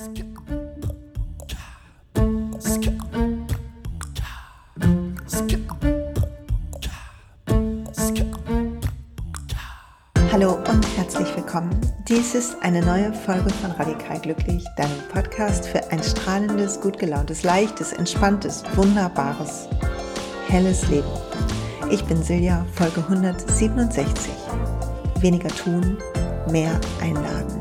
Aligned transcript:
Hallo 0.00 0.12
und 10.54 10.96
herzlich 10.96 11.36
willkommen. 11.36 11.78
Dies 12.08 12.34
ist 12.34 12.56
eine 12.62 12.80
neue 12.80 13.12
Folge 13.12 13.50
von 13.50 13.72
Radikal 13.72 14.18
Glücklich, 14.20 14.64
deinem 14.78 14.90
Podcast 15.12 15.68
für 15.68 15.86
ein 15.90 16.02
strahlendes, 16.02 16.80
gut 16.80 16.98
gelauntes, 16.98 17.42
leichtes, 17.42 17.92
entspanntes, 17.92 18.64
wunderbares, 18.76 19.68
helles 20.48 20.88
Leben. 20.88 21.10
Ich 21.90 22.02
bin 22.06 22.22
Silja, 22.22 22.64
Folge 22.72 23.00
167. 23.02 24.32
Weniger 25.20 25.48
tun, 25.48 25.98
mehr 26.50 26.80
einladen. 27.02 27.59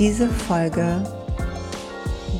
Diese 0.00 0.30
Folge, 0.30 1.04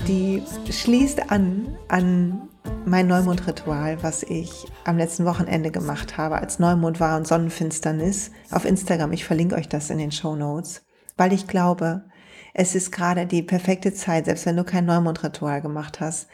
die 0.08 0.42
schließt 0.70 1.30
an 1.30 1.76
an 1.88 2.48
mein 2.86 3.06
Neumondritual, 3.06 4.02
was 4.02 4.22
ich 4.22 4.64
am 4.86 4.96
letzten 4.96 5.26
Wochenende 5.26 5.70
gemacht 5.70 6.16
habe, 6.16 6.38
als 6.38 6.58
Neumond 6.58 7.00
war 7.00 7.18
und 7.18 7.26
Sonnenfinsternis 7.26 8.30
auf 8.50 8.64
Instagram. 8.64 9.12
Ich 9.12 9.26
verlinke 9.26 9.56
euch 9.56 9.68
das 9.68 9.90
in 9.90 9.98
den 9.98 10.10
Show 10.10 10.36
Notes, 10.36 10.86
weil 11.18 11.34
ich 11.34 11.46
glaube, 11.46 12.06
es 12.54 12.74
ist 12.74 12.92
gerade 12.92 13.26
die 13.26 13.42
perfekte 13.42 13.92
Zeit, 13.92 14.24
selbst 14.24 14.46
wenn 14.46 14.56
du 14.56 14.64
kein 14.64 14.86
Neumondritual 14.86 15.60
gemacht 15.60 16.00
hast, 16.00 16.28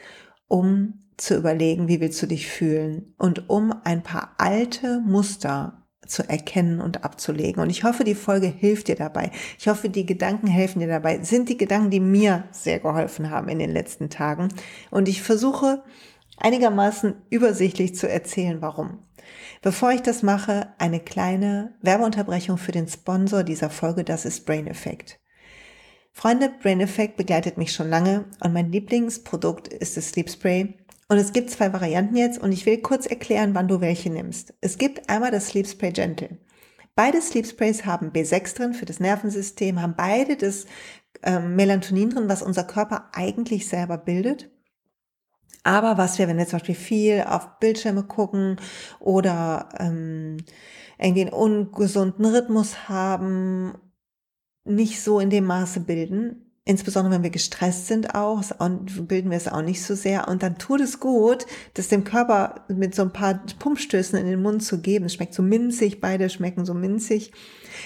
um 0.47 1.09
zu 1.17 1.35
überlegen, 1.35 1.89
wie 1.89 1.99
willst 1.99 2.21
du 2.21 2.27
dich 2.27 2.47
fühlen 2.47 3.13
und 3.17 3.49
um 3.49 3.73
ein 3.83 4.01
paar 4.01 4.31
alte 4.37 5.01
Muster 5.05 5.86
zu 6.07 6.27
erkennen 6.27 6.81
und 6.81 7.03
abzulegen. 7.03 7.61
Und 7.61 7.69
ich 7.69 7.83
hoffe, 7.83 8.03
die 8.03 8.15
Folge 8.15 8.47
hilft 8.47 8.87
dir 8.87 8.95
dabei. 8.95 9.31
Ich 9.59 9.67
hoffe, 9.67 9.89
die 9.89 10.05
Gedanken 10.05 10.47
helfen 10.47 10.79
dir 10.79 10.87
dabei. 10.87 11.21
Sind 11.23 11.49
die 11.49 11.57
Gedanken, 11.57 11.89
die 11.89 11.99
mir 11.99 12.45
sehr 12.51 12.79
geholfen 12.79 13.29
haben 13.29 13.49
in 13.49 13.59
den 13.59 13.71
letzten 13.71 14.09
Tagen. 14.09 14.49
Und 14.89 15.07
ich 15.07 15.21
versuche 15.21 15.83
einigermaßen 16.37 17.15
übersichtlich 17.29 17.95
zu 17.95 18.09
erzählen, 18.09 18.61
warum. 18.61 18.99
Bevor 19.61 19.91
ich 19.91 20.01
das 20.01 20.23
mache, 20.23 20.73
eine 20.77 20.99
kleine 20.99 21.75
Werbeunterbrechung 21.81 22.57
für 22.57 22.71
den 22.71 22.87
Sponsor 22.87 23.43
dieser 23.43 23.69
Folge, 23.69 24.03
das 24.03 24.25
ist 24.25 24.45
Brain 24.45 24.67
Effect. 24.67 25.19
Freunde, 26.13 26.51
Brain 26.61 26.81
Effect 26.81 27.17
begleitet 27.17 27.57
mich 27.57 27.71
schon 27.73 27.89
lange 27.89 28.25
und 28.39 28.53
mein 28.53 28.71
Lieblingsprodukt 28.71 29.67
ist 29.67 29.97
das 29.97 30.09
Sleep 30.09 30.29
Spray. 30.29 30.73
Und 31.09 31.17
es 31.17 31.31
gibt 31.31 31.49
zwei 31.49 31.71
Varianten 31.71 32.17
jetzt 32.17 32.39
und 32.41 32.51
ich 32.51 32.65
will 32.65 32.79
kurz 32.79 33.05
erklären, 33.05 33.55
wann 33.55 33.67
du 33.67 33.79
welche 33.79 34.09
nimmst. 34.09 34.53
Es 34.59 34.77
gibt 34.77 35.09
einmal 35.09 35.31
das 35.31 35.47
Sleep 35.47 35.67
Spray 35.67 35.91
Gentle. 35.91 36.37
Beide 36.95 37.21
Sleep 37.21 37.45
Sprays 37.45 37.85
haben 37.85 38.11
B6 38.11 38.55
drin 38.55 38.73
für 38.73 38.85
das 38.85 38.99
Nervensystem, 38.99 39.81
haben 39.81 39.93
beide 39.95 40.35
das 40.35 40.65
ähm, 41.21 41.55
Melatonin 41.55 42.09
drin, 42.09 42.27
was 42.27 42.41
unser 42.41 42.63
Körper 42.63 43.09
eigentlich 43.13 43.67
selber 43.67 43.99
bildet. 43.99 44.49
Aber 45.63 45.97
was 45.97 46.17
wir, 46.17 46.27
wenn 46.27 46.37
wir 46.37 46.47
zum 46.47 46.59
Beispiel 46.59 46.75
viel 46.75 47.23
auf 47.27 47.59
Bildschirme 47.59 48.03
gucken 48.03 48.59
oder 48.99 49.69
ähm, 49.77 50.37
irgendwie 50.97 51.21
einen 51.21 51.33
ungesunden 51.33 52.25
Rhythmus 52.25 52.89
haben, 52.89 53.77
nicht 54.63 55.01
so 55.01 55.19
in 55.19 55.29
dem 55.29 55.45
Maße 55.45 55.81
bilden, 55.81 56.46
insbesondere 56.67 57.15
wenn 57.15 57.23
wir 57.23 57.29
gestresst 57.29 57.87
sind 57.87 58.13
auch, 58.13 58.43
bilden 59.01 59.31
wir 59.31 59.37
es 59.37 59.47
auch 59.47 59.61
nicht 59.61 59.81
so 59.83 59.95
sehr. 59.95 60.27
Und 60.27 60.43
dann 60.43 60.57
tut 60.57 60.81
es 60.81 60.99
gut, 60.99 61.45
das 61.75 61.87
dem 61.87 62.03
Körper 62.03 62.65
mit 62.67 62.93
so 62.93 63.03
ein 63.03 63.13
paar 63.13 63.41
Pumpstößen 63.59 64.19
in 64.19 64.27
den 64.27 64.41
Mund 64.41 64.63
zu 64.63 64.81
geben. 64.81 65.05
Es 65.05 65.13
schmeckt 65.13 65.33
so 65.33 65.41
minzig, 65.41 66.01
beide 66.01 66.29
schmecken 66.29 66.65
so 66.65 66.73
minzig. 66.73 67.31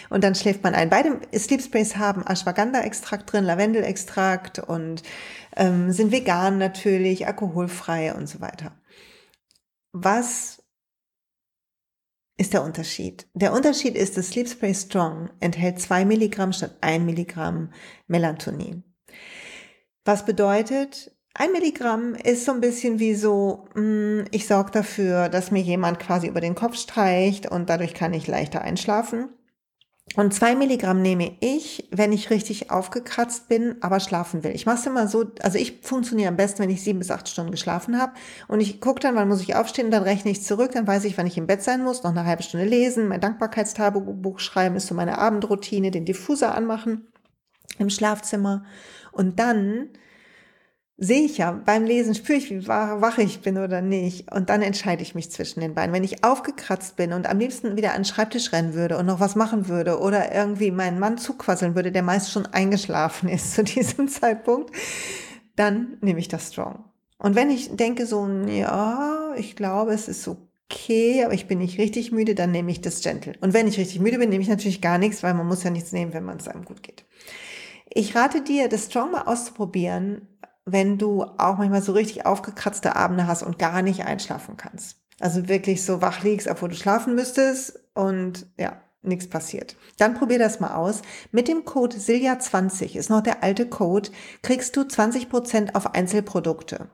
Und 0.09 0.23
dann 0.23 0.35
schläft 0.35 0.63
man 0.63 0.73
ein. 0.73 0.89
Beide 0.89 1.19
Sleep 1.37 1.61
Sprays 1.61 1.97
haben 1.97 2.23
Ashwagandha-Extrakt 2.25 3.31
drin, 3.31 3.43
Lavendelextrakt 3.43 4.59
und 4.59 5.03
ähm, 5.55 5.91
sind 5.91 6.11
vegan 6.11 6.57
natürlich, 6.57 7.27
alkoholfrei 7.27 8.13
und 8.13 8.27
so 8.27 8.41
weiter. 8.41 8.71
Was 9.93 10.60
ist 12.37 12.53
der 12.53 12.63
Unterschied? 12.63 13.27
Der 13.33 13.53
Unterschied 13.53 13.95
ist, 13.95 14.17
das 14.17 14.29
Sleep 14.29 14.47
Spray 14.47 14.73
Strong 14.73 15.29
enthält 15.39 15.79
zwei 15.79 16.05
Milligramm 16.05 16.53
statt 16.53 16.75
ein 16.81 17.05
Milligramm 17.05 17.71
Melatonin. 18.07 18.83
Was 20.05 20.25
bedeutet, 20.25 21.15
ein 21.33 21.51
Milligramm 21.51 22.15
ist 22.15 22.45
so 22.45 22.51
ein 22.51 22.61
bisschen 22.61 22.99
wie 22.99 23.15
so, 23.15 23.67
mm, 23.75 24.23
ich 24.31 24.47
sorge 24.47 24.71
dafür, 24.71 25.29
dass 25.29 25.51
mir 25.51 25.61
jemand 25.61 25.99
quasi 25.99 26.27
über 26.27 26.41
den 26.41 26.55
Kopf 26.55 26.75
streicht 26.75 27.49
und 27.49 27.69
dadurch 27.69 27.93
kann 27.93 28.13
ich 28.13 28.27
leichter 28.27 28.61
einschlafen. 28.61 29.29
Und 30.15 30.33
zwei 30.33 30.55
Milligramm 30.55 31.01
nehme 31.01 31.37
ich, 31.39 31.87
wenn 31.91 32.11
ich 32.11 32.29
richtig 32.29 32.69
aufgekratzt 32.69 33.47
bin, 33.47 33.77
aber 33.81 34.01
schlafen 34.01 34.43
will. 34.43 34.51
Ich 34.51 34.65
mache 34.65 34.79
es 34.79 34.85
immer 34.85 35.07
so, 35.07 35.25
also 35.41 35.57
ich 35.57 35.79
funktioniere 35.83 36.27
am 36.27 36.35
besten, 36.35 36.59
wenn 36.59 36.69
ich 36.69 36.83
sieben 36.83 36.99
bis 36.99 37.11
acht 37.11 37.29
Stunden 37.29 37.51
geschlafen 37.51 37.97
habe. 37.97 38.13
Und 38.49 38.59
ich 38.59 38.81
gucke 38.81 38.99
dann, 38.99 39.15
wann 39.15 39.29
muss 39.29 39.41
ich 39.41 39.55
aufstehen, 39.55 39.89
dann 39.89 40.03
rechne 40.03 40.31
ich 40.31 40.43
zurück, 40.43 40.71
dann 40.73 40.85
weiß 40.85 41.05
ich, 41.05 41.17
wann 41.17 41.27
ich 41.27 41.37
im 41.37 41.47
Bett 41.47 41.63
sein 41.63 41.81
muss, 41.83 42.03
noch 42.03 42.11
eine 42.11 42.25
halbe 42.25 42.43
Stunde 42.43 42.65
lesen, 42.65 43.07
mein 43.07 43.21
Dankbarkeitstagebuch 43.21 44.39
schreiben 44.39 44.75
ist 44.75 44.87
so 44.87 44.95
meine 44.95 45.17
Abendroutine, 45.17 45.91
den 45.91 46.05
Diffuser 46.05 46.55
anmachen 46.55 47.07
im 47.77 47.89
Schlafzimmer. 47.89 48.65
Und 49.13 49.39
dann 49.39 49.89
sehe 51.03 51.23
ich 51.23 51.39
ja 51.39 51.51
beim 51.51 51.83
Lesen, 51.83 52.13
spüre 52.13 52.37
ich, 52.37 52.51
wie 52.51 52.67
wach 52.67 53.17
ich 53.17 53.41
bin 53.41 53.57
oder 53.57 53.81
nicht. 53.81 54.31
Und 54.31 54.51
dann 54.51 54.61
entscheide 54.61 55.01
ich 55.01 55.15
mich 55.15 55.31
zwischen 55.31 55.59
den 55.59 55.73
beiden. 55.73 55.93
Wenn 55.93 56.03
ich 56.03 56.23
aufgekratzt 56.23 56.95
bin 56.95 57.11
und 57.11 57.27
am 57.27 57.39
liebsten 57.39 57.75
wieder 57.75 57.93
an 57.93 58.01
den 58.01 58.05
Schreibtisch 58.05 58.53
rennen 58.53 58.75
würde 58.75 58.99
und 58.99 59.07
noch 59.07 59.19
was 59.19 59.35
machen 59.35 59.67
würde 59.67 59.99
oder 59.99 60.31
irgendwie 60.31 60.69
meinen 60.69 60.99
Mann 60.99 61.17
zuquasseln 61.17 61.73
würde, 61.73 61.91
der 61.91 62.03
meist 62.03 62.31
schon 62.31 62.45
eingeschlafen 62.45 63.29
ist 63.29 63.55
zu 63.55 63.63
diesem 63.63 64.07
Zeitpunkt, 64.09 64.75
dann 65.55 65.97
nehme 66.01 66.19
ich 66.19 66.27
das 66.27 66.49
Strong. 66.49 66.85
Und 67.17 67.33
wenn 67.33 67.49
ich 67.49 67.75
denke 67.75 68.05
so, 68.05 68.27
ja, 68.45 69.33
ich 69.37 69.55
glaube, 69.55 69.93
es 69.93 70.07
ist 70.07 70.27
okay, 70.27 71.23
aber 71.25 71.33
ich 71.33 71.47
bin 71.47 71.57
nicht 71.57 71.79
richtig 71.79 72.11
müde, 72.11 72.35
dann 72.35 72.51
nehme 72.51 72.69
ich 72.69 72.81
das 72.81 73.01
Gentle. 73.01 73.33
Und 73.41 73.55
wenn 73.55 73.67
ich 73.67 73.79
richtig 73.79 73.99
müde 73.99 74.19
bin, 74.19 74.29
nehme 74.29 74.43
ich 74.43 74.49
natürlich 74.49 74.81
gar 74.81 74.99
nichts, 74.99 75.23
weil 75.23 75.33
man 75.33 75.47
muss 75.47 75.63
ja 75.63 75.71
nichts 75.71 75.93
nehmen, 75.93 76.13
wenn 76.13 76.25
man 76.25 76.37
es 76.37 76.47
einem 76.47 76.63
gut 76.63 76.83
geht. 76.83 77.05
Ich 77.89 78.15
rate 78.15 78.41
dir, 78.41 78.69
das 78.69 78.85
Strong 78.85 79.11
mal 79.11 79.23
auszuprobieren, 79.23 80.27
wenn 80.65 80.97
du 80.97 81.23
auch 81.23 81.57
manchmal 81.57 81.81
so 81.81 81.93
richtig 81.93 82.25
aufgekratzte 82.25 82.95
Abende 82.95 83.27
hast 83.27 83.43
und 83.43 83.59
gar 83.59 83.81
nicht 83.81 84.05
einschlafen 84.05 84.57
kannst. 84.57 84.97
Also 85.19 85.47
wirklich 85.47 85.83
so 85.83 86.01
wach 86.01 86.23
liegst, 86.23 86.47
obwohl 86.47 86.69
du 86.69 86.75
schlafen 86.75 87.15
müsstest 87.15 87.79
und 87.93 88.47
ja, 88.57 88.81
nichts 89.03 89.27
passiert. 89.27 89.75
Dann 89.97 90.15
probier 90.15 90.39
das 90.39 90.59
mal 90.59 90.75
aus. 90.75 91.01
Mit 91.31 91.47
dem 91.47 91.65
Code 91.65 91.97
Silja20 91.97 92.95
ist 92.95 93.09
noch 93.09 93.21
der 93.21 93.43
alte 93.43 93.67
Code, 93.67 94.09
kriegst 94.41 94.75
du 94.75 94.81
20% 94.81 95.75
auf 95.75 95.93
Einzelprodukte. 95.93 96.89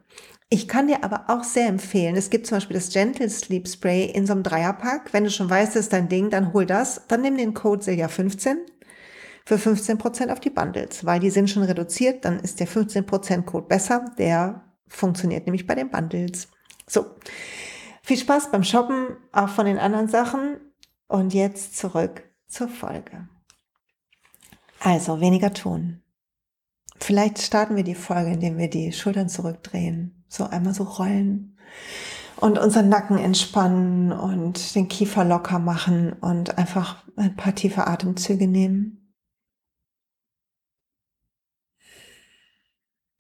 Ich 0.49 0.69
kann 0.69 0.87
dir 0.87 1.03
aber 1.03 1.25
auch 1.27 1.43
sehr 1.43 1.67
empfehlen, 1.67 2.15
es 2.15 2.29
gibt 2.29 2.47
zum 2.47 2.57
Beispiel 2.57 2.75
das 2.75 2.89
Gentle 2.89 3.29
Sleep 3.29 3.67
Spray 3.67 4.05
in 4.05 4.25
so 4.25 4.31
einem 4.31 4.43
Dreierpack. 4.43 5.11
Wenn 5.11 5.25
du 5.25 5.29
schon 5.29 5.49
weißt, 5.49 5.75
das 5.75 5.83
ist 5.83 5.93
dein 5.93 6.07
Ding, 6.07 6.29
dann 6.29 6.53
hol 6.53 6.65
das. 6.65 7.01
Dann 7.09 7.21
nimm 7.21 7.35
den 7.37 7.53
Code 7.53 7.83
Silja15 7.83 8.55
für 9.47 9.55
15% 9.55 10.29
auf 10.29 10.41
die 10.41 10.49
Bundles, 10.49 11.05
weil 11.05 11.21
die 11.21 11.29
sind 11.29 11.49
schon 11.49 11.63
reduziert, 11.63 12.25
dann 12.25 12.37
ist 12.41 12.59
der 12.59 12.67
15% 12.67 13.43
Code 13.43 13.65
besser, 13.65 14.11
der 14.17 14.65
funktioniert 14.89 15.45
nämlich 15.45 15.65
bei 15.65 15.73
den 15.73 15.89
Bundles. 15.89 16.49
So, 16.85 17.05
viel 18.03 18.17
Spaß 18.17 18.51
beim 18.51 18.65
Shoppen, 18.65 19.15
auch 19.31 19.47
von 19.47 19.65
den 19.65 19.77
anderen 19.77 20.09
Sachen 20.09 20.57
und 21.07 21.33
jetzt 21.33 21.77
zurück 21.77 22.29
zur 22.49 22.67
Folge. 22.67 23.29
Also 24.81 25.21
weniger 25.21 25.53
tun. 25.53 26.01
Vielleicht 26.99 27.39
starten 27.39 27.77
wir 27.77 27.85
die 27.85 27.95
Folge, 27.95 28.31
indem 28.31 28.57
wir 28.57 28.69
die 28.69 28.91
Schultern 28.91 29.29
zurückdrehen, 29.29 30.25
so 30.27 30.43
einmal 30.43 30.73
so 30.73 30.83
rollen 30.83 31.57
und 32.35 32.59
unseren 32.59 32.89
Nacken 32.89 33.17
entspannen 33.17 34.11
und 34.11 34.75
den 34.75 34.89
Kiefer 34.89 35.23
locker 35.23 35.59
machen 35.59 36.11
und 36.11 36.57
einfach 36.57 37.05
ein 37.15 37.37
paar 37.37 37.55
tiefe 37.55 37.87
Atemzüge 37.87 38.49
nehmen. 38.49 39.06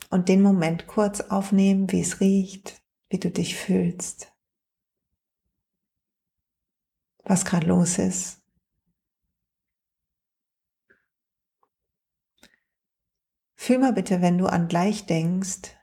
Und 0.09 0.29
den 0.29 0.41
Moment 0.41 0.87
kurz 0.87 1.21
aufnehmen, 1.21 1.91
wie 1.91 2.01
es 2.01 2.19
riecht, 2.19 2.81
wie 3.09 3.19
du 3.19 3.29
dich 3.29 3.55
fühlst, 3.55 4.33
was 7.23 7.45
gerade 7.45 7.67
los 7.67 7.97
ist. 7.97 8.41
Fühl 13.55 13.79
mal 13.79 13.93
bitte, 13.93 14.21
wenn 14.21 14.37
du 14.37 14.45
an 14.45 14.67
gleich 14.67 15.05
denkst, 15.07 15.75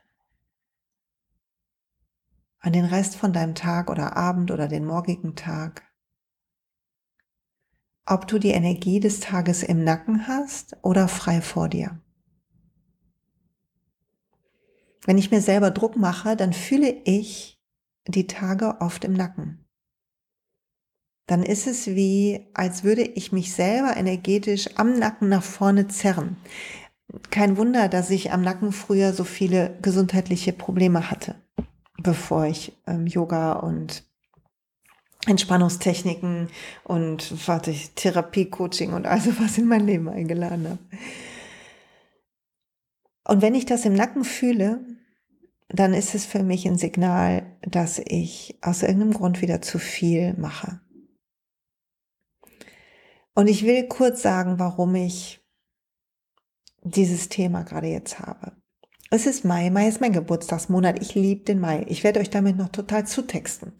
an 2.59 2.73
den 2.73 2.85
Rest 2.85 3.15
von 3.15 3.31
deinem 3.31 3.53
Tag 3.53 3.91
oder 3.91 4.17
Abend 4.17 4.49
oder 4.49 4.67
den 4.67 4.85
morgigen 4.85 5.35
Tag, 5.35 5.83
ob 8.07 8.27
du 8.27 8.39
die 8.39 8.51
Energie 8.51 8.99
des 8.99 9.19
Tages 9.19 9.61
im 9.61 9.83
Nacken 9.83 10.27
hast 10.27 10.77
oder 10.81 11.07
frei 11.07 11.41
vor 11.41 11.69
dir. 11.69 12.01
Wenn 15.05 15.17
ich 15.17 15.31
mir 15.31 15.41
selber 15.41 15.71
Druck 15.71 15.95
mache, 15.95 16.35
dann 16.35 16.51
fühle 16.51 16.89
ich 17.05 17.59
die 18.07 18.27
Tage 18.27 18.81
oft 18.81 19.03
im 19.05 19.13
Nacken. 19.13 19.65
Dann 21.27 21.43
ist 21.43 21.65
es 21.65 21.87
wie, 21.87 22.47
als 22.53 22.83
würde 22.83 23.01
ich 23.01 23.31
mich 23.31 23.53
selber 23.53 23.97
energetisch 23.97 24.69
am 24.75 24.99
Nacken 24.99 25.29
nach 25.29 25.43
vorne 25.43 25.87
zerren. 25.87 26.37
kein 27.29 27.55
Wunder, 27.57 27.87
dass 27.87 28.09
ich 28.09 28.31
am 28.31 28.41
Nacken 28.41 28.71
früher 28.71 29.13
so 29.13 29.23
viele 29.23 29.77
gesundheitliche 29.81 30.53
Probleme 30.53 31.09
hatte, 31.11 31.35
bevor 32.01 32.45
ich 32.45 32.73
ähm, 32.87 33.05
Yoga 33.07 33.53
und 33.53 34.03
Entspannungstechniken 35.27 36.49
und 36.83 37.47
warte 37.47 37.73
Therapie, 37.95 38.45
Coaching 38.45 38.93
und 38.93 39.07
also 39.07 39.31
was 39.39 39.57
in 39.57 39.67
mein 39.67 39.85
Leben 39.85 40.09
eingeladen 40.09 40.67
habe. 40.67 40.79
Und 43.27 43.41
wenn 43.41 43.55
ich 43.55 43.65
das 43.65 43.85
im 43.85 43.93
Nacken 43.93 44.23
fühle, 44.23 44.85
dann 45.69 45.93
ist 45.93 46.13
es 46.13 46.25
für 46.25 46.43
mich 46.43 46.67
ein 46.67 46.77
Signal, 46.77 47.57
dass 47.61 47.99
ich 47.99 48.57
aus 48.61 48.83
irgendeinem 48.83 49.13
Grund 49.13 49.41
wieder 49.41 49.61
zu 49.61 49.79
viel 49.79 50.33
mache. 50.35 50.79
Und 53.33 53.47
ich 53.47 53.65
will 53.65 53.87
kurz 53.87 54.21
sagen, 54.21 54.59
warum 54.59 54.95
ich 54.95 55.41
dieses 56.83 57.29
Thema 57.29 57.63
gerade 57.63 57.87
jetzt 57.87 58.19
habe. 58.19 58.53
Es 59.09 59.25
ist 59.25 59.43
Mai. 59.43 59.69
Mai 59.69 59.87
ist 59.87 60.01
mein 60.01 60.13
Geburtstagsmonat. 60.13 61.01
Ich 61.01 61.15
liebe 61.15 61.43
den 61.43 61.59
Mai. 61.59 61.85
Ich 61.87 62.03
werde 62.03 62.19
euch 62.19 62.29
damit 62.29 62.57
noch 62.57 62.69
total 62.69 63.05
zutexten. 63.05 63.73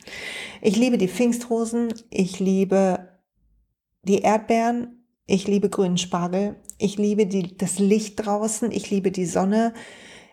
Ich 0.61 0.75
liebe 0.75 0.97
die 0.97 1.07
Pfingstrosen. 1.07 1.93
Ich 2.09 2.39
liebe 2.39 3.21
die 4.03 4.19
Erdbeeren. 4.19 5.07
Ich 5.25 5.47
liebe 5.47 5.69
grünen 5.69 5.97
Spargel. 5.97 6.61
Ich 6.77 6.97
liebe 6.97 7.25
die, 7.25 7.57
das 7.57 7.79
Licht 7.79 8.25
draußen. 8.25 8.71
Ich 8.71 8.89
liebe 8.89 9.11
die 9.11 9.25
Sonne. 9.25 9.73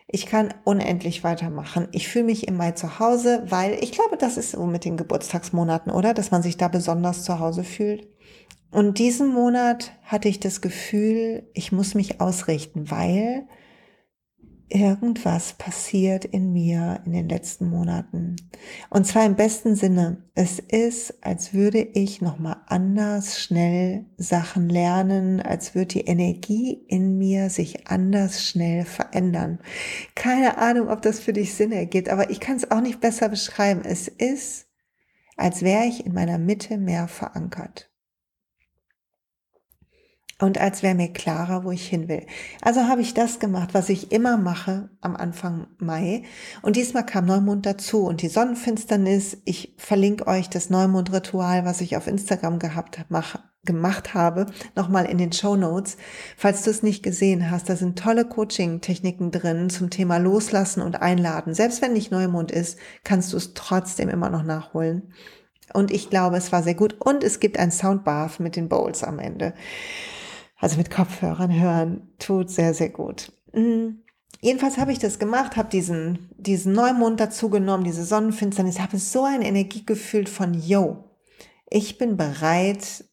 Ich 0.07 0.25
kann 0.25 0.53
unendlich 0.63 1.23
weitermachen. 1.23 1.87
Ich 1.91 2.07
fühle 2.07 2.25
mich 2.25 2.47
im 2.47 2.57
Mai 2.57 2.71
zu 2.71 2.99
Hause, 2.99 3.43
weil 3.47 3.81
ich 3.81 3.91
glaube, 3.91 4.17
das 4.17 4.37
ist 4.37 4.51
so 4.51 4.65
mit 4.65 4.85
den 4.85 4.97
Geburtstagsmonaten, 4.97 5.91
oder? 5.91 6.13
Dass 6.13 6.31
man 6.31 6.43
sich 6.43 6.57
da 6.57 6.67
besonders 6.67 7.23
zu 7.23 7.39
Hause 7.39 7.63
fühlt. 7.63 8.07
Und 8.71 8.99
diesen 8.99 9.33
Monat 9.33 9.91
hatte 10.03 10.27
ich 10.29 10.39
das 10.39 10.61
Gefühl, 10.61 11.47
ich 11.53 11.71
muss 11.71 11.95
mich 11.95 12.19
ausrichten, 12.21 12.91
weil 12.91 13.47
irgendwas 14.73 15.53
passiert 15.53 16.25
in 16.25 16.51
mir 16.51 17.01
in 17.05 17.13
den 17.13 17.29
letzten 17.29 17.69
Monaten. 17.69 18.35
Und 18.89 19.05
zwar 19.05 19.25
im 19.25 19.35
besten 19.35 19.75
Sinne. 19.75 20.23
Es 20.33 20.57
ist, 20.59 21.23
als 21.23 21.53
würde 21.53 21.79
ich 21.79 22.21
nochmal 22.21 22.57
anders 22.67 23.39
schnell 23.39 24.05
Sachen 24.17 24.69
lernen, 24.69 25.41
als 25.41 25.75
würde 25.75 25.87
die 25.87 26.05
Energie 26.07 26.73
in 26.87 27.17
mir 27.17 27.49
sich 27.49 27.87
anders 27.87 28.43
schnell 28.43 28.83
verändern. 28.83 29.59
Keine 30.15 30.57
Ahnung, 30.57 30.89
ob 30.89 31.03
das 31.03 31.19
für 31.19 31.33
dich 31.33 31.53
Sinn 31.53 31.71
ergibt, 31.71 32.09
aber 32.09 32.31
ich 32.31 32.39
kann 32.39 32.55
es 32.55 32.71
auch 32.71 32.81
nicht 32.81 32.99
besser 32.99 33.29
beschreiben. 33.29 33.81
Es 33.85 34.07
ist, 34.07 34.65
als 35.37 35.61
wäre 35.61 35.85
ich 35.85 36.05
in 36.05 36.13
meiner 36.13 36.39
Mitte 36.39 36.77
mehr 36.77 37.07
verankert 37.07 37.92
und 40.43 40.59
als 40.59 40.83
wäre 40.83 40.93
mir 40.93 41.07
klarer, 41.07 41.63
wo 41.63 41.71
ich 41.71 41.87
hin 41.87 42.09
will. 42.09 42.25
Also 42.61 42.81
habe 42.81 42.99
ich 42.99 43.13
das 43.13 43.39
gemacht, 43.39 43.69
was 43.71 43.87
ich 43.87 44.11
immer 44.11 44.35
mache 44.35 44.89
am 44.99 45.15
Anfang 45.15 45.67
Mai. 45.77 46.23
Und 46.61 46.75
diesmal 46.75 47.05
kam 47.05 47.25
Neumond 47.25 47.65
dazu 47.65 48.03
und 48.05 48.21
die 48.21 48.27
Sonnenfinsternis. 48.27 49.37
Ich 49.45 49.73
verlinke 49.77 50.27
euch 50.27 50.49
das 50.49 50.69
Neumondritual, 50.69 51.63
was 51.63 51.79
ich 51.79 51.95
auf 51.95 52.07
Instagram 52.07 52.59
gehabt 52.59 53.05
mach, 53.07 53.39
gemacht 53.63 54.13
habe, 54.15 54.47
nochmal 54.75 55.05
in 55.05 55.17
den 55.17 55.31
Show 55.31 55.55
Notes. 55.55 55.95
Falls 56.35 56.63
du 56.63 56.71
es 56.71 56.83
nicht 56.83 57.03
gesehen 57.03 57.49
hast, 57.49 57.69
da 57.69 57.77
sind 57.77 57.97
tolle 57.97 58.25
Coaching-Techniken 58.25 59.31
drin 59.31 59.69
zum 59.69 59.91
Thema 59.91 60.17
Loslassen 60.17 60.81
und 60.81 61.01
Einladen. 61.01 61.53
Selbst 61.53 61.81
wenn 61.81 61.93
nicht 61.93 62.11
Neumond 62.11 62.51
ist, 62.51 62.77
kannst 63.05 63.31
du 63.31 63.37
es 63.37 63.53
trotzdem 63.53 64.09
immer 64.09 64.29
noch 64.29 64.43
nachholen. 64.43 65.13
Und 65.73 65.89
ich 65.89 66.09
glaube, 66.09 66.35
es 66.35 66.51
war 66.51 66.63
sehr 66.63 66.75
gut. 66.75 66.97
Und 66.99 67.23
es 67.23 67.39
gibt 67.39 67.57
ein 67.57 67.71
Soundbath 67.71 68.41
mit 68.41 68.57
den 68.57 68.67
Bowls 68.67 69.05
am 69.05 69.19
Ende 69.19 69.53
also 70.63 70.77
mit 70.77 70.89
Kopfhörern 70.89 71.53
hören, 71.53 72.13
tut 72.19 72.49
sehr, 72.49 72.73
sehr 72.73 72.87
gut. 72.87 73.33
Mhm. 73.51 73.99
Jedenfalls 74.39 74.77
habe 74.77 74.93
ich 74.93 74.99
das 74.99 75.19
gemacht, 75.19 75.57
habe 75.57 75.69
diesen, 75.69 76.29
diesen 76.37 76.71
Neumond 76.71 77.19
dazu 77.19 77.49
genommen, 77.49 77.83
diese 77.83 78.05
Sonnenfinsternis, 78.05 78.79
habe 78.79 78.97
so 78.97 79.25
eine 79.25 79.45
Energie 79.45 79.85
gefühlt 79.85 80.29
von, 80.29 80.53
yo, 80.53 81.03
ich 81.69 81.97
bin 81.97 82.15
bereit, 82.15 83.03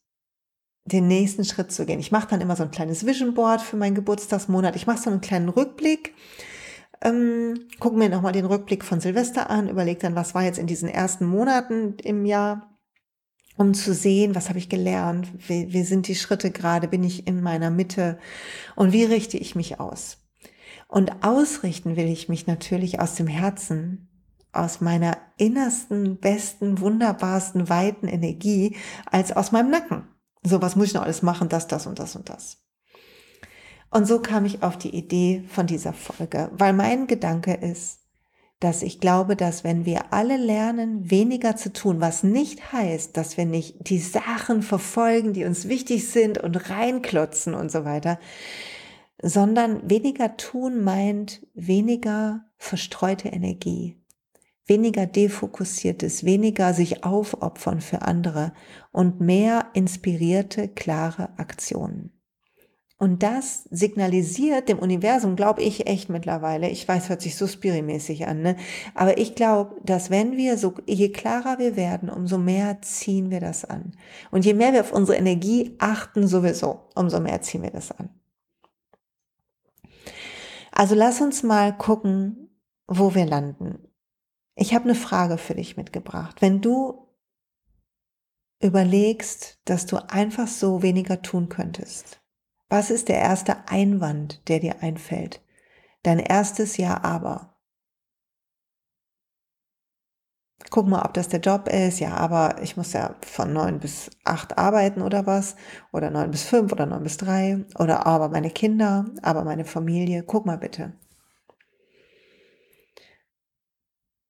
den 0.85 1.09
nächsten 1.09 1.45
Schritt 1.45 1.73
zu 1.73 1.87
gehen. 1.87 1.99
Ich 1.99 2.13
mache 2.13 2.29
dann 2.29 2.41
immer 2.41 2.55
so 2.55 2.63
ein 2.63 2.71
kleines 2.71 3.05
Vision 3.05 3.35
Board 3.35 3.61
für 3.61 3.77
meinen 3.77 3.97
Geburtstagsmonat. 3.97 4.77
Ich 4.77 4.87
mache 4.87 4.99
so 4.99 5.11
einen 5.11 5.21
kleinen 5.21 5.49
Rückblick, 5.49 6.15
ähm, 7.03 7.67
gucke 7.81 7.97
mir 7.97 8.09
nochmal 8.09 8.33
den 8.33 8.47
Rückblick 8.47 8.85
von 8.85 9.01
Silvester 9.01 9.51
an, 9.51 9.69
überlege 9.69 10.01
dann, 10.01 10.15
was 10.15 10.37
war 10.37 10.45
jetzt 10.45 10.59
in 10.59 10.69
diesen 10.69 10.89
ersten 10.89 11.27
Monaten 11.27 11.97
im 11.99 12.27
Jahr 12.27 12.70
um 13.57 13.75
zu 13.75 13.93
sehen, 13.95 14.35
was 14.35 14.49
habe 14.49 14.59
ich 14.59 14.69
gelernt, 14.69 15.29
wie, 15.49 15.73
wie 15.73 15.83
sind 15.83 16.09
die 16.09 16.15
Schritte 16.15 16.51
gerade, 16.51 16.89
bin 16.89 17.05
ich 17.05 17.27
in 17.27 17.43
meiner 17.43 17.71
Mitte 17.71 18.19
und 18.77 18.93
wie 18.93 19.05
richte 19.05 19.37
ich 19.37 19.55
mich 19.55 19.81
aus. 19.81 20.19
Und 20.89 21.25
ausrichten 21.25 21.97
will 21.97 22.09
ich 22.09 22.29
mich 22.29 22.47
natürlich 22.47 23.01
aus 23.01 23.15
dem 23.15 23.27
Herzen, 23.27 24.09
aus 24.53 24.81
meiner 24.81 25.17
innersten, 25.37 26.19
besten, 26.19 26.81
wunderbarsten, 26.81 27.69
weiten 27.69 28.09
Energie, 28.09 28.77
als 29.07 29.31
aus 29.31 29.53
meinem 29.53 29.71
Nacken. 29.71 30.09
So, 30.43 30.61
was 30.63 30.75
muss 30.75 30.89
ich 30.89 30.95
noch 30.95 31.03
alles 31.03 31.23
machen, 31.23 31.49
das, 31.49 31.69
das 31.69 31.87
und 31.87 31.99
das 31.99 32.17
und 32.17 32.29
das. 32.29 32.59
Und 33.91 34.07
so 34.07 34.21
kam 34.21 34.45
ich 34.45 34.63
auf 34.63 34.79
die 34.79 34.95
Idee 34.95 35.45
von 35.49 35.67
dieser 35.67 35.93
Folge, 35.93 36.51
weil 36.53 36.73
mein 36.73 37.07
Gedanke 37.07 37.55
ist, 37.55 38.00
dass 38.61 38.83
ich 38.83 39.01
glaube, 39.01 39.37
dass 39.37 39.65
wenn 39.65 39.87
wir 39.87 40.13
alle 40.13 40.37
lernen, 40.37 41.11
weniger 41.11 41.57
zu 41.57 41.73
tun, 41.73 42.01
was 42.01 42.23
nicht 42.23 42.73
heißt, 42.73 43.17
dass 43.17 43.39
wir 43.39 43.47
nicht 43.47 43.89
die 43.89 43.99
Sachen 43.99 44.63
verfolgen, 44.63 45.33
die 45.33 45.45
uns 45.45 45.67
wichtig 45.67 46.09
sind 46.09 46.37
und 46.37 46.69
reinklotzen 46.69 47.55
und 47.55 47.73
so 47.73 47.87
weiter, 47.87 48.19
sondern 49.23 49.89
weniger 49.89 50.37
tun 50.37 50.85
meint 50.85 51.47
weniger 51.55 52.45
verstreute 52.59 53.29
Energie, 53.29 53.97
weniger 54.67 55.07
defokussiertes, 55.07 56.25
weniger 56.25 56.75
sich 56.75 57.03
aufopfern 57.03 57.81
für 57.81 58.03
andere 58.03 58.53
und 58.93 59.21
mehr 59.21 59.69
inspirierte, 59.73 60.69
klare 60.69 61.31
Aktionen. 61.39 62.20
Und 63.01 63.23
das 63.23 63.65
signalisiert 63.71 64.69
dem 64.69 64.79
Universum, 64.79 65.35
glaube 65.35 65.63
ich 65.63 65.87
echt 65.87 66.11
mittlerweile, 66.11 66.69
ich 66.69 66.87
weiß, 66.87 67.09
hört 67.09 67.23
sich 67.23 67.35
so 67.35 67.47
spirimäßig 67.47 68.29
an, 68.29 68.43
ne? 68.43 68.57
aber 68.95 69.17
ich 69.17 69.35
glaube, 69.35 69.75
dass 69.83 70.11
wenn 70.11 70.37
wir 70.37 70.59
so, 70.59 70.75
je 70.87 71.09
klarer 71.09 71.59
wir 71.59 71.77
werden, 71.77 72.11
umso 72.11 72.37
mehr 72.37 72.83
ziehen 72.83 73.31
wir 73.31 73.41
das 73.41 73.65
an. 73.65 73.93
Und 74.31 74.45
je 74.45 74.53
mehr 74.53 74.75
wir 74.75 74.83
auf 74.83 74.93
unsere 74.93 75.17
Energie 75.17 75.75
achten 75.79 76.27
sowieso, 76.29 76.81
umso 76.95 77.21
mehr 77.21 77.41
ziehen 77.41 77.63
wir 77.63 77.71
das 77.71 77.91
an. 77.91 78.11
Also 80.71 80.95
lass 80.95 81.23
uns 81.23 81.43
mal 81.43 81.75
gucken, 81.75 82.51
wo 82.87 83.15
wir 83.15 83.25
landen. 83.25 83.79
Ich 84.57 84.75
habe 84.75 84.85
eine 84.85 84.95
Frage 84.95 85.39
für 85.39 85.55
dich 85.55 85.79
mitgebracht. 85.79 86.43
Wenn 86.43 86.61
du 86.61 87.09
überlegst, 88.63 89.59
dass 89.65 89.87
du 89.87 89.97
einfach 90.11 90.49
so 90.49 90.83
weniger 90.83 91.23
tun 91.23 91.49
könntest, 91.49 92.20
was 92.71 92.91
ist 92.91 93.09
der 93.09 93.19
erste 93.19 93.69
Einwand, 93.69 94.49
der 94.49 94.61
dir 94.61 94.83
einfällt? 94.83 95.43
Dein 96.03 96.19
erstes 96.19 96.77
Ja 96.79 97.03
aber. 97.05 97.57
Guck 100.71 100.87
mal, 100.87 101.03
ob 101.05 101.15
das 101.15 101.29
der 101.29 101.41
Job 101.41 101.69
ist. 101.69 101.99
Ja, 101.99 102.15
aber 102.17 102.63
ich 102.63 102.77
muss 102.77 102.93
ja 102.93 103.17
von 103.23 103.53
neun 103.53 103.81
bis 103.81 104.11
acht 104.25 104.57
arbeiten 104.57 105.03
oder 105.03 105.27
was. 105.27 105.57
Oder 105.93 106.11
neun 106.11 106.31
bis 106.31 106.45
fünf 106.45 106.71
oder 106.73 106.87
neun 106.87 107.03
bis 107.03 107.17
drei. 107.17 107.65
Oder 107.79 108.07
aber 108.07 108.29
meine 108.29 108.51
Kinder, 108.51 109.07
aber 109.23 109.45
meine 109.45 109.65
Familie. 109.65 110.23
Guck 110.23 110.47
mal 110.47 110.59
bitte. 110.59 110.93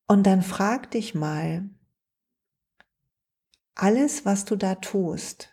Und 0.09 0.25
dann 0.27 0.43
frag 0.43 0.91
dich 0.91 1.15
mal, 1.15 1.69
alles, 3.75 4.25
was 4.27 4.45
du 4.45 4.57
da 4.57 4.75
tust, 4.77 5.50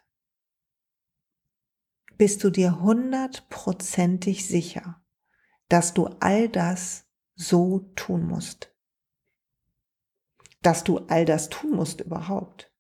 bist 2.17 2.43
du 2.43 2.49
dir 2.49 2.81
hundertprozentig 2.81 4.47
sicher, 4.47 5.01
dass 5.69 5.93
du 5.93 6.07
all 6.19 6.49
das 6.49 7.05
so 7.35 7.91
tun 7.95 8.27
musst. 8.27 8.73
Dass 10.61 10.83
du 10.83 10.99
all 11.07 11.25
das 11.25 11.49
tun 11.49 11.71
musst 11.71 12.01
überhaupt. 12.01 12.71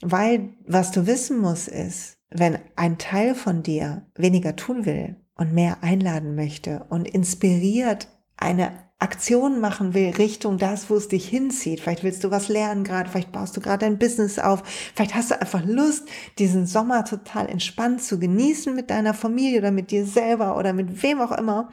Weil 0.00 0.54
was 0.66 0.90
du 0.92 1.06
wissen 1.06 1.38
musst 1.38 1.68
ist, 1.68 2.18
wenn 2.30 2.58
ein 2.74 2.98
Teil 2.98 3.34
von 3.34 3.62
dir 3.62 4.10
weniger 4.14 4.56
tun 4.56 4.84
will 4.84 5.16
und 5.34 5.52
mehr 5.52 5.82
einladen 5.82 6.34
möchte 6.34 6.84
und 6.88 7.06
inspiriert 7.06 8.08
eine 8.36 8.85
Aktionen 8.98 9.60
machen 9.60 9.92
will 9.92 10.10
Richtung 10.10 10.56
das, 10.56 10.88
wo 10.88 10.96
es 10.96 11.08
dich 11.08 11.28
hinzieht. 11.28 11.80
Vielleicht 11.80 12.02
willst 12.02 12.24
du 12.24 12.30
was 12.30 12.48
lernen 12.48 12.82
gerade, 12.82 13.10
vielleicht 13.10 13.30
baust 13.30 13.56
du 13.56 13.60
gerade 13.60 13.84
dein 13.84 13.98
Business 13.98 14.38
auf, 14.38 14.62
vielleicht 14.94 15.14
hast 15.14 15.30
du 15.30 15.40
einfach 15.40 15.62
Lust, 15.64 16.08
diesen 16.38 16.66
Sommer 16.66 17.04
total 17.04 17.48
entspannt 17.48 18.02
zu 18.02 18.18
genießen 18.18 18.74
mit 18.74 18.88
deiner 18.88 19.12
Familie 19.12 19.58
oder 19.58 19.70
mit 19.70 19.90
dir 19.90 20.06
selber 20.06 20.56
oder 20.56 20.72
mit 20.72 21.02
wem 21.02 21.20
auch 21.20 21.32
immer. 21.32 21.70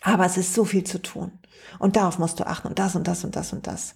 Aber 0.00 0.26
es 0.26 0.36
ist 0.36 0.52
so 0.52 0.64
viel 0.64 0.82
zu 0.82 1.00
tun. 1.00 1.38
Und 1.78 1.94
darauf 1.94 2.18
musst 2.18 2.40
du 2.40 2.46
achten 2.46 2.66
und 2.66 2.80
das 2.80 2.96
und 2.96 3.06
das 3.06 3.22
und 3.22 3.36
das 3.36 3.52
und 3.52 3.68
das. 3.68 3.94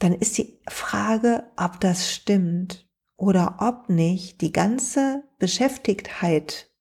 Dann 0.00 0.12
ist 0.14 0.38
die 0.38 0.60
Frage, 0.68 1.44
ob 1.56 1.78
das 1.78 2.12
stimmt 2.12 2.88
oder 3.16 3.58
ob 3.60 3.88
nicht 3.88 4.40
die 4.40 4.50
ganze 4.50 5.22
Beschäftigtheit, 5.38 6.72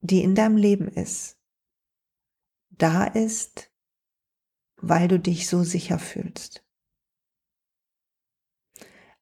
die 0.00 0.22
in 0.22 0.36
deinem 0.36 0.56
Leben 0.56 0.86
ist, 0.86 1.37
da 2.78 3.04
ist, 3.04 3.70
weil 4.80 5.08
du 5.08 5.18
dich 5.18 5.48
so 5.48 5.62
sicher 5.62 5.98
fühlst. 5.98 6.64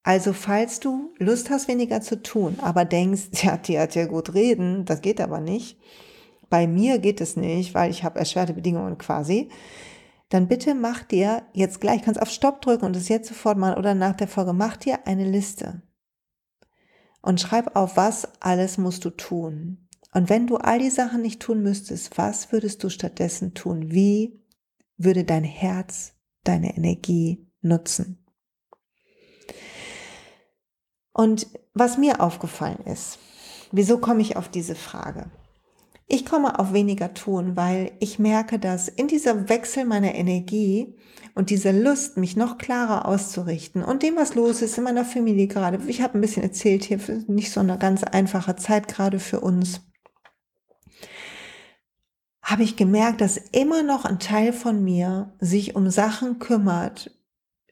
Also 0.03 0.33
falls 0.33 0.79
du 0.79 1.13
Lust 1.19 1.51
hast, 1.51 1.67
weniger 1.67 2.01
zu 2.01 2.23
tun, 2.23 2.59
aber 2.61 2.85
denkst, 2.85 3.29
ja, 3.43 3.57
die 3.57 3.79
hat 3.79 3.95
ja 3.95 4.07
gut 4.07 4.35
reden, 4.35 4.85
das 4.85 5.01
geht 5.01 5.21
aber 5.21 5.41
nicht. 5.41 5.81
Bei 6.49 6.69
mir 6.69 7.01
geht 7.01 7.21
es 7.21 7.37
nicht, 7.37 7.75
weil 7.75 7.91
ich 7.91 8.05
habe 8.05 8.19
erschwerte 8.19 8.55
Bedingungen 8.55 8.99
quasi. 8.99 9.51
Dann 10.29 10.47
bitte 10.47 10.75
mach 10.75 11.03
dir 11.03 11.43
jetzt 11.53 11.81
gleich, 11.81 12.03
kannst 12.03 12.23
auf 12.23 12.31
Stopp 12.31 12.61
drücken 12.63 12.85
und 12.85 12.97
es 12.97 13.09
jetzt 13.09 13.29
sofort 13.29 13.59
machen 13.59 13.79
oder 13.79 13.95
nach 13.95 14.15
der 14.15 14.29
Folge, 14.29 14.53
mach 14.53 14.77
dir 14.77 15.07
eine 15.07 15.29
Liste. 15.29 15.83
Und 17.21 17.41
schreib 17.41 17.75
auf, 17.75 17.97
was 17.97 18.29
alles 18.41 18.79
musst 18.79 19.05
du 19.05 19.11
tun. 19.11 19.86
Und 20.17 20.31
wenn 20.31 20.47
du 20.47 20.57
all 20.57 20.79
die 20.79 20.89
Sachen 20.89 21.21
nicht 21.21 21.41
tun 21.41 21.63
müsstest, 21.63 22.17
was 22.17 22.51
würdest 22.51 22.83
du 22.83 22.89
stattdessen 22.89 23.53
tun? 23.53 23.91
Wie 23.91 24.41
würde 24.97 25.25
dein 25.25 25.45
Herz 25.45 26.15
deine 26.43 26.75
Energie 26.75 27.47
nutzen? 27.61 28.25
Und 31.13 31.49
was 31.75 31.99
mir 31.99 32.23
aufgefallen 32.23 32.79
ist, 32.87 33.19
wieso 33.73 33.99
komme 33.99 34.23
ich 34.23 34.39
auf 34.39 34.49
diese 34.49 34.75
Frage? 34.75 35.31
Ich 36.07 36.25
komme 36.25 36.59
auf 36.59 36.73
weniger 36.73 37.13
tun, 37.13 37.55
weil 37.55 37.93
ich 38.01 38.19
merke, 38.19 38.59
dass 38.59 38.89
in 38.89 39.09
dieser 39.09 39.51
Wechsel 39.51 39.85
meiner 39.85 40.15
Energie 40.15 40.97
und 41.35 41.51
dieser 41.51 41.75
Lust, 41.75 42.17
mich 42.17 42.37
noch 42.37 42.57
klarer 42.57 43.07
auszurichten 43.07 43.85
und 43.85 44.03
dem, 44.03 44.17
was 44.17 44.35
los 44.35 44.63
ist 44.63 44.79
in 44.79 44.85
meiner 44.85 45.05
Familie 45.05 45.47
gerade, 45.47 45.79
ich 45.87 46.01
habe 46.01 46.17
ein 46.17 46.23
bisschen 46.23 46.43
erzählt 46.43 46.85
hier, 46.85 47.01
nicht 47.27 47.53
so 47.53 47.61
eine 47.61 47.77
ganz 47.77 48.03
einfache 48.03 48.57
Zeit 48.57 48.89
gerade 48.89 49.19
für 49.19 49.41
uns, 49.41 49.83
habe 52.47 52.63
ich 52.63 52.77
gemerkt, 52.77 53.21
dass 53.21 53.37
immer 53.37 53.83
noch 53.83 54.05
ein 54.05 54.21
Teil 54.21 54.53
von 54.53 54.83
mir 54.83 55.33
sich 55.41 55.75
um 55.75 55.91
Sachen 55.91 56.39
kümmert, 56.39 57.11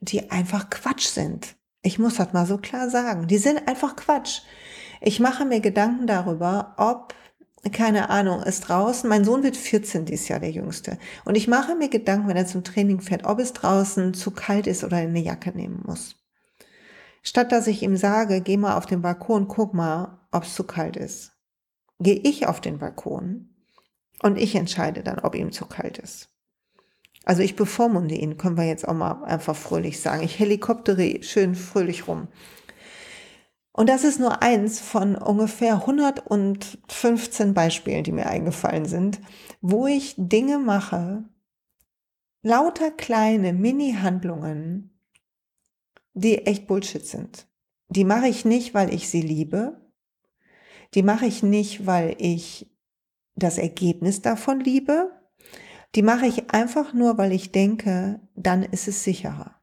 die 0.01 0.33
einfach 0.33 0.69
Quatsch 0.69 1.07
sind. 1.07 1.55
Ich 1.83 2.01
muss 2.01 2.17
das 2.17 2.33
mal 2.33 2.45
so 2.45 2.59
klar 2.59 2.91
sagen. 2.91 3.29
Die 3.29 3.39
sind 3.39 3.69
einfach 3.69 3.95
Quatsch. 3.95 4.41
Ich 5.01 5.21
mache 5.21 5.45
mir 5.45 5.61
Gedanken 5.61 6.09
darüber, 6.09 6.75
ob, 6.77 7.15
keine 7.71 8.11
Ahnung, 8.11 8.43
ist 8.43 8.63
draußen, 8.63 9.09
mein 9.09 9.25
Sohn 9.25 9.45
wird 9.45 9.57
14 9.57 10.07
dieses 10.07 10.27
Jahr, 10.27 10.41
der 10.41 10.51
Jüngste. 10.51 10.99
Und 11.25 11.37
ich 11.37 11.47
mache 11.47 11.77
mir 11.77 11.89
Gedanken, 11.89 12.27
wenn 12.27 12.37
er 12.37 12.47
zum 12.47 12.65
Training 12.65 13.01
fährt, 13.01 13.27
ob 13.27 13.39
es 13.39 13.53
draußen 13.53 14.13
zu 14.13 14.33
kalt 14.33 14.67
ist 14.67 14.83
oder 14.83 14.97
eine 14.97 15.21
Jacke 15.21 15.51
nehmen 15.51 15.85
muss. 15.87 16.17
Statt 17.23 17.53
dass 17.53 17.69
ich 17.69 17.85
ihm 17.85 17.97
sage, 17.97 18.41
geh 18.41 18.57
mal 18.57 18.77
auf 18.77 18.87
den 18.87 19.03
Balkon, 19.03 19.47
guck 19.47 19.73
mal, 19.73 20.19
ob 20.33 20.43
es 20.43 20.55
zu 20.57 20.65
kalt 20.65 20.97
ist. 20.97 21.31
Gehe 22.01 22.17
ich 22.17 22.49
auf 22.49 22.61
den 22.61 22.79
Balkon 22.79 23.54
und 24.25 24.39
ich 24.39 24.55
entscheide 24.55 25.03
dann, 25.03 25.19
ob 25.19 25.35
ihm 25.35 25.53
zu 25.53 25.67
kalt 25.67 25.99
ist. 25.99 26.31
Also 27.27 27.43
ich 27.43 27.57
bevormunde 27.57 28.15
ihn, 28.15 28.39
können 28.39 28.57
wir 28.57 28.65
jetzt 28.65 28.89
auch 28.89 28.95
mal 28.95 29.23
einfach 29.25 29.55
fröhlich 29.55 30.01
sagen. 30.01 30.23
Ich 30.23 30.39
helikoptere 30.39 31.23
schön 31.23 31.55
fröhlich 31.55 32.09
rum. 32.09 32.29
Und 33.73 33.91
das 33.91 34.03
ist 34.03 34.19
nur 34.19 34.43
eins 34.43 34.81
von 34.81 35.15
ungefähr 35.15 35.75
115 35.75 37.53
Beispielen, 37.53 38.03
die 38.03 38.13
mir 38.13 38.27
eingefallen 38.27 38.87
sind, 38.87 39.21
wo 39.61 39.87
ich 39.87 40.15
Dinge 40.17 40.59
mache, 40.59 41.25
lauter 42.43 42.91
kleine 42.91 43.53
Mini-Handlungen, 43.53 44.99
die 46.15 46.47
echt 46.47 46.67
Bullshit 46.67 47.05
sind. 47.05 47.47
Die 47.91 48.05
mache 48.05 48.29
ich 48.29 48.47
nicht, 48.47 48.73
weil 48.73 48.95
ich 48.95 49.11
sie 49.11 49.21
liebe. 49.21 49.83
Die 50.95 51.03
mache 51.03 51.27
ich 51.27 51.43
nicht, 51.43 51.87
weil 51.87 52.17
ich 52.19 52.74
das 53.37 53.59
Ergebnis 53.59 54.23
davon 54.23 54.61
liebe, 54.61 55.11
die 55.95 56.03
mache 56.03 56.27
ich 56.27 56.51
einfach 56.51 56.93
nur, 56.93 57.19
weil 57.19 57.33
ich 57.33 57.53
denke, 57.53 58.21
dann 58.35 58.63
ist 58.63 58.89
es 58.89 59.05
sicherer. 59.05 59.61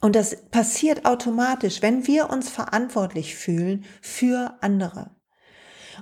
Und 0.00 0.14
das 0.14 0.36
passiert 0.50 1.04
automatisch, 1.06 1.82
wenn 1.82 2.06
wir 2.06 2.30
uns 2.30 2.48
verantwortlich 2.48 3.34
fühlen 3.34 3.84
für 4.00 4.56
andere. 4.60 5.16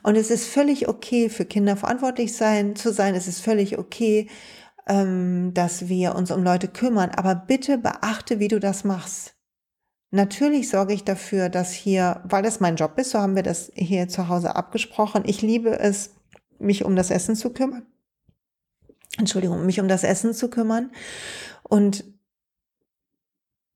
Und 0.03 0.17
es 0.17 0.31
ist 0.31 0.47
völlig 0.47 0.89
okay, 0.89 1.31
für 1.31 1.47
Kinder 1.47 1.77
verantwortlich 1.77 2.37
sein 2.37 2.77
zu 2.77 2.93
sein. 2.93 3.15
Es 3.15 3.27
ist 3.27 3.41
völlig 3.41 3.79
okay, 3.79 4.29
ähm, 4.87 5.53
dass 5.55 5.89
wir 5.89 6.15
uns 6.15 6.31
um 6.31 6.43
Leute 6.43 6.69
kümmern. 6.69 7.11
Aber 7.11 7.35
bitte 7.35 7.79
beachte, 7.79 8.39
wie 8.39 8.49
du 8.49 8.61
das 8.61 8.85
machst. 8.85 9.36
Natürlich 10.11 10.69
sorge 10.69 10.95
ich 10.95 11.05
dafür, 11.05 11.49
dass 11.49 11.73
hier, 11.73 12.23
weil 12.25 12.43
das 12.43 12.61
mein 12.61 12.77
Job 12.77 12.99
ist, 12.99 13.11
so 13.11 13.19
haben 13.19 13.35
wir 13.35 13.43
das 13.43 13.73
hier 13.75 14.09
zu 14.09 14.29
Hause 14.29 14.55
abgesprochen. 14.55 15.25
Ich 15.27 15.43
liebe 15.43 15.79
es, 15.79 16.15
mich 16.59 16.85
um 16.85 16.97
das 16.97 17.11
Essen 17.11 17.37
zu 17.37 17.53
kümmern. 17.53 17.87
Entschuldigung, 19.19 19.67
mich 19.67 19.81
um 19.81 19.89
das 19.89 20.05
Essen 20.05 20.35
zu 20.35 20.49
kümmern. 20.49 20.93
Und 21.63 22.05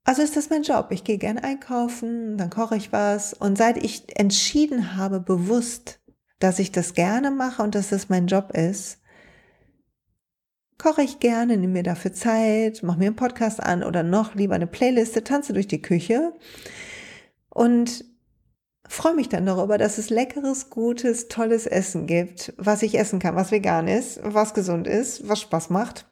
also 0.04 0.22
ist 0.22 0.36
das 0.36 0.50
mein 0.50 0.62
Job. 0.62 0.88
Ich 0.90 1.04
gehe 1.04 1.18
gern 1.18 1.38
einkaufen, 1.38 2.36
dann 2.36 2.50
koche 2.50 2.76
ich 2.76 2.92
was. 2.92 3.34
Und 3.34 3.58
seit 3.58 3.76
ich 3.76 4.18
entschieden 4.18 4.96
habe, 4.96 5.20
bewusst, 5.20 6.00
dass 6.38 6.58
ich 6.58 6.72
das 6.72 6.94
gerne 6.94 7.30
mache 7.30 7.62
und 7.62 7.74
dass 7.74 7.90
das 7.90 8.08
mein 8.08 8.26
Job 8.26 8.52
ist, 8.52 8.99
koche 10.80 11.02
ich 11.02 11.20
gerne, 11.20 11.56
nehme 11.56 11.74
mir 11.74 11.82
dafür 11.82 12.12
Zeit, 12.12 12.82
mache 12.82 12.98
mir 12.98 13.06
einen 13.06 13.16
Podcast 13.16 13.62
an 13.62 13.84
oder 13.84 14.02
noch 14.02 14.34
lieber 14.34 14.54
eine 14.54 14.66
Playliste, 14.66 15.22
tanze 15.22 15.52
durch 15.52 15.68
die 15.68 15.82
Küche. 15.82 16.32
Und 17.50 18.04
freue 18.88 19.14
mich 19.14 19.28
dann 19.28 19.46
darüber, 19.46 19.78
dass 19.78 19.98
es 19.98 20.10
leckeres, 20.10 20.70
gutes, 20.70 21.28
tolles 21.28 21.66
Essen 21.66 22.06
gibt, 22.06 22.54
was 22.56 22.82
ich 22.82 22.98
essen 22.98 23.20
kann, 23.20 23.36
was 23.36 23.52
vegan 23.52 23.86
ist, 23.86 24.20
was 24.22 24.54
gesund 24.54 24.86
ist, 24.86 25.28
was 25.28 25.40
Spaß 25.40 25.70
macht. 25.70 26.06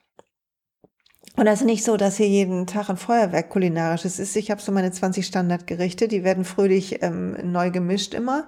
Und 1.36 1.46
das 1.46 1.60
ist 1.60 1.66
nicht 1.66 1.84
so, 1.84 1.96
dass 1.96 2.16
hier 2.16 2.28
jeden 2.28 2.66
Tag 2.66 2.90
ein 2.90 2.96
Feuerwerk 2.96 3.48
kulinarisches 3.48 4.18
ist. 4.18 4.36
Ich 4.36 4.50
habe 4.50 4.60
so 4.60 4.72
meine 4.72 4.90
20 4.90 5.24
Standardgerichte, 5.24 6.08
die 6.08 6.24
werden 6.24 6.44
fröhlich 6.44 7.02
ähm, 7.02 7.36
neu 7.52 7.70
gemischt 7.70 8.12
immer. 8.12 8.46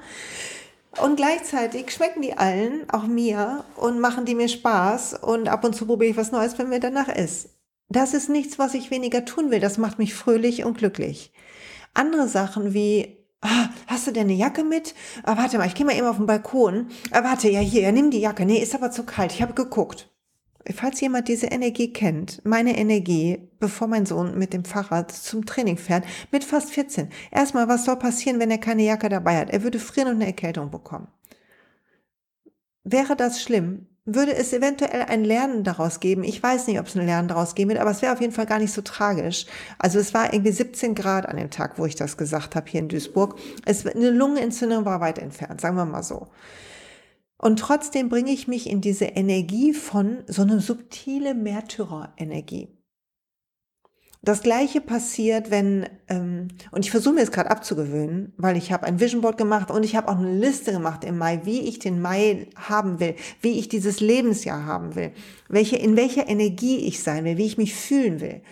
Und 0.98 1.16
gleichzeitig 1.16 1.90
schmecken 1.92 2.22
die 2.22 2.36
allen, 2.36 2.88
auch 2.90 3.06
mir, 3.06 3.64
und 3.76 4.00
machen 4.00 4.24
die 4.24 4.34
mir 4.34 4.48
Spaß. 4.48 5.14
Und 5.14 5.48
ab 5.48 5.64
und 5.64 5.74
zu 5.74 5.86
probiere 5.86 6.10
ich 6.10 6.16
was 6.16 6.32
Neues, 6.32 6.58
wenn 6.58 6.68
mir 6.68 6.80
danach 6.80 7.08
ist. 7.08 7.50
Das 7.88 8.14
ist 8.14 8.28
nichts, 8.28 8.58
was 8.58 8.74
ich 8.74 8.90
weniger 8.90 9.24
tun 9.24 9.50
will. 9.50 9.60
Das 9.60 9.78
macht 9.78 9.98
mich 9.98 10.14
fröhlich 10.14 10.64
und 10.64 10.78
glücklich. 10.78 11.32
Andere 11.94 12.28
Sachen 12.28 12.74
wie 12.74 13.20
Ah, 13.42 13.70
hast 13.86 14.06
du 14.06 14.12
denn 14.12 14.24
eine 14.24 14.34
Jacke 14.34 14.64
mit? 14.64 14.94
Ah, 15.22 15.38
warte 15.38 15.56
mal, 15.56 15.66
ich 15.66 15.74
gehe 15.74 15.86
mal 15.86 15.96
eben 15.96 16.06
auf 16.06 16.18
den 16.18 16.26
Balkon. 16.26 16.88
Ah, 17.10 17.24
warte, 17.24 17.48
ja 17.48 17.60
hier, 17.60 17.90
nimm 17.90 18.10
die 18.10 18.20
Jacke. 18.20 18.44
Nee, 18.44 18.58
ist 18.58 18.74
aber 18.74 18.90
zu 18.90 19.04
kalt. 19.04 19.32
Ich 19.32 19.40
habe 19.40 19.54
geguckt. 19.54 20.09
Falls 20.74 21.00
jemand 21.00 21.28
diese 21.28 21.46
Energie 21.46 21.92
kennt, 21.92 22.44
meine 22.44 22.76
Energie, 22.76 23.48
bevor 23.58 23.88
mein 23.88 24.06
Sohn 24.06 24.38
mit 24.38 24.52
dem 24.52 24.64
Fahrrad 24.64 25.10
zum 25.10 25.46
Training 25.46 25.78
fährt, 25.78 26.04
mit 26.32 26.44
fast 26.44 26.70
14. 26.70 27.08
Erstmal, 27.30 27.68
was 27.68 27.84
soll 27.84 27.96
passieren, 27.96 28.40
wenn 28.40 28.50
er 28.50 28.58
keine 28.58 28.82
Jacke 28.82 29.08
dabei 29.08 29.38
hat? 29.38 29.50
Er 29.50 29.62
würde 29.62 29.78
frieren 29.78 30.08
und 30.08 30.16
eine 30.16 30.26
Erkältung 30.26 30.70
bekommen. 30.70 31.08
Wäre 32.84 33.16
das 33.16 33.42
schlimm? 33.42 33.86
würde 34.14 34.34
es 34.34 34.52
eventuell 34.52 35.02
ein 35.02 35.24
Lernen 35.24 35.62
daraus 35.64 36.00
geben. 36.00 36.24
Ich 36.24 36.42
weiß 36.42 36.66
nicht, 36.66 36.80
ob 36.80 36.86
es 36.86 36.96
ein 36.96 37.06
Lernen 37.06 37.28
daraus 37.28 37.54
geben 37.54 37.70
wird, 37.70 37.80
aber 37.80 37.90
es 37.90 38.02
wäre 38.02 38.12
auf 38.12 38.20
jeden 38.20 38.32
Fall 38.32 38.46
gar 38.46 38.58
nicht 38.58 38.72
so 38.72 38.82
tragisch. 38.82 39.46
Also 39.78 39.98
es 39.98 40.14
war 40.14 40.32
irgendwie 40.32 40.52
17 40.52 40.94
Grad 40.94 41.26
an 41.26 41.36
dem 41.36 41.50
Tag, 41.50 41.78
wo 41.78 41.86
ich 41.86 41.96
das 41.96 42.16
gesagt 42.16 42.56
habe 42.56 42.68
hier 42.68 42.80
in 42.80 42.88
Duisburg. 42.88 43.38
Es, 43.64 43.86
eine 43.86 44.10
Lungenentzündung 44.10 44.84
war 44.84 45.00
weit 45.00 45.18
entfernt, 45.18 45.60
sagen 45.60 45.76
wir 45.76 45.84
mal 45.84 46.02
so. 46.02 46.28
Und 47.40 47.58
trotzdem 47.58 48.10
bringe 48.10 48.32
ich 48.32 48.48
mich 48.48 48.68
in 48.68 48.82
diese 48.82 49.06
Energie 49.06 49.72
von 49.72 50.18
so 50.26 50.42
eine 50.42 50.60
subtile 50.60 51.34
Märtyrerenergie. 51.34 52.68
Das 54.20 54.42
gleiche 54.42 54.82
passiert, 54.82 55.50
wenn, 55.50 55.88
ähm, 56.08 56.48
und 56.70 56.84
ich 56.84 56.90
versuche 56.90 57.14
mir 57.14 57.22
es 57.22 57.32
gerade 57.32 57.50
abzugewöhnen, 57.50 58.34
weil 58.36 58.58
ich 58.58 58.70
habe 58.72 58.84
ein 58.84 59.00
Vision 59.00 59.22
Board 59.22 59.38
gemacht 59.38 59.70
und 59.70 59.84
ich 59.84 59.96
habe 59.96 60.08
auch 60.08 60.18
eine 60.18 60.38
Liste 60.38 60.72
gemacht 60.72 61.02
im 61.02 61.16
Mai, 61.16 61.40
wie 61.44 61.60
ich 61.60 61.78
den 61.78 62.02
Mai 62.02 62.48
haben 62.56 63.00
will, 63.00 63.14
wie 63.40 63.58
ich 63.58 63.70
dieses 63.70 64.00
Lebensjahr 64.00 64.66
haben 64.66 64.94
will, 64.94 65.12
welche, 65.48 65.76
in 65.76 65.96
welcher 65.96 66.28
Energie 66.28 66.76
ich 66.76 67.02
sein 67.02 67.24
will, 67.24 67.38
wie 67.38 67.46
ich 67.46 67.56
mich 67.56 67.74
fühlen 67.74 68.20
will. 68.20 68.42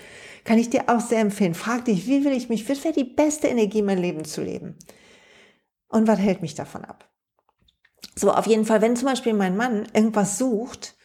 Kann 0.45 0.59
ich 0.59 0.71
dir 0.71 0.85
auch 0.88 1.00
sehr 1.00 1.21
empfehlen. 1.21 1.52
Frag 1.52 1.85
dich, 1.85 2.07
wie 2.07 2.25
will 2.25 2.33
ich 2.33 2.49
mich, 2.49 2.66
was 2.66 2.83
wäre 2.85 2.95
die 2.95 3.04
beste 3.04 3.49
Energie, 3.49 3.83
mein 3.83 3.99
Leben 3.99 4.25
zu 4.25 4.42
leben? 4.42 4.76
Und 5.88 6.09
was 6.09 6.18
hält 6.18 6.40
mich 6.40 6.54
davon 6.54 6.87
ab? 6.87 7.07
So, 8.14 8.33
auf 8.33 8.47
jeden 8.47 8.64
Fall, 8.64 8.81
wenn 8.81 8.97
zum 8.97 9.07
Beispiel 9.07 9.35
mein 9.35 9.57
Mann 9.57 9.87
irgendwas 9.93 10.38
sucht, 10.38 10.97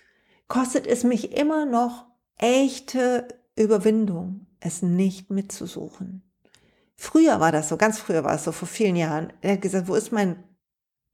kostet 0.48 0.88
es 0.88 1.04
mich 1.04 1.38
immer 1.38 1.66
noch 1.66 2.06
echte 2.38 3.28
Überwindung, 3.56 4.48
es 4.60 4.82
nicht 4.82 5.30
mitzusuchen. 5.30 6.24
Früher 6.96 7.40
war 7.40 7.52
das 7.52 7.70
so, 7.70 7.78
ganz 7.78 8.00
früher 8.00 8.24
war 8.24 8.36
es 8.36 8.44
so, 8.44 8.52
vor 8.52 8.68
vielen 8.68 8.96
Jahren. 8.96 9.34
Er 9.42 9.54
hat 9.54 9.62
gesagt, 9.62 9.88
wo 9.88 9.96
ist 9.96 10.12
mein, 10.12 10.44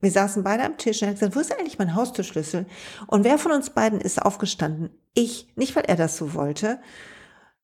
wir 0.00 0.10
saßen 0.10 0.42
beide 0.42 0.64
am 0.64 0.78
Tisch 0.78 1.02
und 1.02 1.08
er 1.08 1.10
hat 1.10 1.16
gesagt, 1.16 1.36
wo 1.36 1.40
ist 1.40 1.52
eigentlich 1.52 1.78
mein 1.78 1.94
Haustürschlüssel? 1.94 2.66
Und 3.06 3.24
wer 3.24 3.38
von 3.38 3.52
uns 3.52 3.70
beiden 3.70 4.00
ist 4.00 4.22
aufgestanden? 4.22 4.90
Ich, 5.14 5.52
nicht 5.56 5.74
weil 5.76 5.84
er 5.84 5.96
das 5.96 6.16
so 6.16 6.34
wollte, 6.34 6.80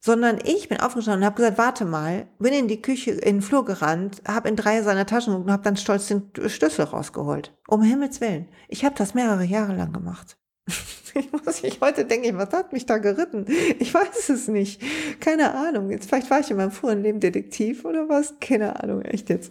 sondern 0.01 0.39
ich 0.45 0.69
bin 0.69 0.81
aufgestanden 0.81 1.23
und 1.23 1.27
habe 1.27 1.37
gesagt, 1.37 1.59
warte 1.59 1.85
mal, 1.85 2.29
bin 2.39 2.53
in 2.53 2.69
die 2.69 2.83
Küche, 2.83 3.13
in 3.13 3.37
den 3.37 3.43
Flur 3.43 3.65
gerannt, 3.65 4.23
habe 4.27 4.49
in 4.49 4.57
drei 4.57 4.83
seiner 4.83 5.07
Taschen 5.07 5.35
und 5.35 5.51
habe 5.51 5.63
dann 5.63 5.77
stolz 5.77 6.09
den 6.09 6.31
Schlüssel 6.47 6.85
rausgeholt. 6.85 7.53
Um 7.67 7.83
Himmels 7.83 8.21
Willen. 8.21 8.49
Ich 8.69 8.85
habe 8.85 8.95
das 8.97 9.15
mehrere 9.15 9.45
Jahre 9.45 9.75
lang 9.75 9.93
gemacht. 9.93 10.37
Ich 11.19 11.33
muss 11.33 11.63
mich 11.63 11.81
heute 11.81 12.05
denken, 12.05 12.37
was 12.37 12.53
hat 12.53 12.75
mich 12.75 12.85
da 12.85 12.99
geritten? 12.99 13.47
Ich 13.79 13.95
weiß 13.95 14.29
es 14.29 14.49
nicht. 14.49 14.83
Keine 15.19 15.55
Ahnung. 15.55 15.91
Jetzt 15.91 16.11
vielleicht 16.11 16.31
war 16.31 16.41
ich 16.41 16.51
in 16.51 16.59
meinem 16.59 16.73
früheren 16.73 17.03
Leben 17.03 17.21
Detektiv 17.21 17.87
oder 17.87 18.07
was? 18.11 18.35
Keine 18.39 18.83
Ahnung, 18.83 19.01
echt 19.01 19.31
jetzt. 19.31 19.51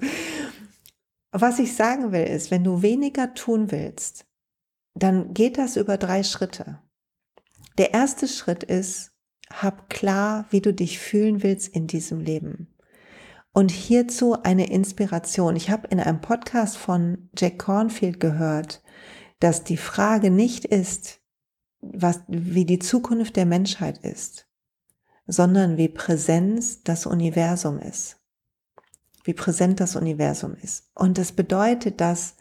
Was 1.31 1.57
ich 1.57 1.75
sagen 1.75 2.11
will 2.11 2.23
ist, 2.23 2.51
wenn 2.51 2.63
du 2.63 2.83
weniger 2.83 3.33
tun 3.33 3.71
willst, 3.71 4.25
dann 4.93 5.33
geht 5.33 5.57
das 5.57 5.75
über 5.75 5.97
drei 5.97 6.21
Schritte. 6.21 6.79
Der 7.77 7.93
erste 7.93 8.27
Schritt 8.27 8.63
ist, 8.63 9.11
hab 9.51 9.89
klar, 9.89 10.45
wie 10.49 10.61
du 10.61 10.73
dich 10.73 10.99
fühlen 10.99 11.43
willst 11.43 11.67
in 11.67 11.87
diesem 11.87 12.19
Leben. 12.19 12.67
Und 13.53 13.71
hierzu 13.71 14.41
eine 14.43 14.69
Inspiration. 14.69 15.55
Ich 15.55 15.69
habe 15.69 15.87
in 15.87 15.99
einem 15.99 16.19
Podcast 16.19 16.75
von 16.75 17.29
Jack 17.37 17.59
Cornfield 17.59 18.19
gehört, 18.19 18.83
dass 19.39 19.63
die 19.63 19.77
Frage 19.77 20.29
nicht 20.29 20.65
ist, 20.65 21.19
was, 21.79 22.21
wie 22.27 22.65
die 22.65 22.79
Zukunft 22.79 23.35
der 23.35 23.45
Menschheit 23.45 23.99
ist, 23.99 24.47
sondern 25.27 25.77
wie 25.77 25.87
Präsenz 25.87 26.83
das 26.83 27.05
Universum 27.05 27.79
ist. 27.79 28.17
Wie 29.23 29.33
präsent 29.33 29.79
das 29.79 29.95
Universum 29.95 30.55
ist. 30.61 30.91
Und 30.93 31.17
das 31.17 31.31
bedeutet, 31.31 32.01
dass 32.01 32.35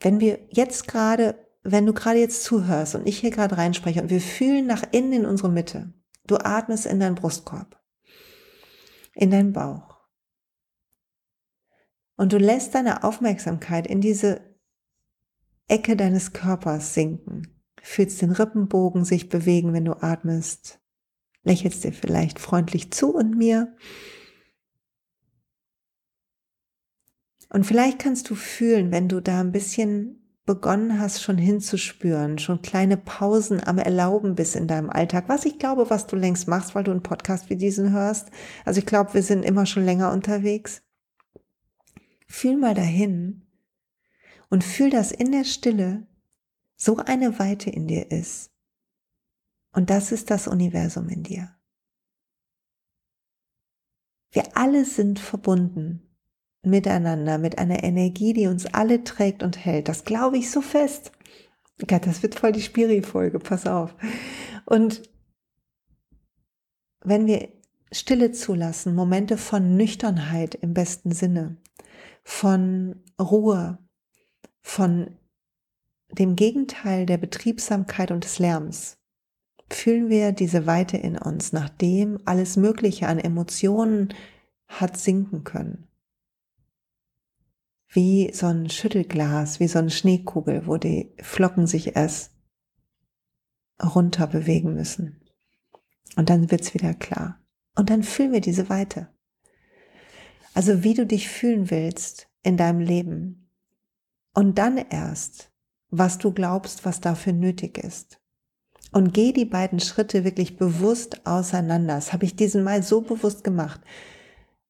wenn 0.00 0.20
wir 0.20 0.38
jetzt 0.48 0.88
gerade, 0.88 1.34
wenn 1.62 1.86
du 1.86 1.92
gerade 1.92 2.18
jetzt 2.18 2.42
zuhörst 2.44 2.94
und 2.94 3.06
ich 3.06 3.18
hier 3.18 3.30
gerade 3.30 3.58
reinspreche 3.58 4.02
und 4.02 4.10
wir 4.10 4.20
fühlen 4.20 4.66
nach 4.66 4.84
innen 4.92 5.12
in 5.12 5.26
unsere 5.26 5.50
Mitte, 5.50 5.92
Du 6.30 6.36
atmest 6.36 6.86
in 6.86 7.00
deinen 7.00 7.16
Brustkorb, 7.16 7.76
in 9.14 9.32
deinen 9.32 9.52
Bauch. 9.52 9.98
Und 12.14 12.32
du 12.32 12.38
lässt 12.38 12.76
deine 12.76 13.02
Aufmerksamkeit 13.02 13.84
in 13.88 14.00
diese 14.00 14.40
Ecke 15.66 15.96
deines 15.96 16.32
Körpers 16.32 16.94
sinken. 16.94 17.60
Fühlst 17.82 18.22
den 18.22 18.30
Rippenbogen 18.30 19.04
sich 19.04 19.28
bewegen, 19.28 19.72
wenn 19.72 19.84
du 19.84 20.00
atmest. 20.04 20.80
Lächelst 21.42 21.82
dir 21.82 21.92
vielleicht 21.92 22.38
freundlich 22.38 22.92
zu 22.92 23.12
und 23.12 23.36
mir. 23.36 23.76
Und 27.48 27.66
vielleicht 27.66 27.98
kannst 27.98 28.30
du 28.30 28.36
fühlen, 28.36 28.92
wenn 28.92 29.08
du 29.08 29.20
da 29.20 29.40
ein 29.40 29.50
bisschen 29.50 30.19
begonnen 30.46 30.98
hast, 30.98 31.22
schon 31.22 31.38
hinzuspüren, 31.38 32.38
schon 32.38 32.62
kleine 32.62 32.96
Pausen 32.96 33.62
am 33.62 33.78
Erlauben 33.78 34.34
bist 34.34 34.56
in 34.56 34.66
deinem 34.66 34.90
Alltag, 34.90 35.28
was 35.28 35.44
ich 35.44 35.58
glaube, 35.58 35.90
was 35.90 36.06
du 36.06 36.16
längst 36.16 36.48
machst, 36.48 36.74
weil 36.74 36.84
du 36.84 36.90
einen 36.90 37.02
Podcast 37.02 37.50
wie 37.50 37.56
diesen 37.56 37.92
hörst. 37.92 38.30
Also 38.64 38.80
ich 38.80 38.86
glaube, 38.86 39.14
wir 39.14 39.22
sind 39.22 39.44
immer 39.44 39.66
schon 39.66 39.84
länger 39.84 40.12
unterwegs. 40.12 40.82
Fühl 42.26 42.56
mal 42.56 42.74
dahin 42.74 43.46
und 44.48 44.64
fühl, 44.64 44.90
dass 44.90 45.12
in 45.12 45.32
der 45.32 45.44
Stille 45.44 46.06
so 46.76 46.96
eine 46.96 47.38
Weite 47.38 47.70
in 47.70 47.86
dir 47.86 48.10
ist. 48.10 48.50
Und 49.72 49.90
das 49.90 50.12
ist 50.12 50.30
das 50.30 50.48
Universum 50.48 51.08
in 51.08 51.22
dir. 51.22 51.54
Wir 54.32 54.56
alle 54.56 54.84
sind 54.84 55.18
verbunden 55.18 56.09
miteinander, 56.62 57.38
mit 57.38 57.58
einer 57.58 57.82
Energie, 57.82 58.32
die 58.32 58.46
uns 58.46 58.66
alle 58.66 59.04
trägt 59.04 59.42
und 59.42 59.64
hält. 59.64 59.88
Das 59.88 60.04
glaube 60.04 60.38
ich 60.38 60.50
so 60.50 60.60
fest. 60.60 61.12
Gott, 61.86 62.06
das 62.06 62.22
wird 62.22 62.34
voll 62.34 62.52
die 62.52 62.60
Spiri-Folge, 62.62 63.38
pass 63.38 63.66
auf. 63.66 63.94
Und 64.66 65.02
wenn 67.02 67.26
wir 67.26 67.48
Stille 67.92 68.32
zulassen, 68.32 68.94
Momente 68.94 69.38
von 69.38 69.76
Nüchternheit 69.76 70.54
im 70.54 70.74
besten 70.74 71.12
Sinne, 71.12 71.56
von 72.22 73.02
Ruhe, 73.18 73.78
von 74.60 75.16
dem 76.12 76.36
Gegenteil 76.36 77.06
der 77.06 77.16
Betriebsamkeit 77.16 78.10
und 78.10 78.24
des 78.24 78.38
Lärms, 78.38 78.98
fühlen 79.72 80.10
wir 80.10 80.32
diese 80.32 80.66
Weite 80.66 80.98
in 80.98 81.16
uns, 81.16 81.52
nachdem 81.52 82.18
alles 82.26 82.56
Mögliche 82.56 83.06
an 83.08 83.18
Emotionen 83.18 84.12
hat 84.68 84.98
sinken 84.98 85.44
können 85.44 85.89
wie 87.90 88.30
so 88.32 88.46
ein 88.46 88.70
Schüttelglas, 88.70 89.60
wie 89.60 89.68
so 89.68 89.78
eine 89.78 89.90
Schneekugel, 89.90 90.66
wo 90.66 90.76
die 90.76 91.12
Flocken 91.20 91.66
sich 91.66 91.96
erst 91.96 92.32
runter 93.82 94.26
bewegen 94.26 94.74
müssen. 94.74 95.20
Und 96.16 96.30
dann 96.30 96.50
wird's 96.50 96.74
wieder 96.74 96.94
klar. 96.94 97.40
Und 97.74 97.90
dann 97.90 98.02
fühlen 98.02 98.32
wir 98.32 98.40
diese 98.40 98.68
Weite. 98.68 99.08
Also 100.54 100.82
wie 100.84 100.94
du 100.94 101.06
dich 101.06 101.28
fühlen 101.28 101.70
willst 101.70 102.28
in 102.42 102.56
deinem 102.56 102.80
Leben. 102.80 103.50
Und 104.34 104.58
dann 104.58 104.76
erst, 104.78 105.52
was 105.90 106.18
du 106.18 106.32
glaubst, 106.32 106.84
was 106.84 107.00
dafür 107.00 107.32
nötig 107.32 107.78
ist. 107.78 108.20
Und 108.92 109.14
geh 109.14 109.32
die 109.32 109.44
beiden 109.44 109.80
Schritte 109.80 110.24
wirklich 110.24 110.56
bewusst 110.56 111.26
auseinander. 111.26 111.94
Das 111.94 112.12
habe 112.12 112.24
ich 112.24 112.36
diesen 112.36 112.64
Mal 112.64 112.82
so 112.82 113.00
bewusst 113.00 113.44
gemacht. 113.44 113.80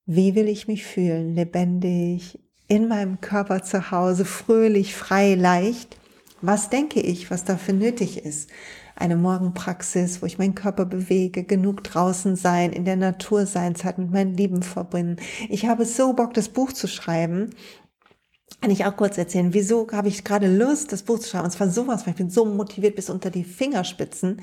Wie 0.04 0.34
will 0.34 0.48
ich 0.48 0.68
mich 0.68 0.84
fühlen? 0.84 1.34
Lebendig, 1.34 2.38
in 2.70 2.86
meinem 2.86 3.20
Körper 3.20 3.64
zu 3.64 3.90
Hause, 3.90 4.24
fröhlich, 4.24 4.94
frei, 4.94 5.34
leicht. 5.34 5.96
Was 6.40 6.70
denke 6.70 7.00
ich, 7.00 7.28
was 7.28 7.44
dafür 7.44 7.74
nötig 7.74 8.24
ist? 8.24 8.48
Eine 8.94 9.16
Morgenpraxis, 9.16 10.22
wo 10.22 10.26
ich 10.26 10.38
meinen 10.38 10.54
Körper 10.54 10.86
bewege, 10.86 11.42
genug 11.42 11.82
draußen 11.82 12.36
sein, 12.36 12.72
in 12.72 12.84
der 12.84 12.94
Natur 12.94 13.44
sein, 13.46 13.74
Zeit 13.74 13.98
mit 13.98 14.12
meinen 14.12 14.36
Lieben 14.36 14.62
verbinden. 14.62 15.16
Ich 15.48 15.66
habe 15.66 15.84
so 15.84 16.12
Bock, 16.12 16.32
das 16.32 16.48
Buch 16.48 16.72
zu 16.72 16.86
schreiben. 16.86 17.50
Kann 18.60 18.70
ich 18.70 18.84
auch 18.84 18.96
kurz 18.96 19.18
erzählen, 19.18 19.52
wieso 19.52 19.88
habe 19.90 20.06
ich 20.06 20.22
gerade 20.22 20.46
Lust, 20.46 20.92
das 20.92 21.02
Buch 21.02 21.18
zu 21.18 21.28
schreiben? 21.28 21.46
Und 21.46 21.50
zwar 21.50 21.70
sowas, 21.70 22.06
weil 22.06 22.12
ich 22.12 22.18
bin 22.18 22.30
so 22.30 22.44
motiviert 22.44 22.94
bis 22.94 23.10
unter 23.10 23.30
die 23.30 23.44
Fingerspitzen. 23.44 24.42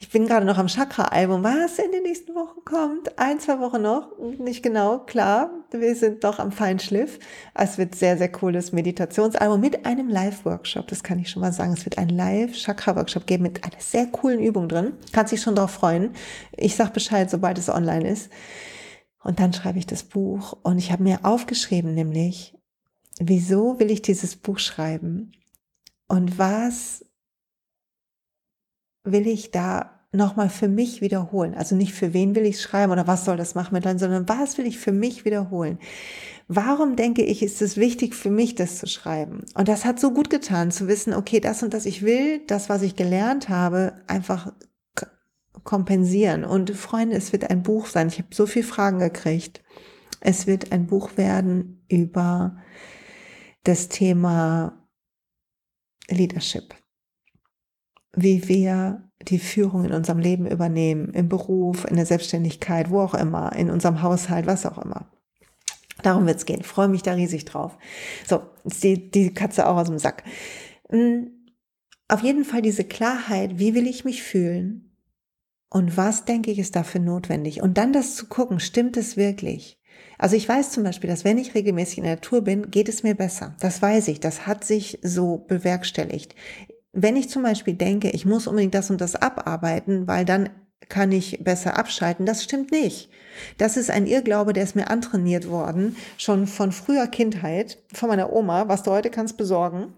Ich 0.00 0.10
bin 0.10 0.26
gerade 0.26 0.44
noch 0.44 0.58
am 0.58 0.66
Chakra-Album, 0.66 1.44
was 1.44 1.78
in 1.78 1.92
den 1.92 2.02
nächsten 2.02 2.34
Wochen 2.34 2.64
kommt. 2.64 3.18
Ein, 3.18 3.38
zwei 3.40 3.60
Wochen 3.60 3.82
noch, 3.82 4.18
nicht 4.38 4.62
genau, 4.62 4.98
klar. 4.98 5.50
Wir 5.70 5.94
sind 5.94 6.24
doch 6.24 6.38
am 6.38 6.52
Feinschliff. 6.52 7.18
Es 7.54 7.78
wird 7.78 7.94
sehr, 7.94 8.18
sehr 8.18 8.30
cooles 8.30 8.72
Meditationsalbum 8.72 9.60
mit 9.60 9.86
einem 9.86 10.08
Live-Workshop. 10.08 10.88
Das 10.88 11.02
kann 11.02 11.18
ich 11.18 11.30
schon 11.30 11.42
mal 11.42 11.52
sagen. 11.52 11.72
Es 11.72 11.84
wird 11.84 11.98
einen 11.98 12.10
Live-Chakra-Workshop 12.10 13.26
geben 13.26 13.44
mit 13.44 13.64
einer 13.64 13.80
sehr 13.80 14.06
coolen 14.06 14.40
Übung 14.40 14.68
drin. 14.68 14.94
Kannst 15.12 15.32
dich 15.32 15.42
schon 15.42 15.54
darauf 15.54 15.70
freuen. 15.70 16.10
Ich 16.56 16.76
sag 16.76 16.92
Bescheid, 16.92 17.30
sobald 17.30 17.58
es 17.58 17.68
online 17.68 18.08
ist. 18.08 18.30
Und 19.22 19.40
dann 19.40 19.52
schreibe 19.52 19.78
ich 19.78 19.86
das 19.86 20.02
Buch. 20.02 20.56
Und 20.62 20.78
ich 20.78 20.92
habe 20.92 21.02
mir 21.02 21.20
aufgeschrieben, 21.24 21.94
nämlich, 21.94 22.54
wieso 23.18 23.78
will 23.78 23.90
ich 23.90 24.02
dieses 24.02 24.36
Buch 24.36 24.58
schreiben? 24.58 25.32
Und 26.08 26.38
was 26.38 27.04
will 29.04 29.26
ich 29.26 29.50
da 29.50 29.90
nochmal 30.12 30.48
für 30.48 30.68
mich 30.68 31.00
wiederholen. 31.00 31.54
Also 31.54 31.74
nicht 31.74 31.92
für 31.92 32.12
wen 32.12 32.34
will 32.34 32.46
ich 32.46 32.60
schreiben 32.60 32.92
oder 32.92 33.06
was 33.06 33.24
soll 33.24 33.36
das 33.36 33.54
machen 33.54 33.74
mit 33.74 33.84
Leuten, 33.84 33.98
sondern 33.98 34.28
was 34.28 34.58
will 34.58 34.66
ich 34.66 34.78
für 34.78 34.92
mich 34.92 35.24
wiederholen. 35.24 35.78
Warum 36.46 36.96
denke 36.96 37.22
ich, 37.22 37.42
ist 37.42 37.62
es 37.62 37.76
wichtig 37.76 38.14
für 38.14 38.30
mich, 38.30 38.54
das 38.54 38.78
zu 38.78 38.86
schreiben? 38.86 39.44
Und 39.54 39.68
das 39.68 39.84
hat 39.84 39.98
so 39.98 40.12
gut 40.12 40.30
getan, 40.30 40.70
zu 40.70 40.88
wissen, 40.88 41.14
okay, 41.14 41.40
das 41.40 41.62
und 41.62 41.74
das, 41.74 41.86
ich 41.86 42.02
will 42.02 42.40
das, 42.46 42.68
was 42.68 42.82
ich 42.82 42.96
gelernt 42.96 43.48
habe, 43.48 43.94
einfach 44.06 44.52
kompensieren. 45.64 46.44
Und 46.44 46.70
Freunde, 46.70 47.16
es 47.16 47.32
wird 47.32 47.50
ein 47.50 47.62
Buch 47.62 47.86
sein. 47.86 48.08
Ich 48.08 48.18
habe 48.18 48.28
so 48.32 48.46
viele 48.46 48.66
Fragen 48.66 48.98
gekriegt. 48.98 49.62
Es 50.20 50.46
wird 50.46 50.72
ein 50.72 50.86
Buch 50.86 51.16
werden 51.16 51.84
über 51.88 52.56
das 53.64 53.88
Thema 53.88 54.86
Leadership. 56.08 56.74
Wie 58.16 58.48
wir 58.48 59.02
die 59.22 59.38
Führung 59.38 59.84
in 59.84 59.92
unserem 59.92 60.18
Leben 60.18 60.46
übernehmen, 60.46 61.12
im 61.14 61.28
Beruf, 61.28 61.84
in 61.84 61.96
der 61.96 62.06
Selbstständigkeit, 62.06 62.90
wo 62.90 63.00
auch 63.00 63.14
immer, 63.14 63.52
in 63.54 63.70
unserem 63.70 64.02
Haushalt, 64.02 64.46
was 64.46 64.66
auch 64.66 64.78
immer. 64.78 65.10
Darum 66.02 66.26
wird's 66.26 66.44
gehen. 66.44 66.62
Freue 66.62 66.88
mich 66.88 67.02
da 67.02 67.12
riesig 67.12 67.44
drauf. 67.44 67.78
So, 68.26 68.42
ist 68.64 68.82
die, 68.82 69.10
die 69.10 69.32
Katze 69.32 69.66
auch 69.66 69.76
aus 69.76 69.86
dem 69.86 69.98
Sack. 69.98 70.24
Hm, 70.90 71.30
auf 72.08 72.22
jeden 72.22 72.44
Fall 72.44 72.62
diese 72.62 72.84
Klarheit, 72.84 73.58
wie 73.58 73.74
will 73.74 73.86
ich 73.86 74.04
mich 74.04 74.22
fühlen 74.22 74.94
und 75.70 75.96
was 75.96 76.24
denke 76.24 76.50
ich 76.50 76.58
ist 76.58 76.76
dafür 76.76 77.00
notwendig. 77.00 77.62
Und 77.62 77.78
dann 77.78 77.92
das 77.92 78.16
zu 78.16 78.26
gucken, 78.26 78.60
stimmt 78.60 78.96
es 78.96 79.16
wirklich? 79.16 79.80
Also 80.18 80.36
ich 80.36 80.48
weiß 80.48 80.70
zum 80.70 80.84
Beispiel, 80.84 81.10
dass 81.10 81.24
wenn 81.24 81.38
ich 81.38 81.54
regelmäßig 81.54 81.98
in 81.98 82.04
der 82.04 82.14
Natur 82.14 82.42
bin, 82.42 82.70
geht 82.70 82.88
es 82.88 83.02
mir 83.02 83.14
besser. 83.14 83.56
Das 83.60 83.82
weiß 83.82 84.08
ich. 84.08 84.20
Das 84.20 84.46
hat 84.46 84.64
sich 84.64 84.98
so 85.02 85.38
bewerkstelligt. 85.38 86.34
Wenn 86.94 87.16
ich 87.16 87.28
zum 87.28 87.42
Beispiel 87.42 87.74
denke, 87.74 88.10
ich 88.10 88.24
muss 88.24 88.46
unbedingt 88.46 88.74
das 88.74 88.90
und 88.90 89.00
das 89.00 89.16
abarbeiten, 89.16 90.06
weil 90.06 90.24
dann 90.24 90.48
kann 90.88 91.12
ich 91.12 91.42
besser 91.42 91.78
abschalten, 91.78 92.26
das 92.26 92.44
stimmt 92.44 92.70
nicht. 92.70 93.10
Das 93.58 93.76
ist 93.76 93.90
ein 93.90 94.06
Irrglaube, 94.06 94.52
der 94.52 94.62
ist 94.62 94.76
mir 94.76 94.90
antrainiert 94.90 95.48
worden, 95.48 95.96
schon 96.18 96.46
von 96.46 96.72
früher 96.72 97.06
Kindheit, 97.06 97.78
von 97.92 98.08
meiner 98.08 98.32
Oma, 98.32 98.68
was 98.68 98.82
du 98.82 98.90
heute 98.90 99.10
kannst 99.10 99.36
besorgen. 99.36 99.94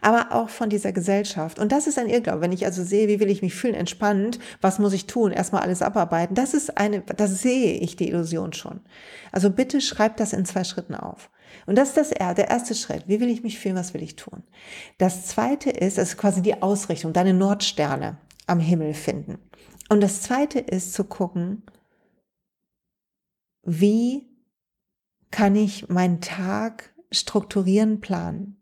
aber 0.00 0.32
auch 0.32 0.48
von 0.48 0.68
dieser 0.68 0.92
Gesellschaft. 0.92 1.58
Und 1.58 1.72
das 1.72 1.86
ist 1.86 1.98
ein 1.98 2.08
Irrglaube. 2.08 2.40
Wenn 2.40 2.52
ich 2.52 2.64
also 2.66 2.82
sehe, 2.82 3.08
wie 3.08 3.20
will 3.20 3.30
ich 3.30 3.42
mich 3.42 3.54
fühlen, 3.54 3.74
entspannt, 3.74 4.38
was 4.60 4.78
muss 4.78 4.92
ich 4.92 5.06
tun? 5.06 5.32
Erstmal 5.32 5.62
alles 5.62 5.82
abarbeiten. 5.82 6.34
Das 6.34 6.54
ist 6.54 6.76
eine, 6.78 7.00
das 7.00 7.40
sehe 7.40 7.74
ich 7.74 7.96
die 7.96 8.08
Illusion 8.08 8.52
schon. 8.52 8.80
Also 9.30 9.50
bitte 9.50 9.80
schreibt 9.80 10.20
das 10.20 10.32
in 10.32 10.44
zwei 10.44 10.64
Schritten 10.64 10.94
auf. 10.94 11.30
Und 11.66 11.76
das 11.76 11.96
ist 11.96 11.96
das, 11.96 12.34
der 12.36 12.48
erste 12.48 12.74
Schritt. 12.74 13.04
Wie 13.06 13.20
will 13.20 13.28
ich 13.28 13.42
mich 13.42 13.58
fühlen? 13.58 13.76
Was 13.76 13.94
will 13.94 14.02
ich 14.02 14.16
tun? 14.16 14.42
Das 14.98 15.26
zweite 15.26 15.70
ist, 15.70 15.98
also 15.98 16.16
quasi 16.16 16.42
die 16.42 16.62
Ausrichtung, 16.62 17.12
deine 17.12 17.34
Nordsterne 17.34 18.18
am 18.46 18.60
Himmel 18.60 18.94
finden. 18.94 19.38
Und 19.88 20.00
das 20.00 20.22
zweite 20.22 20.58
ist 20.58 20.94
zu 20.94 21.04
gucken, 21.04 21.62
wie 23.62 24.28
kann 25.30 25.54
ich 25.54 25.88
meinen 25.88 26.20
Tag 26.20 26.94
strukturieren, 27.10 28.00
planen. 28.00 28.56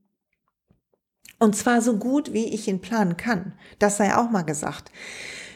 Und 1.39 1.57
zwar 1.57 1.81
so 1.81 1.97
gut, 1.97 2.33
wie 2.33 2.53
ich 2.53 2.69
ihn 2.69 2.81
planen 2.81 3.17
kann. 3.17 3.55
Das 3.79 3.97
sei 3.97 4.15
auch 4.15 4.31
mal 4.31 4.43
gesagt. 4.43 4.93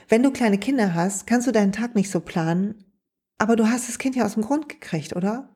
Wenn 0.09 0.23
du 0.23 0.31
kleine 0.31 0.59
Kinder 0.59 0.95
hast, 0.95 1.27
kannst 1.27 1.47
du 1.47 1.53
deinen 1.53 1.73
Tag 1.73 1.95
nicht 1.95 2.11
so 2.11 2.21
planen, 2.21 2.85
aber 3.39 3.57
du 3.57 3.69
hast 3.69 3.89
das 3.89 3.99
Kind 3.99 4.17
ja 4.17 4.25
aus 4.25 4.35
dem 4.35 4.43
Grund 4.45 4.69
gekriegt, 4.69 5.15
oder? 5.15 5.55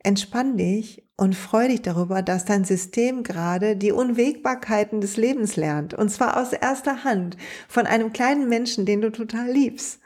Entspann 0.00 0.56
dich 0.56 1.07
und 1.18 1.34
freu 1.34 1.66
dich 1.66 1.82
darüber, 1.82 2.22
dass 2.22 2.44
dein 2.44 2.64
System 2.64 3.24
gerade 3.24 3.76
die 3.76 3.90
Unwägbarkeiten 3.90 5.00
des 5.00 5.16
Lebens 5.16 5.56
lernt. 5.56 5.92
Und 5.92 6.10
zwar 6.10 6.40
aus 6.40 6.52
erster 6.52 7.02
Hand 7.02 7.36
von 7.68 7.86
einem 7.86 8.12
kleinen 8.12 8.48
Menschen, 8.48 8.86
den 8.86 9.00
du 9.00 9.10
total 9.10 9.50
liebst. 9.50 10.00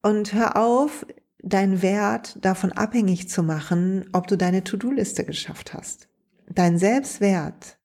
Und 0.00 0.32
hör 0.32 0.56
auf, 0.56 1.04
deinen 1.42 1.82
Wert 1.82 2.38
davon 2.42 2.72
abhängig 2.72 3.28
zu 3.28 3.42
machen, 3.42 4.08
ob 4.12 4.28
du 4.28 4.36
deine 4.36 4.62
To-Do-Liste 4.62 5.24
geschafft 5.24 5.74
hast. 5.74 6.08
Dein 6.48 6.78
Selbstwert 6.78 7.78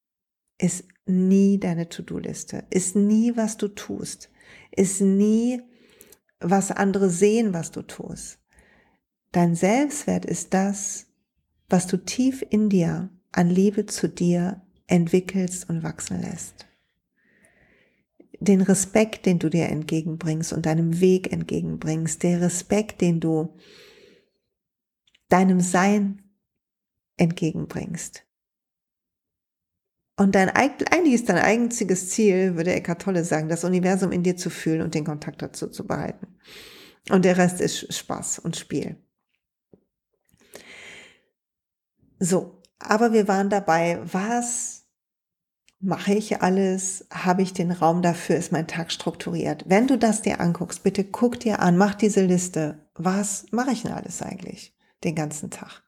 ist 0.60 0.86
nie 1.08 1.60
deine 1.60 1.90
To-Do-Liste, 1.90 2.66
ist 2.70 2.96
nie, 2.96 3.36
was 3.36 3.58
du 3.58 3.68
tust, 3.68 4.30
ist 4.72 5.02
nie, 5.02 5.62
was 6.40 6.72
andere 6.72 7.10
sehen, 7.10 7.54
was 7.54 7.72
du 7.72 7.82
tust. 7.82 8.38
Dein 9.32 9.56
Selbstwert 9.56 10.26
ist 10.26 10.54
das, 10.54 11.09
was 11.70 11.88
du 11.88 11.98
tief 11.98 12.44
in 12.50 12.70
dir 12.70 13.10
an 13.32 13.50
Liebe 13.50 13.86
zu 13.86 14.10
dir 14.10 14.62
entwickelst 14.88 15.70
und 15.70 15.84
wachsen 15.84 16.22
lässt 16.22 16.70
den 18.40 18.62
Respekt, 18.62 19.26
den 19.26 19.40
du 19.40 19.50
dir 19.50 19.68
entgegenbringst 19.70 20.54
und 20.54 20.66
deinem 20.66 21.00
Weg 21.00 21.32
entgegenbringst, 21.32 22.24
der 22.24 22.42
Respekt, 22.42 23.02
den 23.02 23.20
du 23.20 23.56
deinem 25.28 25.60
Sein 25.60 26.24
entgegenbringst. 27.18 28.26
Und 30.16 30.36
dein, 30.36 30.50
eigentlich 30.50 31.14
ist 31.14 31.30
dein 31.30 31.38
einziges 31.38 32.10
Ziel, 32.10 32.56
würde 32.56 32.74
Eckhart 32.74 33.02
Tolle 33.02 33.24
sagen, 33.24 33.48
das 33.48 33.64
Universum 33.64 34.12
in 34.12 34.24
dir 34.24 34.36
zu 34.36 34.50
fühlen 34.50 34.82
und 34.82 34.94
den 34.94 35.06
Kontakt 35.06 35.42
dazu 35.42 35.68
zu 35.68 35.88
behalten. 35.88 36.28
Und 37.10 37.24
der 37.24 37.38
Rest 37.38 37.62
ist 37.62 37.94
Spaß 37.94 38.40
und 38.40 38.58
Spiel. 38.58 38.98
So, 42.20 42.62
aber 42.80 43.14
wir 43.14 43.28
waren 43.28 43.50
dabei, 43.50 44.00
was 44.04 44.80
Mache 45.82 46.14
ich 46.14 46.42
alles? 46.42 47.06
Habe 47.10 47.42
ich 47.42 47.54
den 47.54 47.72
Raum 47.72 48.02
dafür? 48.02 48.36
Ist 48.36 48.52
mein 48.52 48.68
Tag 48.68 48.92
strukturiert? 48.92 49.64
Wenn 49.66 49.88
du 49.88 49.98
das 49.98 50.22
dir 50.22 50.42
anguckst, 50.42 50.84
bitte 50.84 51.06
guck 51.06 51.40
dir 51.40 51.62
an, 51.62 51.78
mach 51.78 51.96
diese 51.96 52.26
Liste. 52.26 52.80
Was 52.96 53.46
mache 53.52 53.72
ich 53.72 53.84
denn 53.84 53.94
alles 53.94 54.22
eigentlich 54.22 54.76
den 55.06 55.16
ganzen 55.16 55.52
Tag? 55.52 55.84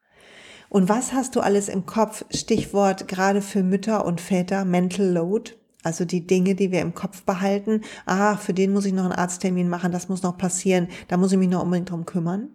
Und 0.70 0.88
was 0.88 1.12
hast 1.12 1.36
du 1.36 1.42
alles 1.42 1.68
im 1.68 1.86
Kopf? 1.86 2.24
Stichwort 2.34 3.10
gerade 3.10 3.42
für 3.42 3.64
Mütter 3.64 4.06
und 4.06 4.22
Väter, 4.22 4.64
Mental 4.64 5.08
Load. 5.08 5.52
Also 5.84 6.06
die 6.06 6.26
Dinge, 6.26 6.56
die 6.56 6.72
wir 6.72 6.80
im 6.80 6.94
Kopf 6.94 7.24
behalten. 7.24 7.82
Ah, 8.06 8.38
für 8.38 8.54
den 8.54 8.72
muss 8.72 8.86
ich 8.86 8.94
noch 8.94 9.04
einen 9.04 9.12
Arzttermin 9.12 9.68
machen, 9.68 9.92
das 9.92 10.08
muss 10.08 10.24
noch 10.24 10.38
passieren, 10.38 10.88
da 11.10 11.18
muss 11.18 11.34
ich 11.34 11.38
mich 11.38 11.50
noch 11.50 11.64
unbedingt 11.64 11.90
drum 11.90 12.06
kümmern. 12.06 12.48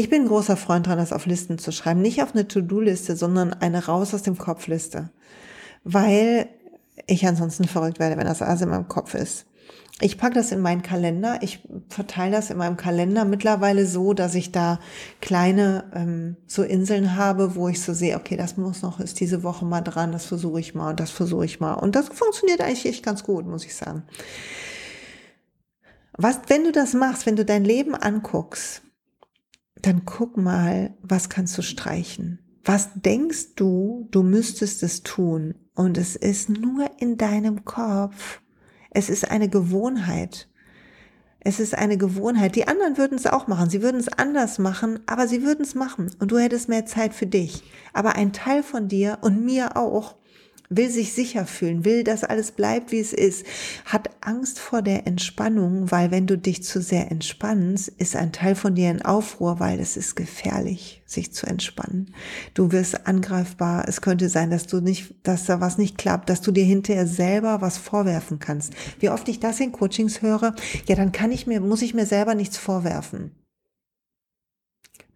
Ich 0.00 0.08
bin 0.08 0.28
großer 0.28 0.56
Freund 0.56 0.86
dran, 0.86 0.98
das 0.98 1.12
auf 1.12 1.26
Listen 1.26 1.58
zu 1.58 1.72
schreiben. 1.72 2.00
Nicht 2.00 2.22
auf 2.22 2.32
eine 2.32 2.46
To-Do-Liste, 2.46 3.16
sondern 3.16 3.52
eine 3.52 3.86
raus 3.86 4.14
aus 4.14 4.22
dem 4.22 4.38
Kopf-Liste 4.38 5.10
weil 5.84 6.48
ich 7.06 7.26
ansonsten 7.26 7.64
verrückt 7.64 7.98
werde, 7.98 8.16
wenn 8.16 8.26
das 8.26 8.42
alles 8.42 8.60
in 8.60 8.68
meinem 8.68 8.88
Kopf 8.88 9.14
ist. 9.14 9.46
Ich 10.00 10.16
packe 10.16 10.34
das 10.34 10.52
in 10.52 10.60
meinen 10.60 10.82
Kalender. 10.82 11.38
Ich 11.40 11.60
verteile 11.88 12.32
das 12.32 12.50
in 12.50 12.58
meinem 12.58 12.76
Kalender 12.76 13.24
mittlerweile 13.24 13.84
so, 13.86 14.14
dass 14.14 14.34
ich 14.34 14.52
da 14.52 14.78
kleine 15.20 15.84
ähm, 15.94 16.36
so 16.46 16.62
Inseln 16.62 17.16
habe, 17.16 17.56
wo 17.56 17.68
ich 17.68 17.82
so 17.82 17.92
sehe, 17.94 18.16
okay, 18.16 18.36
das 18.36 18.56
muss 18.56 18.82
noch, 18.82 19.00
ist 19.00 19.18
diese 19.18 19.42
Woche 19.42 19.64
mal 19.64 19.80
dran, 19.80 20.12
das 20.12 20.26
versuche 20.26 20.60
ich 20.60 20.74
mal 20.74 20.90
und 20.90 21.00
das 21.00 21.10
versuche 21.10 21.46
ich 21.46 21.58
mal. 21.58 21.74
Und 21.74 21.96
das 21.96 22.08
funktioniert 22.08 22.60
eigentlich 22.60 22.86
echt 22.86 23.04
ganz 23.04 23.24
gut, 23.24 23.46
muss 23.46 23.64
ich 23.64 23.74
sagen. 23.74 24.02
Was, 26.16 26.40
wenn 26.48 26.64
du 26.64 26.72
das 26.72 26.94
machst, 26.94 27.26
wenn 27.26 27.36
du 27.36 27.44
dein 27.44 27.64
Leben 27.64 27.94
anguckst, 27.94 28.82
dann 29.82 30.04
guck 30.04 30.36
mal, 30.36 30.94
was 31.02 31.28
kannst 31.28 31.56
du 31.58 31.62
streichen? 31.62 32.40
Was 32.64 32.90
denkst 32.94 33.54
du, 33.56 34.08
du 34.10 34.22
müsstest 34.22 34.82
es 34.82 35.02
tun? 35.02 35.54
Und 35.74 35.96
es 35.96 36.16
ist 36.16 36.48
nur 36.48 36.90
in 36.98 37.16
deinem 37.16 37.64
Kopf. 37.64 38.40
Es 38.90 39.08
ist 39.08 39.30
eine 39.30 39.48
Gewohnheit. 39.48 40.48
Es 41.40 41.60
ist 41.60 41.74
eine 41.74 41.96
Gewohnheit. 41.96 42.56
Die 42.56 42.66
anderen 42.66 42.98
würden 42.98 43.16
es 43.16 43.26
auch 43.26 43.46
machen. 43.46 43.70
Sie 43.70 43.80
würden 43.80 44.00
es 44.00 44.08
anders 44.08 44.58
machen, 44.58 45.00
aber 45.06 45.28
sie 45.28 45.42
würden 45.42 45.62
es 45.62 45.74
machen. 45.74 46.10
Und 46.18 46.30
du 46.32 46.38
hättest 46.38 46.68
mehr 46.68 46.84
Zeit 46.84 47.14
für 47.14 47.26
dich. 47.26 47.62
Aber 47.92 48.16
ein 48.16 48.32
Teil 48.32 48.62
von 48.62 48.88
dir 48.88 49.18
und 49.22 49.44
mir 49.44 49.76
auch 49.76 50.16
will 50.70 50.90
sich 50.90 51.12
sicher 51.12 51.46
fühlen, 51.46 51.84
will, 51.84 52.04
dass 52.04 52.24
alles 52.24 52.52
bleibt, 52.52 52.92
wie 52.92 53.00
es 53.00 53.12
ist, 53.12 53.46
hat 53.84 54.10
Angst 54.20 54.58
vor 54.58 54.82
der 54.82 55.06
Entspannung, 55.06 55.90
weil 55.90 56.10
wenn 56.10 56.26
du 56.26 56.36
dich 56.36 56.62
zu 56.62 56.82
sehr 56.82 57.10
entspannst, 57.10 57.88
ist 57.88 58.16
ein 58.16 58.32
Teil 58.32 58.54
von 58.54 58.74
dir 58.74 58.90
in 58.90 59.02
Aufruhr, 59.02 59.60
weil 59.60 59.80
es 59.80 59.96
ist 59.96 60.14
gefährlich, 60.14 61.02
sich 61.06 61.32
zu 61.32 61.46
entspannen. 61.46 62.14
Du 62.54 62.72
wirst 62.72 63.06
angreifbar. 63.06 63.88
Es 63.88 64.00
könnte 64.00 64.28
sein, 64.28 64.50
dass 64.50 64.66
du 64.66 64.80
nicht, 64.80 65.14
dass 65.22 65.46
da 65.46 65.60
was 65.60 65.78
nicht 65.78 65.96
klappt, 65.96 66.28
dass 66.28 66.40
du 66.40 66.52
dir 66.52 66.64
hinterher 66.64 67.06
selber 67.06 67.60
was 67.60 67.78
vorwerfen 67.78 68.38
kannst. 68.38 68.74
Wie 69.00 69.10
oft 69.10 69.28
ich 69.28 69.40
das 69.40 69.60
in 69.60 69.72
Coachings 69.72 70.22
höre, 70.22 70.54
ja, 70.86 70.96
dann 70.96 71.12
kann 71.12 71.32
ich 71.32 71.46
mir, 71.46 71.60
muss 71.60 71.82
ich 71.82 71.94
mir 71.94 72.06
selber 72.06 72.34
nichts 72.34 72.58
vorwerfen. 72.58 73.32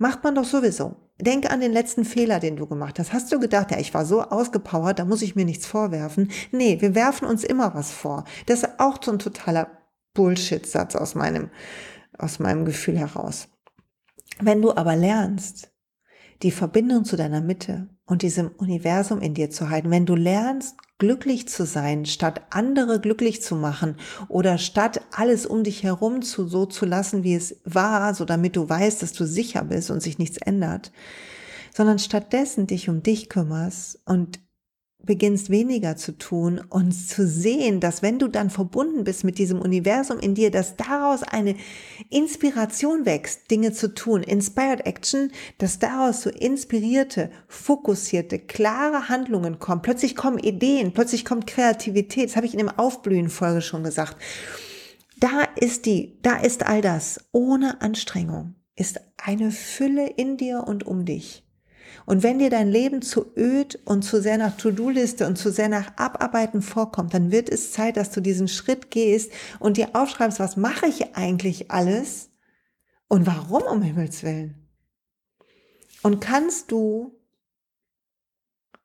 Macht 0.02 0.24
man 0.24 0.34
doch 0.34 0.44
sowieso. 0.44 0.96
Denk 1.20 1.48
an 1.48 1.60
den 1.60 1.70
letzten 1.70 2.04
Fehler, 2.04 2.40
den 2.40 2.56
du 2.56 2.66
gemacht 2.66 2.98
hast. 2.98 3.12
Hast 3.12 3.30
du 3.30 3.38
gedacht, 3.38 3.70
ja, 3.70 3.78
ich 3.78 3.94
war 3.94 4.04
so 4.04 4.22
ausgepowert, 4.22 4.98
da 4.98 5.04
muss 5.04 5.22
ich 5.22 5.36
mir 5.36 5.44
nichts 5.44 5.64
vorwerfen? 5.64 6.32
Nee, 6.50 6.80
wir 6.80 6.96
werfen 6.96 7.24
uns 7.24 7.44
immer 7.44 7.72
was 7.76 7.92
vor. 7.92 8.24
Das 8.46 8.64
ist 8.64 8.80
auch 8.80 8.98
so 9.00 9.12
ein 9.12 9.20
totaler 9.20 9.70
Bullshit-Satz 10.14 10.96
aus 10.96 11.14
meinem, 11.14 11.50
aus 12.18 12.40
meinem 12.40 12.64
Gefühl 12.64 12.98
heraus. 12.98 13.46
Wenn 14.40 14.60
du 14.60 14.74
aber 14.74 14.96
lernst, 14.96 15.71
die 16.42 16.50
Verbindung 16.50 17.04
zu 17.04 17.16
deiner 17.16 17.40
Mitte 17.40 17.88
und 18.04 18.22
diesem 18.22 18.48
Universum 18.48 19.20
in 19.20 19.34
dir 19.34 19.50
zu 19.50 19.70
halten, 19.70 19.90
wenn 19.90 20.06
du 20.06 20.14
lernst, 20.14 20.76
glücklich 20.98 21.48
zu 21.48 21.66
sein, 21.66 22.06
statt 22.06 22.42
andere 22.50 23.00
glücklich 23.00 23.42
zu 23.42 23.56
machen 23.56 23.96
oder 24.28 24.56
statt 24.58 25.00
alles 25.10 25.46
um 25.46 25.64
dich 25.64 25.82
herum 25.82 26.22
zu 26.22 26.46
so 26.46 26.64
zu 26.64 26.86
lassen, 26.86 27.24
wie 27.24 27.34
es 27.34 27.60
war, 27.64 28.14
so 28.14 28.24
damit 28.24 28.54
du 28.54 28.68
weißt, 28.68 29.02
dass 29.02 29.12
du 29.12 29.24
sicher 29.24 29.64
bist 29.64 29.90
und 29.90 30.00
sich 30.00 30.18
nichts 30.18 30.36
ändert, 30.36 30.92
sondern 31.74 31.98
stattdessen 31.98 32.68
dich 32.68 32.88
um 32.88 33.02
dich 33.02 33.28
kümmerst 33.28 34.00
und 34.04 34.38
beginnst 35.04 35.50
weniger 35.50 35.96
zu 35.96 36.16
tun 36.16 36.60
und 36.68 36.92
zu 36.92 37.26
sehen, 37.26 37.80
dass 37.80 38.02
wenn 38.02 38.18
du 38.18 38.28
dann 38.28 38.50
verbunden 38.50 39.04
bist 39.04 39.24
mit 39.24 39.38
diesem 39.38 39.60
Universum 39.60 40.18
in 40.18 40.34
dir, 40.34 40.50
dass 40.50 40.76
daraus 40.76 41.22
eine 41.22 41.56
Inspiration 42.10 43.04
wächst, 43.04 43.50
Dinge 43.50 43.72
zu 43.72 43.94
tun, 43.94 44.22
Inspired 44.22 44.86
Action, 44.86 45.32
dass 45.58 45.78
daraus 45.78 46.22
so 46.22 46.30
inspirierte, 46.30 47.30
fokussierte, 47.48 48.38
klare 48.38 49.08
Handlungen 49.08 49.58
kommen. 49.58 49.82
Plötzlich 49.82 50.16
kommen 50.16 50.38
Ideen, 50.38 50.92
plötzlich 50.92 51.24
kommt 51.24 51.46
Kreativität. 51.46 52.30
Das 52.30 52.36
habe 52.36 52.46
ich 52.46 52.52
in 52.52 52.58
dem 52.58 52.68
Aufblühen-Folge 52.68 53.62
schon 53.62 53.84
gesagt. 53.84 54.16
Da 55.18 55.42
ist 55.56 55.86
die, 55.86 56.18
da 56.22 56.36
ist 56.36 56.66
all 56.66 56.80
das 56.80 57.20
ohne 57.32 57.80
Anstrengung, 57.80 58.56
ist 58.74 59.00
eine 59.16 59.50
Fülle 59.52 60.08
in 60.08 60.36
dir 60.36 60.64
und 60.66 60.84
um 60.84 61.04
dich. 61.04 61.44
Und 62.06 62.22
wenn 62.22 62.38
dir 62.38 62.50
dein 62.50 62.68
Leben 62.68 63.02
zu 63.02 63.32
öd 63.36 63.80
und 63.84 64.02
zu 64.02 64.20
sehr 64.20 64.38
nach 64.38 64.56
To-Do-Liste 64.56 65.26
und 65.26 65.36
zu 65.36 65.50
sehr 65.50 65.68
nach 65.68 65.96
Abarbeiten 65.96 66.62
vorkommt, 66.62 67.14
dann 67.14 67.30
wird 67.30 67.48
es 67.48 67.72
Zeit, 67.72 67.96
dass 67.96 68.10
du 68.10 68.20
diesen 68.20 68.48
Schritt 68.48 68.90
gehst 68.90 69.32
und 69.58 69.76
dir 69.76 69.90
aufschreibst, 69.94 70.40
was 70.40 70.56
mache 70.56 70.86
ich 70.86 71.14
eigentlich 71.16 71.70
alles 71.70 72.30
und 73.08 73.26
warum 73.26 73.62
um 73.62 73.82
Himmels 73.82 74.22
Willen. 74.22 74.68
Und 76.02 76.20
kannst 76.20 76.72
du 76.72 77.18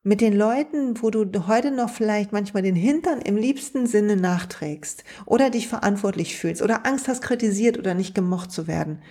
mit 0.04 0.22
den 0.22 0.38
Leuten, 0.38 1.02
wo 1.02 1.10
du 1.10 1.48
heute 1.48 1.70
noch 1.70 1.90
vielleicht 1.90 2.32
manchmal 2.32 2.64
den 2.64 2.76
Hintern 2.76 3.20
im 3.20 3.36
liebsten 3.36 3.88
Sinne 3.88 4.16
nachträgst 4.16 5.04
oder 5.26 5.50
dich 5.50 5.68
verantwortlich 5.68 6.38
fühlst 6.38 6.62
oder 6.62 6.86
Angst 6.86 7.10
hast, 7.10 7.22
kritisiert 7.22 7.78
oder 7.78 7.94
nicht 7.94 8.16
gemocht 8.16 8.52
zu 8.52 8.68
werden, 8.68 9.02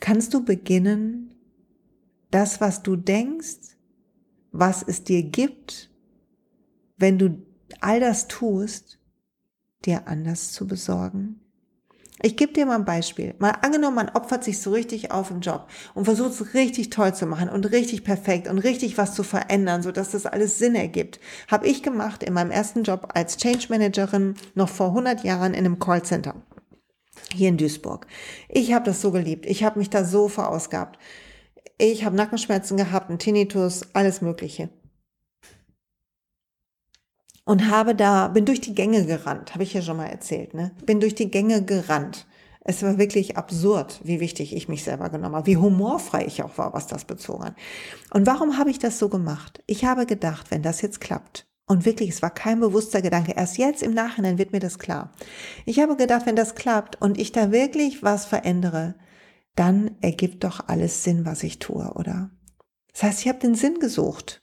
kannst 0.00 0.32
du 0.32 0.44
beginnen, 0.44 1.37
das, 2.30 2.60
was 2.60 2.82
du 2.82 2.96
denkst, 2.96 3.76
was 4.52 4.82
es 4.82 5.04
dir 5.04 5.22
gibt, 5.22 5.90
wenn 6.96 7.18
du 7.18 7.46
all 7.80 8.00
das 8.00 8.28
tust, 8.28 8.98
dir 9.84 10.08
anders 10.08 10.52
zu 10.52 10.66
besorgen? 10.66 11.40
Ich 12.20 12.36
gebe 12.36 12.52
dir 12.52 12.66
mal 12.66 12.74
ein 12.74 12.84
Beispiel. 12.84 13.34
Mal 13.38 13.50
angenommen, 13.62 13.94
man 13.94 14.08
opfert 14.08 14.42
sich 14.42 14.60
so 14.60 14.72
richtig 14.72 15.12
auf 15.12 15.30
im 15.30 15.40
Job 15.40 15.68
und 15.94 16.04
versucht 16.04 16.32
es 16.32 16.52
richtig 16.54 16.90
toll 16.90 17.14
zu 17.14 17.26
machen 17.26 17.48
und 17.48 17.70
richtig 17.70 18.02
perfekt 18.02 18.48
und 18.48 18.58
richtig 18.58 18.98
was 18.98 19.14
zu 19.14 19.22
verändern, 19.22 19.82
so 19.82 19.92
dass 19.92 20.10
das 20.10 20.26
alles 20.26 20.58
Sinn 20.58 20.74
ergibt. 20.74 21.20
Habe 21.46 21.68
ich 21.68 21.82
gemacht 21.84 22.24
in 22.24 22.34
meinem 22.34 22.50
ersten 22.50 22.82
Job 22.82 23.10
als 23.14 23.36
Change 23.36 23.66
Managerin 23.68 24.34
noch 24.56 24.68
vor 24.68 24.88
100 24.88 25.22
Jahren 25.22 25.54
in 25.54 25.64
einem 25.64 25.78
Callcenter 25.78 26.34
hier 27.32 27.50
in 27.50 27.56
Duisburg. 27.56 28.06
Ich 28.48 28.72
habe 28.72 28.84
das 28.84 29.00
so 29.00 29.12
geliebt. 29.12 29.46
Ich 29.46 29.62
habe 29.62 29.78
mich 29.78 29.90
da 29.90 30.04
so 30.04 30.28
verausgabt. 30.28 30.98
Ich 31.78 32.04
habe 32.04 32.16
Nackenschmerzen 32.16 32.76
gehabt, 32.76 33.08
einen 33.08 33.20
Tinnitus, 33.20 33.82
alles 33.94 34.20
Mögliche. 34.20 34.68
Und 37.44 37.70
habe 37.70 37.94
da, 37.94 38.28
bin 38.28 38.44
durch 38.44 38.60
die 38.60 38.74
Gänge 38.74 39.06
gerannt, 39.06 39.54
habe 39.54 39.62
ich 39.62 39.72
ja 39.72 39.80
schon 39.80 39.96
mal 39.96 40.06
erzählt, 40.06 40.52
ne? 40.52 40.72
Bin 40.84 41.00
durch 41.00 41.14
die 41.14 41.30
Gänge 41.30 41.64
gerannt. 41.64 42.26
Es 42.60 42.82
war 42.82 42.98
wirklich 42.98 43.38
absurd, 43.38 44.00
wie 44.04 44.20
wichtig 44.20 44.54
ich 44.54 44.68
mich 44.68 44.84
selber 44.84 45.08
genommen 45.08 45.36
habe, 45.36 45.46
wie 45.46 45.56
humorfrei 45.56 46.26
ich 46.26 46.42
auch 46.42 46.58
war, 46.58 46.74
was 46.74 46.88
das 46.88 47.06
bezogen 47.06 47.44
hat. 47.44 47.56
Und 48.12 48.26
warum 48.26 48.58
habe 48.58 48.70
ich 48.70 48.78
das 48.78 48.98
so 48.98 49.08
gemacht? 49.08 49.62
Ich 49.66 49.86
habe 49.86 50.04
gedacht, 50.04 50.50
wenn 50.50 50.62
das 50.62 50.82
jetzt 50.82 51.00
klappt, 51.00 51.48
und 51.68 51.84
wirklich, 51.84 52.08
es 52.08 52.22
war 52.22 52.30
kein 52.30 52.60
bewusster 52.60 53.02
Gedanke. 53.02 53.32
Erst 53.32 53.58
jetzt 53.58 53.82
im 53.82 53.92
Nachhinein 53.92 54.38
wird 54.38 54.52
mir 54.52 54.58
das 54.58 54.78
klar. 54.78 55.12
Ich 55.66 55.80
habe 55.80 55.96
gedacht, 55.96 56.24
wenn 56.24 56.34
das 56.34 56.54
klappt 56.54 57.00
und 57.00 57.18
ich 57.18 57.30
da 57.30 57.52
wirklich 57.52 58.02
was 58.02 58.24
verändere, 58.24 58.94
dann 59.58 59.96
ergibt 60.00 60.44
doch 60.44 60.68
alles 60.68 61.04
Sinn, 61.04 61.24
was 61.24 61.42
ich 61.42 61.58
tue, 61.58 61.92
oder? 61.94 62.30
Das 62.92 63.02
heißt, 63.02 63.20
ich 63.20 63.28
habe 63.28 63.38
den 63.38 63.54
Sinn 63.54 63.78
gesucht. 63.78 64.42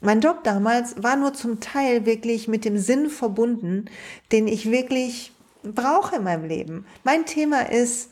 Mein 0.00 0.20
Job 0.20 0.44
damals 0.44 1.02
war 1.02 1.16
nur 1.16 1.34
zum 1.34 1.60
Teil 1.60 2.06
wirklich 2.06 2.46
mit 2.46 2.64
dem 2.64 2.78
Sinn 2.78 3.10
verbunden, 3.10 3.86
den 4.30 4.46
ich 4.46 4.70
wirklich 4.70 5.32
brauche 5.62 6.16
in 6.16 6.24
meinem 6.24 6.44
Leben. 6.44 6.86
Mein 7.04 7.26
Thema 7.26 7.62
ist 7.70 8.10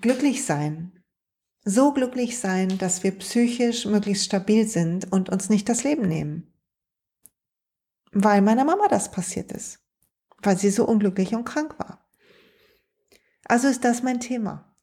glücklich 0.00 0.44
sein. 0.44 0.92
So 1.64 1.92
glücklich 1.92 2.38
sein, 2.38 2.76
dass 2.78 3.02
wir 3.04 3.12
psychisch 3.12 3.86
möglichst 3.86 4.24
stabil 4.24 4.66
sind 4.66 5.10
und 5.12 5.30
uns 5.30 5.48
nicht 5.48 5.68
das 5.68 5.84
Leben 5.84 6.08
nehmen 6.08 6.54
weil 8.14 8.40
meiner 8.40 8.64
Mama 8.64 8.88
das 8.88 9.10
passiert 9.10 9.52
ist, 9.52 9.80
weil 10.42 10.56
sie 10.56 10.70
so 10.70 10.86
unglücklich 10.86 11.34
und 11.34 11.44
krank 11.44 11.78
war. 11.78 12.03
Also 13.46 13.68
ist 13.68 13.84
das 13.84 14.02
mein 14.02 14.20
Thema. 14.20 14.74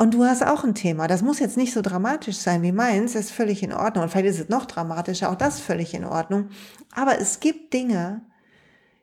Und 0.00 0.14
du 0.14 0.24
hast 0.24 0.42
auch 0.42 0.64
ein 0.64 0.74
Thema. 0.74 1.08
Das 1.08 1.20
muss 1.20 1.40
jetzt 1.40 1.58
nicht 1.58 1.74
so 1.74 1.82
dramatisch 1.82 2.38
sein 2.38 2.62
wie 2.62 2.72
meins, 2.72 3.12
das 3.12 3.26
ist 3.26 3.32
völlig 3.32 3.62
in 3.62 3.74
Ordnung. 3.74 4.04
Und 4.04 4.10
vielleicht 4.10 4.28
ist 4.28 4.40
es 4.40 4.48
noch 4.48 4.64
dramatischer, 4.64 5.30
auch 5.30 5.36
das 5.36 5.60
völlig 5.60 5.92
in 5.92 6.06
Ordnung. 6.06 6.48
Aber 6.92 7.18
es 7.18 7.40
gibt 7.40 7.74
Dinge, 7.74 8.22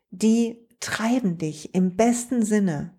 die 0.10 0.68
treiben 0.80 1.38
dich 1.38 1.76
im 1.76 1.96
besten 1.96 2.44
Sinne. 2.44 2.98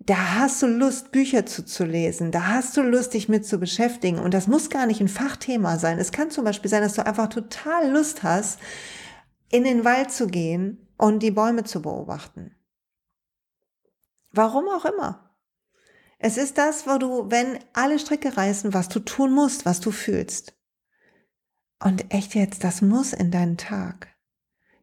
Da 0.00 0.36
hast 0.40 0.62
du 0.62 0.66
Lust, 0.66 1.12
Bücher 1.12 1.46
zuzulesen. 1.46 2.32
Da 2.32 2.48
hast 2.48 2.76
du 2.76 2.82
Lust, 2.82 3.14
dich 3.14 3.28
mit 3.28 3.46
zu 3.46 3.58
beschäftigen. 3.58 4.18
Und 4.18 4.34
das 4.34 4.48
muss 4.48 4.68
gar 4.68 4.86
nicht 4.86 5.00
ein 5.00 5.08
Fachthema 5.08 5.78
sein. 5.78 5.98
Es 5.98 6.10
kann 6.10 6.30
zum 6.30 6.44
Beispiel 6.44 6.70
sein, 6.70 6.82
dass 6.82 6.94
du 6.94 7.06
einfach 7.06 7.28
total 7.28 7.88
Lust 7.90 8.24
hast, 8.24 8.58
in 9.48 9.62
den 9.62 9.84
Wald 9.84 10.10
zu 10.10 10.26
gehen 10.26 10.88
und 10.96 11.22
die 11.22 11.30
Bäume 11.30 11.62
zu 11.62 11.82
beobachten. 11.82 12.57
Warum 14.38 14.68
auch 14.68 14.84
immer. 14.84 15.34
Es 16.20 16.38
ist 16.38 16.58
das, 16.58 16.86
wo 16.86 16.96
du, 16.98 17.28
wenn 17.28 17.58
alle 17.72 17.98
Stricke 17.98 18.36
reißen, 18.36 18.72
was 18.72 18.88
du 18.88 19.00
tun 19.00 19.32
musst, 19.32 19.66
was 19.66 19.80
du 19.80 19.90
fühlst. 19.90 20.56
Und 21.82 22.14
echt 22.14 22.36
jetzt, 22.36 22.62
das 22.62 22.80
muss 22.80 23.12
in 23.12 23.32
deinen 23.32 23.56
Tag. 23.56 24.14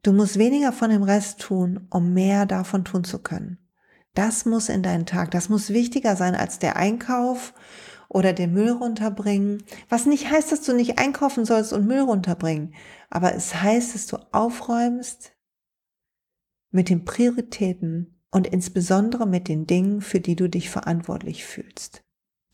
Du 0.04 0.12
musst 0.12 0.38
weniger 0.38 0.74
von 0.74 0.89
dem 0.89 1.04
Rest 1.04 1.39
tun, 1.39 1.88
um 1.89 2.13
mehr 2.13 2.46
davon 2.46 2.84
tun 2.84 3.06
zu 3.06 3.20
können. 3.20 3.65
Das 4.13 4.44
muss 4.44 4.68
in 4.68 4.84
deinen 4.84 5.06
Tag. 5.06 5.32
Das 5.32 5.48
muss 5.48 5.70
wichtiger 5.70 6.18
sein 6.18 6.36
als 6.36 6.60
der 6.60 6.76
Einkauf 6.76 7.54
oder 8.10 8.34
den 8.34 8.52
Müll 8.52 8.72
runterbringen. 8.72 9.63
Was 9.88 10.06
nicht 10.06 10.30
heißt, 10.30 10.52
dass 10.52 10.63
du 10.63 10.74
nicht 10.74 11.00
einkaufen 11.00 11.46
sollst 11.46 11.72
und 11.72 11.88
Müll 11.88 12.02
runterbringen. 12.02 12.76
Aber 13.10 13.34
es 13.34 13.56
heißt, 13.56 13.96
dass 13.96 14.08
du 14.08 14.18
aufräumst 14.34 15.32
mit 16.72 16.89
den 16.89 17.06
Prioritäten 17.06 18.14
und 18.36 18.48
insbesondere 18.48 19.26
mit 19.26 19.48
den 19.48 19.65
Dingen, 19.65 20.02
für 20.02 20.19
die 20.19 20.36
du 20.36 20.50
dich 20.50 20.69
verantwortlich 20.69 21.45
fühlst. 21.45 22.04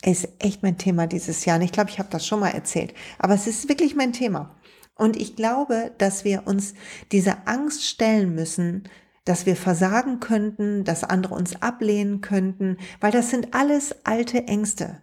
Ist 0.04 0.30
echt 0.38 0.62
mein 0.62 0.78
Thema 0.78 1.08
dieses 1.08 1.44
Jahr. 1.44 1.58
Und 1.58 1.64
ich 1.64 1.72
glaube, 1.72 1.90
ich 1.90 1.98
habe 1.98 2.12
das 2.12 2.24
schon 2.24 2.40
mal 2.40 2.50
erzählt. 2.50 2.94
Aber 3.18 3.34
es 3.34 3.48
ist 3.48 3.68
wirklich 3.68 3.96
mein 3.96 4.14
Thema. 4.14 4.56
Und 4.94 5.18
ich 5.18 5.36
glaube, 5.36 5.92
dass 5.98 6.24
wir 6.24 6.46
uns 6.46 6.76
dieser 7.12 7.48
Angst 7.48 7.84
stellen 7.84 8.36
müssen, 8.36 8.90
dass 9.26 9.48
wir 9.48 9.56
versagen 9.56 10.20
könnten, 10.20 10.84
dass 10.84 11.04
andere 11.04 11.34
uns 11.34 11.60
ablehnen 11.64 12.22
könnten, 12.22 12.78
weil 13.00 13.12
das 13.12 13.32
sind 13.32 13.56
alles 13.56 14.06
alte 14.06 14.48
Ängste. 14.48 15.02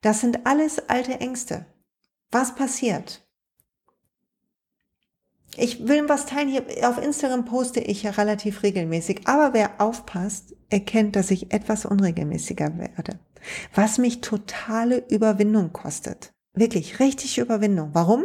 Das 0.00 0.20
sind 0.20 0.46
alles 0.46 0.88
alte 0.88 1.20
Ängste. 1.20 1.66
Was 2.32 2.56
passiert? 2.56 3.21
Ich 5.56 5.86
will 5.86 6.08
was 6.08 6.26
teilen 6.26 6.48
hier. 6.48 6.64
Auf 6.88 7.02
Instagram 7.02 7.44
poste 7.44 7.80
ich 7.80 8.02
ja 8.04 8.10
relativ 8.12 8.62
regelmäßig. 8.62 9.26
Aber 9.26 9.52
wer 9.52 9.80
aufpasst, 9.80 10.56
erkennt, 10.70 11.16
dass 11.16 11.30
ich 11.30 11.52
etwas 11.52 11.84
unregelmäßiger 11.84 12.78
werde. 12.78 13.18
Was 13.74 13.98
mich 13.98 14.20
totale 14.20 15.06
Überwindung 15.08 15.72
kostet. 15.72 16.32
Wirklich, 16.54 17.00
richtig 17.00 17.38
Überwindung. 17.38 17.90
Warum? 17.92 18.24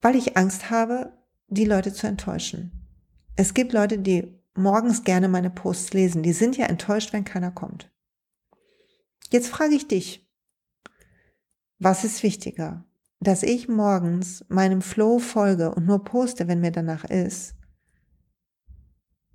Weil 0.00 0.16
ich 0.16 0.36
Angst 0.36 0.70
habe, 0.70 1.12
die 1.48 1.64
Leute 1.64 1.92
zu 1.92 2.06
enttäuschen. 2.06 2.72
Es 3.36 3.54
gibt 3.54 3.72
Leute, 3.72 3.98
die 3.98 4.38
morgens 4.54 5.04
gerne 5.04 5.28
meine 5.28 5.50
Posts 5.50 5.92
lesen. 5.92 6.22
Die 6.22 6.32
sind 6.32 6.56
ja 6.56 6.66
enttäuscht, 6.66 7.12
wenn 7.12 7.24
keiner 7.24 7.50
kommt. 7.50 7.90
Jetzt 9.30 9.48
frage 9.48 9.74
ich 9.74 9.88
dich, 9.88 10.26
was 11.78 12.04
ist 12.04 12.22
wichtiger? 12.22 12.84
Dass 13.20 13.42
ich 13.42 13.68
morgens 13.68 14.44
meinem 14.48 14.82
Flow 14.82 15.18
folge 15.18 15.74
und 15.74 15.86
nur 15.86 16.04
poste, 16.04 16.48
wenn 16.48 16.60
mir 16.60 16.72
danach 16.72 17.04
ist 17.04 17.54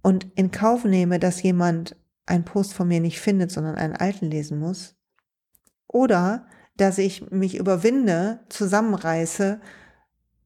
und 0.04 0.28
in 0.36 0.52
Kauf 0.52 0.84
nehme, 0.84 1.18
dass 1.18 1.42
jemand 1.42 1.96
einen 2.26 2.46
Post 2.46 2.74
von 2.74 2.88
mir 2.88 3.00
nicht 3.00 3.20
findet, 3.20 3.52
sondern 3.52 3.76
einen 3.76 3.96
alten 3.96 4.30
lesen 4.30 4.60
muss, 4.60 4.96
oder 5.88 6.46
dass 6.78 6.98
ich 6.98 7.32
mich 7.32 7.56
überwinde, 7.56 8.42
zusammenreiße, 8.50 9.60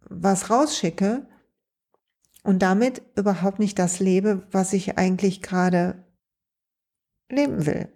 was 0.10 0.50
rausschicke 0.50 1.28
und 2.44 2.62
damit 2.62 3.02
überhaupt 3.16 3.60
nicht 3.60 3.78
das 3.80 4.00
lebe, 4.00 4.48
was 4.52 4.74
ich 4.74 4.98
eigentlich 4.98 5.42
gerade 5.42 6.06
leben 7.30 7.66
will. 7.66 7.90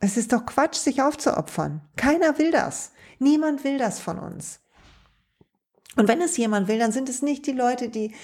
Es 0.00 0.16
ist 0.16 0.32
doch 0.32 0.46
Quatsch, 0.46 0.76
sich 0.76 1.02
aufzuopfern. 1.02 1.80
Keiner 1.96 2.38
will 2.38 2.52
das. 2.52 2.92
Niemand 3.18 3.64
will 3.64 3.78
das 3.78 4.00
von 4.00 4.18
uns. 4.18 4.60
Und 5.96 6.06
wenn 6.06 6.20
es 6.20 6.36
jemand 6.36 6.68
will, 6.68 6.78
dann 6.78 6.92
sind 6.92 7.08
es 7.08 7.22
nicht 7.22 7.46
die 7.46 7.52
Leute, 7.52 7.88
die, 7.88 8.14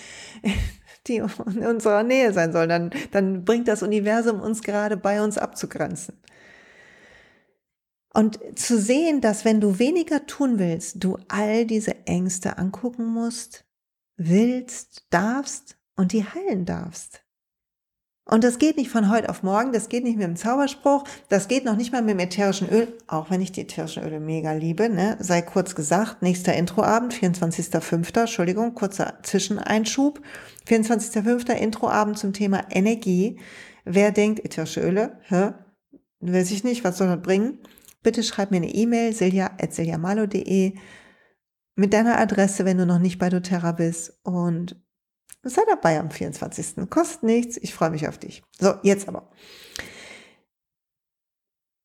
die 1.06 1.16
in 1.16 1.66
unserer 1.66 2.02
Nähe 2.02 2.32
sein 2.32 2.52
sollen. 2.52 2.68
Dann, 2.68 2.90
dann 3.10 3.44
bringt 3.44 3.68
das 3.68 3.82
Universum 3.82 4.40
uns 4.40 4.62
gerade 4.62 4.96
bei 4.96 5.22
uns 5.22 5.38
abzugrenzen. 5.38 6.16
Und 8.12 8.38
zu 8.56 8.78
sehen, 8.78 9.20
dass 9.20 9.44
wenn 9.44 9.60
du 9.60 9.80
weniger 9.80 10.24
tun 10.26 10.60
willst, 10.60 11.02
du 11.02 11.18
all 11.26 11.66
diese 11.66 12.06
Ängste 12.06 12.58
angucken 12.58 13.06
musst, 13.06 13.64
willst, 14.16 15.06
darfst 15.10 15.76
und 15.96 16.12
die 16.12 16.24
heilen 16.24 16.64
darfst. 16.64 17.23
Und 18.26 18.42
das 18.42 18.58
geht 18.58 18.78
nicht 18.78 18.90
von 18.90 19.10
heute 19.10 19.28
auf 19.28 19.42
morgen, 19.42 19.72
das 19.72 19.90
geht 19.90 20.02
nicht 20.02 20.16
mit 20.16 20.26
dem 20.26 20.36
Zauberspruch, 20.36 21.04
das 21.28 21.46
geht 21.46 21.66
noch 21.66 21.76
nicht 21.76 21.92
mal 21.92 22.00
mit 22.00 22.12
dem 22.12 22.20
ätherischen 22.20 22.70
Öl, 22.70 22.88
auch 23.06 23.30
wenn 23.30 23.42
ich 23.42 23.52
die 23.52 23.60
ätherischen 23.60 24.02
Öle 24.02 24.18
mega 24.18 24.52
liebe, 24.52 24.88
ne? 24.88 25.18
sei 25.20 25.42
kurz 25.42 25.74
gesagt, 25.74 26.22
nächster 26.22 26.54
Introabend, 26.54 27.12
24.05., 27.12 28.20
Entschuldigung, 28.20 28.74
kurzer 28.74 29.18
Zwischeneinschub, 29.22 30.22
24.05. 30.66 31.52
Introabend 31.52 32.18
zum 32.18 32.32
Thema 32.32 32.64
Energie. 32.70 33.38
Wer 33.84 34.10
denkt, 34.10 34.42
ätherische 34.42 34.80
Öle, 34.80 35.18
hä? 35.28 35.52
weiß 36.20 36.50
ich 36.52 36.64
nicht, 36.64 36.82
was 36.82 36.96
soll 36.96 37.08
das 37.08 37.20
bringen? 37.20 37.58
Bitte 38.02 38.22
schreib 38.22 38.50
mir 38.50 38.58
eine 38.58 38.74
E-Mail, 38.74 39.12
silja.siljamalo.de 39.12 40.74
mit 41.76 41.92
deiner 41.92 42.18
Adresse, 42.18 42.64
wenn 42.64 42.78
du 42.78 42.86
noch 42.86 42.98
nicht 42.98 43.18
bei 43.18 43.28
doTERRA 43.28 43.72
bist 43.72 44.18
und 44.22 44.82
Sei 45.44 45.62
dabei 45.68 46.00
am 46.00 46.10
24. 46.10 46.88
Kostet 46.88 47.22
nichts. 47.22 47.56
Ich 47.58 47.74
freue 47.74 47.90
mich 47.90 48.08
auf 48.08 48.18
dich. 48.18 48.42
So, 48.58 48.74
jetzt 48.82 49.08
aber. 49.08 49.30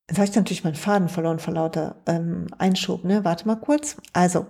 Jetzt 0.10 0.18
habe 0.18 0.30
ich 0.30 0.36
natürlich 0.36 0.64
meinen 0.64 0.76
Faden 0.76 1.10
verloren 1.10 1.40
vor 1.40 1.54
lauter 1.54 2.02
ähm, 2.08 2.48
Einschub. 2.58 3.04
Ne? 3.04 3.24
Warte 3.26 3.46
mal 3.48 3.58
kurz. 3.58 3.98
Also. 4.14 4.48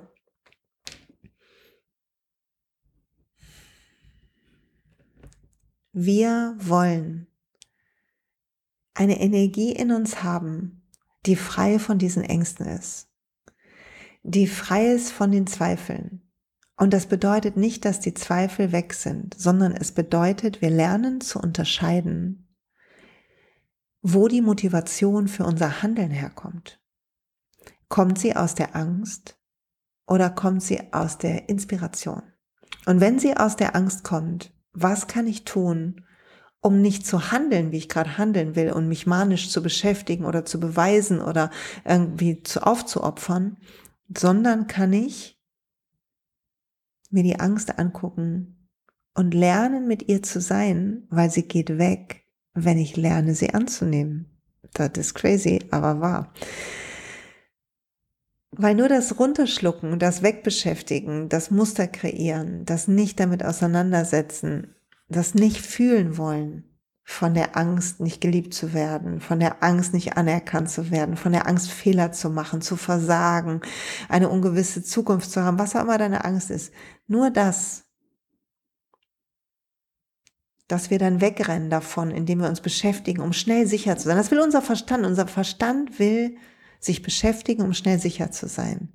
Wir 5.92 6.56
wollen 6.60 7.28
eine 8.94 9.20
Energie 9.20 9.72
in 9.72 9.92
uns 9.92 10.24
haben, 10.24 10.88
die 11.26 11.36
frei 11.36 11.80
von 11.80 11.98
diesen 11.98 12.24
Ängsten 12.24 12.68
ist, 12.68 13.10
die 14.24 14.48
frei 14.48 14.94
ist 14.94 15.12
von 15.12 15.32
den 15.32 15.48
Zweifeln, 15.48 16.29
Und 16.80 16.94
das 16.94 17.08
bedeutet 17.08 17.58
nicht, 17.58 17.84
dass 17.84 18.00
die 18.00 18.14
Zweifel 18.14 18.72
weg 18.72 18.94
sind, 18.94 19.36
sondern 19.38 19.74
es 19.74 19.92
bedeutet, 19.92 20.62
wir 20.62 20.70
lernen 20.70 21.20
zu 21.20 21.38
unterscheiden, 21.38 22.48
wo 24.02 24.30
die 24.30 24.42
Motivation 24.42 25.28
für 25.28 25.44
unser 25.44 25.82
Handeln 25.82 26.10
herkommt. 26.10 26.80
Kommt 27.90 28.18
sie 28.18 28.34
aus 28.34 28.56
der 28.56 28.78
Angst 28.78 29.38
oder 30.08 30.30
kommt 30.30 30.64
sie 30.64 30.94
aus 30.94 31.18
der 31.18 31.50
Inspiration? 31.50 32.24
Und 32.86 33.02
wenn 33.02 33.20
sie 33.20 33.36
aus 33.36 33.58
der 33.58 33.76
Angst 33.76 34.06
kommt, 34.06 34.54
was 34.72 35.08
kann 35.08 35.28
ich 35.28 35.44
tun, 35.44 36.06
um 36.62 36.80
nicht 36.80 37.06
zu 37.06 37.34
handeln, 37.34 37.74
wie 37.74 37.78
ich 37.78 37.90
gerade 37.90 38.18
handeln 38.18 38.56
will 38.56 38.72
und 38.72 38.88
mich 38.88 39.06
manisch 39.06 39.50
zu 39.50 39.62
beschäftigen 39.62 40.24
oder 40.24 40.46
zu 40.46 40.62
beweisen 40.62 41.20
oder 41.20 41.52
irgendwie 41.84 42.42
zu 42.42 42.66
aufzuopfern, 42.66 43.58
sondern 44.08 44.68
kann 44.68 44.94
ich 44.94 45.39
mir 47.10 47.24
die 47.24 47.40
Angst 47.40 47.80
angucken 47.80 48.70
und 49.16 49.34
lernen, 49.34 49.88
mit 49.88 50.08
ihr 50.08 50.24
zu 50.24 50.42
sein, 50.42 51.08
weil 51.10 51.30
sie 51.30 51.44
geht 51.44 51.78
weg, 51.78 52.26
wenn 52.54 52.78
ich 52.78 52.98
lerne, 52.98 53.36
sie 53.36 53.54
anzunehmen. 53.54 54.26
Das 54.74 54.92
ist 54.98 55.14
crazy, 55.14 55.66
aber 55.72 56.00
wahr. 56.00 56.34
Weil 58.52 58.76
nur 58.76 58.90
das 58.90 59.20
Runterschlucken, 59.20 60.00
das 60.00 60.24
Wegbeschäftigen, 60.24 61.30
das 61.30 61.52
Muster 61.52 61.88
kreieren, 61.88 62.66
das 62.66 62.88
nicht 62.88 63.20
damit 63.20 63.44
auseinandersetzen, 63.44 64.76
das 65.08 65.34
nicht 65.34 65.62
fühlen 65.62 66.18
wollen, 66.18 66.64
von 67.04 67.34
der 67.34 67.58
Angst 67.58 68.00
nicht 68.00 68.22
geliebt 68.22 68.54
zu 68.54 68.74
werden, 68.74 69.20
von 69.20 69.40
der 69.40 69.64
Angst 69.64 69.94
nicht 69.94 70.16
anerkannt 70.16 70.70
zu 70.70 70.92
werden, 70.92 71.18
von 71.18 71.32
der 71.32 71.48
Angst 71.48 71.72
Fehler 71.72 72.12
zu 72.12 72.30
machen, 72.30 72.62
zu 72.62 72.76
versagen, 72.76 73.62
eine 74.10 74.30
ungewisse 74.30 74.84
Zukunft 74.84 75.32
zu 75.32 75.44
haben, 75.44 75.58
was 75.58 75.76
auch 75.76 75.82
immer 75.82 75.98
deine 75.98 76.24
Angst 76.24 76.52
ist. 76.52 76.72
Nur 77.10 77.32
das, 77.32 77.84
dass 80.70 80.90
wir 80.90 81.00
dann 81.00 81.20
wegrennen 81.20 81.70
davon, 81.70 82.12
indem 82.12 82.40
wir 82.40 82.48
uns 82.48 82.62
beschäftigen, 82.62 83.22
um 83.22 83.34
schnell 83.34 83.68
sicher 83.68 83.98
zu 83.98 84.08
sein. 84.08 84.16
Das 84.16 84.32
will 84.32 84.40
unser 84.40 84.62
Verstand. 84.62 85.06
Unser 85.06 85.28
Verstand 85.28 86.00
will 86.00 86.38
sich 86.80 87.02
beschäftigen, 87.02 87.64
um 87.64 87.74
schnell 87.74 88.00
sicher 88.00 88.32
zu 88.32 88.48
sein 88.48 88.94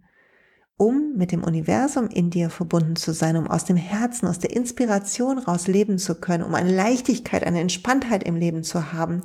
um 0.76 1.14
mit 1.16 1.30
dem 1.30 1.44
Universum 1.44 2.08
in 2.08 2.30
dir 2.30 2.50
verbunden 2.50 2.96
zu 2.96 3.12
sein, 3.12 3.36
um 3.36 3.46
aus 3.46 3.64
dem 3.64 3.76
Herzen, 3.76 4.26
aus 4.26 4.40
der 4.40 4.54
Inspiration 4.54 5.38
raus 5.38 5.68
leben 5.68 5.98
zu 5.98 6.16
können, 6.16 6.42
um 6.42 6.54
eine 6.54 6.74
Leichtigkeit, 6.74 7.44
eine 7.44 7.60
Entspanntheit 7.60 8.24
im 8.24 8.36
Leben 8.36 8.64
zu 8.64 8.92
haben, 8.92 9.22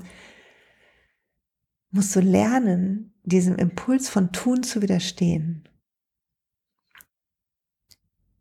musst 1.92 2.16
du 2.16 2.20
lernen, 2.20 3.16
diesem 3.24 3.56
Impuls 3.56 4.10
von 4.10 4.32
Tun 4.32 4.62
zu 4.64 4.82
widerstehen 4.82 5.69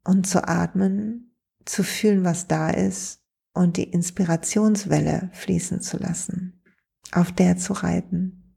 und 0.08 0.26
zu 0.26 0.48
atmen, 0.48 1.36
zu 1.66 1.84
fühlen, 1.84 2.24
was 2.24 2.46
da 2.46 2.70
ist 2.70 3.20
und 3.52 3.76
die 3.76 3.90
Inspirationswelle 3.90 5.28
fließen 5.34 5.82
zu 5.82 5.98
lassen, 5.98 6.62
auf 7.12 7.30
der 7.30 7.58
zu 7.58 7.74
reiten. 7.74 8.56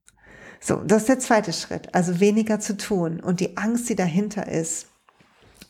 So, 0.61 0.77
das 0.77 1.01
ist 1.01 1.09
der 1.09 1.19
zweite 1.19 1.51
Schritt, 1.51 1.93
also 1.93 2.21
weniger 2.21 2.61
zu 2.61 2.77
tun 2.77 3.19
und 3.19 3.41
die 3.41 3.57
Angst, 3.57 3.89
die 3.89 3.97
dahinter 3.97 4.47
ist, 4.47 4.87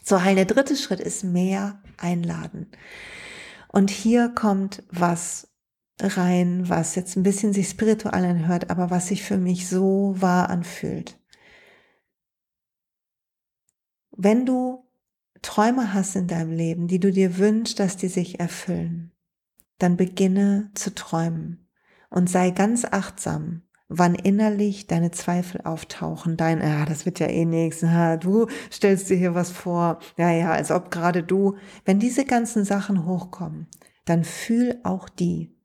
zu 0.04 0.22
heilen. 0.22 0.36
Der 0.36 0.46
dritte 0.46 0.76
Schritt 0.76 1.00
ist 1.00 1.24
mehr 1.24 1.82
einladen. 1.98 2.70
Und 3.68 3.90
hier 3.90 4.30
kommt 4.30 4.84
was 4.92 5.48
rein, 6.00 6.70
was 6.70 6.94
jetzt 6.94 7.16
ein 7.16 7.24
bisschen 7.24 7.54
sich 7.54 7.70
spirituell 7.70 8.26
anhört, 8.26 8.70
aber 8.70 8.92
was 8.92 9.08
sich 9.08 9.24
für 9.24 9.38
mich 9.40 9.68
so 9.68 10.14
wahr 10.16 10.52
anfühlt. 10.52 11.20
Wenn 14.12 14.46
du 14.46 14.91
Träume 15.42 15.94
hast 15.94 16.16
in 16.16 16.28
deinem 16.28 16.52
Leben, 16.52 16.88
die 16.88 17.00
du 17.00 17.12
dir 17.12 17.38
wünschst, 17.38 17.80
dass 17.80 17.98
die 17.98 18.08
sich 18.08 18.40
erfüllen, 18.40 19.12
dann 19.80 19.98
beginne 19.98 20.72
zu 20.76 20.94
träumen 20.94 21.68
und 22.10 22.30
sei 22.30 22.52
ganz 22.52 22.86
achtsam, 22.86 23.64
wann 23.88 24.16
innerlich 24.16 24.88
deine 24.88 25.12
Zweifel 25.12 25.62
auftauchen, 25.62 26.38
dein, 26.38 26.62
ja, 26.62 26.86
das 26.86 27.06
wird 27.06 27.20
ja 27.20 27.28
eh 27.28 27.46
nichts, 27.46 27.82
ja, 27.82 28.18
du 28.18 28.48
stellst 28.72 29.10
dir 29.10 29.18
hier 29.18 29.36
was 29.36 29.52
vor, 29.52 30.00
ja, 30.18 30.32
ja, 30.32 30.52
als 30.52 30.72
ob 30.72 30.92
gerade 30.92 31.24
du, 31.24 31.58
wenn 31.86 32.00
diese 32.00 32.26
ganzen 32.26 32.64
Sachen 32.64 33.06
hochkommen, 33.06 33.68
dann 34.06 34.24
fühl 34.24 34.80
auch 34.84 35.10
die, 35.10 35.58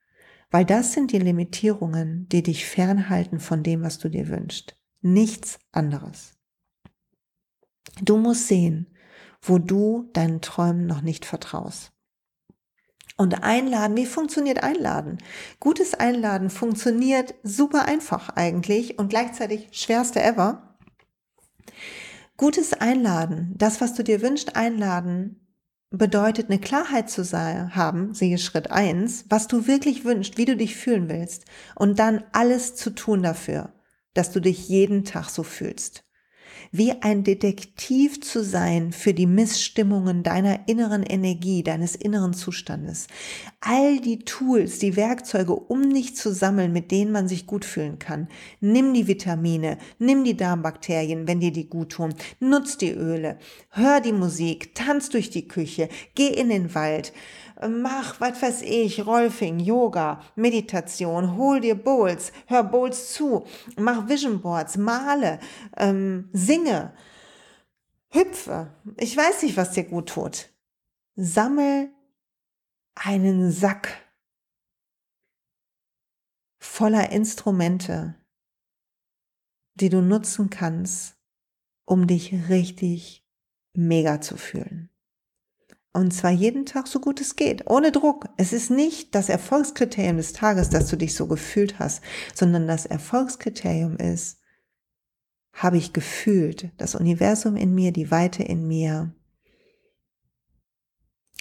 weil 0.50 0.64
das 0.64 0.92
sind 0.92 1.12
die 1.12 1.18
Limitierungen, 1.18 2.28
die 2.30 2.42
dich 2.42 2.66
fernhalten 2.66 3.40
von 3.40 3.62
dem, 3.62 3.82
was 3.82 3.98
du 3.98 4.08
dir 4.08 4.28
wünschst. 4.28 4.76
Nichts 5.02 5.58
anderes. 5.72 6.34
Du 8.02 8.16
musst 8.16 8.48
sehen, 8.48 8.86
wo 9.42 9.58
du 9.58 10.08
deinen 10.12 10.40
Träumen 10.40 10.86
noch 10.86 11.02
nicht 11.02 11.24
vertraust. 11.24 11.92
Und 13.16 13.42
einladen, 13.42 13.96
wie 13.96 14.04
funktioniert 14.04 14.62
einladen? 14.62 15.18
Gutes 15.58 15.94
Einladen 15.94 16.50
funktioniert 16.50 17.34
super 17.42 17.86
einfach 17.86 18.28
eigentlich 18.30 18.98
und 18.98 19.08
gleichzeitig 19.08 19.68
schwerste 19.72 20.22
ever. 20.22 20.76
Gutes 22.36 22.74
Einladen, 22.74 23.54
das, 23.56 23.80
was 23.80 23.94
du 23.94 24.04
dir 24.04 24.20
wünschst, 24.20 24.54
einladen, 24.54 25.40
bedeutet 25.90 26.50
eine 26.50 26.58
Klarheit 26.58 27.08
zu 27.08 27.24
sein, 27.24 27.74
haben, 27.74 28.12
siehe 28.12 28.36
Schritt 28.36 28.70
eins, 28.70 29.24
was 29.30 29.48
du 29.48 29.66
wirklich 29.66 30.04
wünschst, 30.04 30.36
wie 30.36 30.44
du 30.44 30.54
dich 30.54 30.76
fühlen 30.76 31.08
willst 31.08 31.46
und 31.74 31.98
dann 31.98 32.24
alles 32.32 32.74
zu 32.74 32.90
tun 32.90 33.22
dafür, 33.22 33.72
dass 34.12 34.30
du 34.30 34.40
dich 34.40 34.68
jeden 34.68 35.04
Tag 35.04 35.30
so 35.30 35.42
fühlst 35.42 36.05
wie 36.72 36.92
ein 37.02 37.24
Detektiv 37.24 38.20
zu 38.20 38.42
sein 38.42 38.92
für 38.92 39.14
die 39.14 39.26
Missstimmungen 39.26 40.22
deiner 40.22 40.68
inneren 40.68 41.02
Energie, 41.02 41.62
deines 41.62 41.94
inneren 41.94 42.34
Zustandes. 42.34 43.06
All 43.60 44.00
die 44.00 44.20
Tools, 44.20 44.78
die 44.78 44.96
Werkzeuge, 44.96 45.54
um 45.54 45.92
dich 45.92 46.16
zu 46.16 46.32
sammeln, 46.32 46.72
mit 46.72 46.90
denen 46.90 47.12
man 47.12 47.28
sich 47.28 47.46
gut 47.46 47.64
fühlen 47.64 47.98
kann. 47.98 48.28
Nimm 48.60 48.94
die 48.94 49.06
Vitamine, 49.06 49.78
nimm 49.98 50.24
die 50.24 50.36
Darmbakterien, 50.36 51.26
wenn 51.26 51.40
dir 51.40 51.52
die 51.52 51.68
gut 51.68 51.90
tun, 51.90 52.14
nutz 52.40 52.76
die 52.76 52.92
Öle, 52.92 53.38
hör 53.70 54.00
die 54.00 54.12
Musik, 54.12 54.74
tanz 54.74 55.08
durch 55.08 55.30
die 55.30 55.48
Küche, 55.48 55.88
geh 56.14 56.28
in 56.28 56.48
den 56.48 56.74
Wald, 56.74 57.12
mach, 57.68 58.20
was 58.20 58.42
weiß 58.42 58.62
ich, 58.62 59.06
Rolfing, 59.06 59.58
Yoga, 59.60 60.20
Meditation, 60.34 61.36
hol 61.36 61.60
dir 61.60 61.74
Bowls, 61.74 62.32
hör 62.46 62.62
Bowls 62.62 63.12
zu, 63.12 63.44
mach 63.76 64.08
Vision 64.08 64.40
Boards, 64.40 64.76
male, 64.76 65.38
ähm, 65.76 66.28
singe, 66.32 66.92
hüpfe. 68.08 68.74
Ich 68.96 69.16
weiß 69.16 69.42
nicht, 69.42 69.56
was 69.56 69.72
dir 69.72 69.84
gut 69.84 70.10
tut. 70.10 70.50
Sammel 71.14 71.90
einen 72.94 73.50
Sack 73.50 73.88
voller 76.58 77.10
Instrumente, 77.10 78.14
die 79.74 79.88
du 79.88 80.02
nutzen 80.02 80.50
kannst, 80.50 81.16
um 81.84 82.06
dich 82.06 82.48
richtig 82.48 83.24
mega 83.74 84.20
zu 84.20 84.36
fühlen. 84.36 84.90
Und 85.96 86.12
zwar 86.12 86.30
jeden 86.30 86.66
Tag 86.66 86.88
so 86.88 87.00
gut 87.00 87.22
es 87.22 87.36
geht, 87.36 87.70
ohne 87.70 87.90
Druck. 87.90 88.26
Es 88.36 88.52
ist 88.52 88.70
nicht 88.70 89.14
das 89.14 89.30
Erfolgskriterium 89.30 90.18
des 90.18 90.34
Tages, 90.34 90.68
dass 90.68 90.88
du 90.90 90.96
dich 90.96 91.14
so 91.14 91.26
gefühlt 91.26 91.78
hast, 91.78 92.02
sondern 92.34 92.68
das 92.68 92.84
Erfolgskriterium 92.84 93.96
ist, 93.96 94.38
habe 95.54 95.78
ich 95.78 95.94
gefühlt, 95.94 96.68
das 96.76 96.96
Universum 96.96 97.56
in 97.56 97.74
mir, 97.74 97.92
die 97.92 98.10
Weite 98.10 98.42
in 98.42 98.68
mir, 98.68 99.14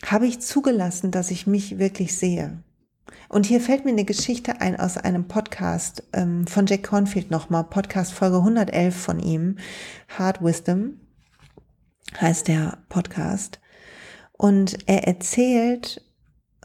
habe 0.05 0.25
ich 0.25 0.39
zugelassen, 0.39 1.11
dass 1.11 1.31
ich 1.31 1.47
mich 1.47 1.77
wirklich 1.77 2.17
sehe. 2.17 2.63
Und 3.27 3.45
hier 3.45 3.59
fällt 3.59 3.83
mir 3.83 3.91
eine 3.91 4.05
Geschichte 4.05 4.61
ein 4.61 4.79
aus 4.79 4.95
einem 4.95 5.27
Podcast 5.27 6.03
ähm, 6.13 6.47
von 6.47 6.65
Jack 6.65 6.83
Cornfield 6.83 7.29
nochmal, 7.29 7.65
Podcast 7.65 8.13
Folge 8.13 8.37
111 8.37 8.95
von 8.95 9.19
ihm, 9.19 9.57
Hard 10.17 10.41
Wisdom 10.41 11.01
heißt 12.21 12.47
der 12.47 12.77
Podcast. 12.87 13.59
Und 14.37 14.77
er 14.87 15.07
erzählt 15.07 16.01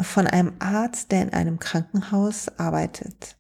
von 0.01 0.27
einem 0.27 0.55
Arzt, 0.59 1.13
der 1.13 1.23
in 1.23 1.33
einem 1.33 1.59
Krankenhaus 1.59 2.49
arbeitet. 2.59 3.37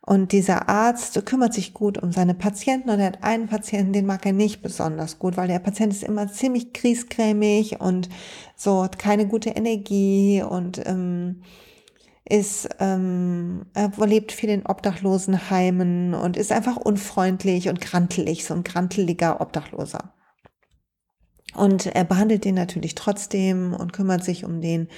Und 0.00 0.30
dieser 0.30 0.68
Arzt 0.68 1.26
kümmert 1.26 1.52
sich 1.52 1.74
gut 1.74 1.98
um 1.98 2.12
seine 2.12 2.34
Patienten 2.34 2.90
und 2.90 3.00
er 3.00 3.06
hat 3.06 3.24
einen 3.24 3.48
Patienten, 3.48 3.92
den 3.92 4.06
mag 4.06 4.24
er 4.24 4.32
nicht 4.32 4.62
besonders 4.62 5.18
gut, 5.18 5.36
weil 5.36 5.48
der 5.48 5.58
Patient 5.58 5.92
ist 5.92 6.04
immer 6.04 6.28
ziemlich 6.28 6.72
kriescremig 6.72 7.80
und 7.80 8.08
so 8.54 8.84
hat 8.84 9.00
keine 9.00 9.26
gute 9.26 9.50
Energie 9.50 10.44
und 10.48 10.80
ähm, 10.86 11.42
ist, 12.24 12.68
ähm, 12.78 13.66
er 13.74 13.90
lebt 14.06 14.30
viel 14.30 14.50
in 14.50 14.64
Obdachlosenheimen 14.64 16.14
und 16.14 16.36
ist 16.36 16.52
einfach 16.52 16.76
unfreundlich 16.76 17.68
und 17.68 17.80
grantelig, 17.80 18.44
so 18.44 18.54
ein 18.54 18.62
granteliger 18.62 19.40
Obdachloser. 19.40 20.12
Und 21.56 21.86
er 21.86 22.04
behandelt 22.04 22.44
den 22.44 22.54
natürlich 22.54 22.94
trotzdem 22.94 23.72
und 23.72 23.92
kümmert 23.92 24.24
sich 24.24 24.44
um 24.44 24.60
den. 24.60 24.88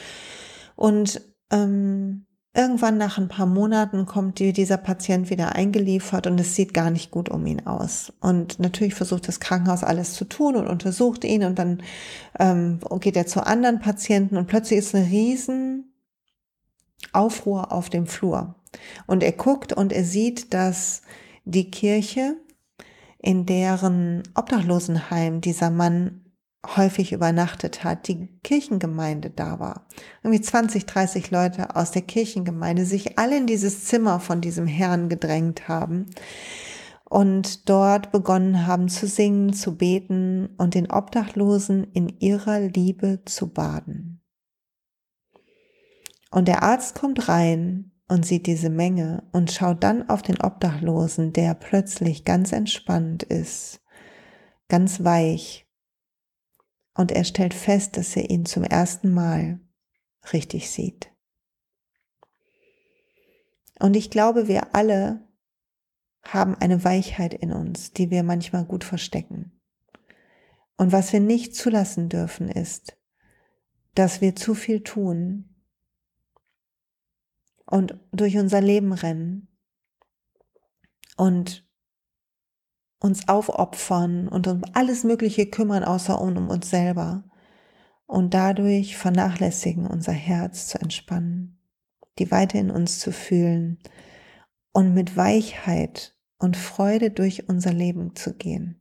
Und 0.77 1.21
ähm, 1.51 2.27
irgendwann 2.55 2.99
nach 2.99 3.19
ein 3.19 3.29
paar 3.29 3.47
Monaten 3.47 4.07
kommt 4.07 4.39
dieser 4.39 4.79
Patient 4.79 5.31
wieder 5.31 5.55
eingeliefert 5.55 6.27
und 6.27 6.41
es 6.41 6.57
sieht 6.57 6.75
gar 6.75 6.91
nicht 6.91 7.11
gut 7.11 7.29
um 7.29 7.47
ihn 7.47 7.67
aus. 7.67 8.13
Und 8.21 8.59
natürlich 8.59 8.95
versucht 8.95 9.29
das 9.29 9.41
Krankenhaus 9.41 9.85
alles 9.85 10.15
zu 10.15 10.25
tun 10.25 10.57
und 10.57 10.67
untersucht 10.67 11.25
ihn 11.25 11.45
und 11.45 11.59
dann 11.59 11.83
ähm, 12.39 12.81
geht 13.01 13.17
er 13.17 13.27
zu 13.27 13.47
anderen 13.47 13.79
Patienten 13.79 14.37
und 14.37 14.47
plötzlich 14.47 14.81
ist 14.81 14.95
eine 14.95 15.07
riesen 15.07 15.93
Aufruhr 17.13 17.73
auf 17.73 17.91
dem 17.91 18.07
Flur. 18.07 18.57
Und 19.07 19.23
er 19.23 19.33
guckt 19.33 19.73
und 19.73 19.93
er 19.93 20.05
sieht, 20.05 20.53
dass 20.53 21.03
die 21.45 21.71
Kirche, 21.71 22.37
in 23.21 23.47
deren 23.47 24.23
Obdachlosenheim 24.35 25.41
dieser 25.41 25.71
Mann 25.71 26.28
häufig 26.77 27.13
übernachtet 27.13 27.85
hat, 27.85 28.09
die 28.09 28.29
Kirchengemeinde 28.43 29.31
da 29.31 29.59
war. 29.59 29.87
Irgendwie 30.23 30.41
20, 30.41 30.87
30 30.87 31.31
Leute 31.31 31.77
aus 31.77 31.91
der 31.91 32.03
Kirchengemeinde 32.03 32.85
sich 32.85 33.19
alle 33.19 33.37
in 33.37 33.47
dieses 33.47 33.85
Zimmer 33.85 34.21
von 34.21 34.41
diesem 34.41 34.67
Herrn 34.67 35.09
gedrängt 35.09 35.69
haben 35.69 36.07
und 37.09 37.69
dort 37.69 38.13
begonnen 38.13 38.67
haben 38.67 38.89
zu 38.89 39.07
singen, 39.07 39.53
zu 39.53 39.77
beten 39.77 40.51
und 40.59 40.75
den 40.75 40.91
Obdachlosen 40.91 41.85
in 41.93 42.09
ihrer 42.21 42.61
Liebe 42.61 43.23
zu 43.25 43.49
baden. 43.53 44.21
Und 46.31 46.49
der 46.49 46.63
Arzt 46.63 46.95
kommt 46.95 47.29
rein 47.29 47.93
und 48.09 48.27
sieht 48.27 48.47
diese 48.47 48.69
Menge 48.69 49.23
und 49.33 49.51
schaut 49.51 49.83
dann 49.83 50.09
auf 50.11 50.23
den 50.23 50.41
Obdachlosen, 50.41 51.33
der 51.33 51.55
plötzlich 51.55 52.25
ganz 52.25 52.53
entspannt 52.53 53.23
ist, 53.23 53.81
ganz 54.69 55.03
weich 55.05 55.68
und 56.99 57.13
er 57.13 57.23
stellt 57.23 57.55
fest, 57.55 57.97
dass 57.97 58.17
er 58.17 58.29
ihn 58.29 58.45
zum 58.45 58.65
ersten 58.65 59.15
Mal 59.15 59.61
richtig 60.33 60.69
sieht. 60.69 61.13
Und 63.79 63.95
ich 63.95 64.11
glaube, 64.11 64.49
wir 64.49 64.75
alle 64.75 65.25
haben 66.25 66.57
eine 66.57 66.83
Weichheit 66.83 67.35
in 67.35 67.53
uns, 67.53 67.93
die 67.93 68.11
wir 68.11 68.25
manchmal 68.25 68.65
gut 68.65 68.83
verstecken. 68.83 69.61
Und 70.77 70.91
was 70.91 71.13
wir 71.13 71.21
nicht 71.21 71.55
zulassen 71.55 72.09
dürfen, 72.09 72.49
ist, 72.49 72.97
dass 73.95 74.21
wir 74.21 74.35
zu 74.35 74.55
viel 74.55 74.83
tun 74.83 75.55
und 77.65 77.97
durch 78.11 78.39
unser 78.39 78.61
Leben 78.61 78.93
rennen 78.93 79.47
und 81.17 81.65
uns 83.01 83.29
aufopfern 83.29 84.29
und 84.29 84.47
um 84.47 84.63
alles 84.73 85.05
Mögliche 85.05 85.47
kümmern, 85.47 85.85
außer 85.85 86.21
um 86.21 86.49
uns 86.49 86.71
selber. 86.71 87.25
Und 88.07 88.35
dadurch 88.35 88.97
vernachlässigen, 88.97 89.87
unser 89.87 90.13
Herz 90.13 90.69
zu 90.69 90.81
entspannen, 90.81 91.59
die 92.19 92.31
Weite 92.31 92.59
in 92.59 92.71
uns 92.71 92.99
zu 92.99 93.13
fühlen 93.13 93.79
und 94.73 94.95
mit 94.95 95.17
Weichheit 95.17 96.17
und 96.39 96.57
Freude 96.57 97.11
durch 97.11 97.49
unser 97.49 97.73
Leben 97.73 98.15
zu 98.15 98.35
gehen. 98.35 98.81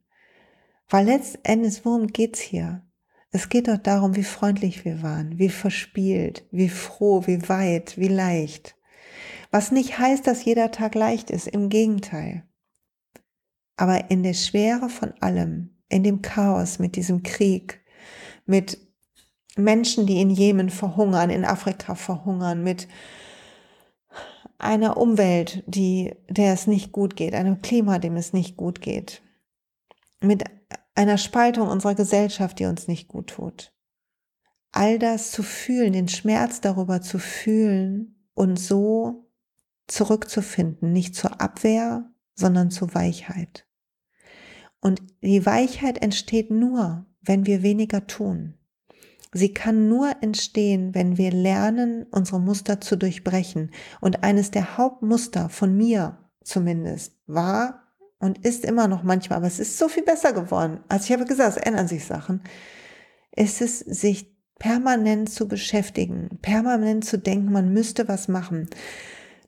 Weil 0.90 1.06
letztendlich, 1.06 1.84
worum 1.84 2.08
geht's 2.08 2.40
hier? 2.40 2.84
Es 3.32 3.50
geht 3.50 3.68
doch 3.68 3.78
darum, 3.78 4.16
wie 4.16 4.24
freundlich 4.24 4.86
wir 4.86 5.02
waren, 5.02 5.38
wie 5.38 5.50
verspielt, 5.50 6.48
wie 6.52 6.70
froh, 6.70 7.24
wie 7.26 7.50
weit, 7.50 7.98
wie 7.98 8.08
leicht. 8.08 8.76
Was 9.52 9.72
nicht 9.72 10.00
heißt, 10.00 10.26
dass 10.26 10.46
jeder 10.46 10.72
Tag 10.72 10.96
leicht 10.96 11.30
ist, 11.30 11.48
im 11.48 11.70
Gegenteil. 11.70 12.44
Aber 13.78 14.10
in 14.10 14.24
der 14.24 14.34
Schwere 14.34 14.90
von 14.90 15.14
allem, 15.22 15.78
in 15.88 16.04
dem 16.04 16.22
Chaos 16.22 16.80
mit 16.80 16.96
diesem 16.96 17.24
Krieg, 17.24 17.82
mit 18.46 18.78
Menschen, 19.56 20.06
die 20.06 20.20
in 20.20 20.30
Jemen 20.30 20.70
verhungern, 20.70 21.30
in 21.30 21.46
Afrika 21.46 21.96
verhungern, 21.96 22.64
mit 22.64 22.88
einer 24.58 24.98
Umwelt, 24.98 25.64
die, 25.68 26.16
der 26.30 26.54
es 26.54 26.68
nicht 26.68 26.92
gut 26.92 27.16
geht, 27.16 27.36
einem 27.36 27.62
Klima, 27.62 28.00
dem 28.00 28.16
es 28.16 28.34
nicht 28.34 28.58
gut 28.58 28.82
geht, 28.82 29.22
mit 30.22 30.44
einer 30.96 31.20
Spaltung 31.20 31.68
unserer 31.68 31.94
Gesellschaft, 31.94 32.58
die 32.60 32.66
uns 32.66 32.88
nicht 32.88 33.08
gut 33.08 33.28
tut. 33.28 33.74
All 34.72 34.98
das 34.98 35.32
zu 35.32 35.44
fühlen, 35.44 35.94
den 35.94 36.08
Schmerz 36.08 36.60
darüber 36.60 37.02
zu 37.02 37.20
fühlen 37.20 38.28
und 38.34 38.58
so 38.58 39.30
zurückzufinden, 39.86 40.92
nicht 40.92 41.16
zur 41.16 41.40
Abwehr, 41.40 42.12
sondern 42.36 42.72
zur 42.72 42.94
Weichheit. 42.94 43.67
Und 44.82 45.02
die 45.22 45.46
Weichheit 45.46 46.02
entsteht 46.02 46.52
nur, 46.52 47.06
wenn 47.22 47.46
wir 47.46 47.64
weniger 47.64 48.08
tun. 48.08 48.54
Sie 49.34 49.54
kann 49.54 49.90
nur 49.90 50.12
entstehen, 50.22 50.96
wenn 50.96 51.18
wir 51.18 51.32
lernen, 51.32 52.06
unsere 52.12 52.40
Muster 52.40 52.80
zu 52.80 52.96
durchbrechen. 52.96 53.72
Und 54.00 54.24
eines 54.24 54.52
der 54.52 54.78
Hauptmuster 54.78 55.50
von 55.50 55.76
mir 55.76 56.18
zumindest 56.44 57.14
war 57.28 57.84
und 58.20 58.44
ist 58.46 58.66
immer 58.66 58.88
noch 58.88 59.04
manchmal, 59.04 59.38
aber 59.38 59.48
es 59.48 59.60
ist 59.60 59.78
so 59.78 59.90
viel 59.90 60.04
besser 60.04 60.34
geworden. 60.34 60.80
Also 60.88 61.06
ich 61.06 61.12
habe 61.12 61.26
gesagt, 61.26 61.58
es 61.58 61.64
ändern 61.64 61.88
sich 61.88 62.06
Sachen. 62.06 62.42
Ist 63.36 63.62
es, 63.62 63.80
sich 63.80 64.36
permanent 64.58 65.30
zu 65.30 65.48
beschäftigen, 65.48 66.40
permanent 66.42 67.06
zu 67.06 67.20
denken, 67.20 67.52
man 67.52 67.74
müsste 67.74 68.08
was 68.08 68.28
machen, 68.28 68.70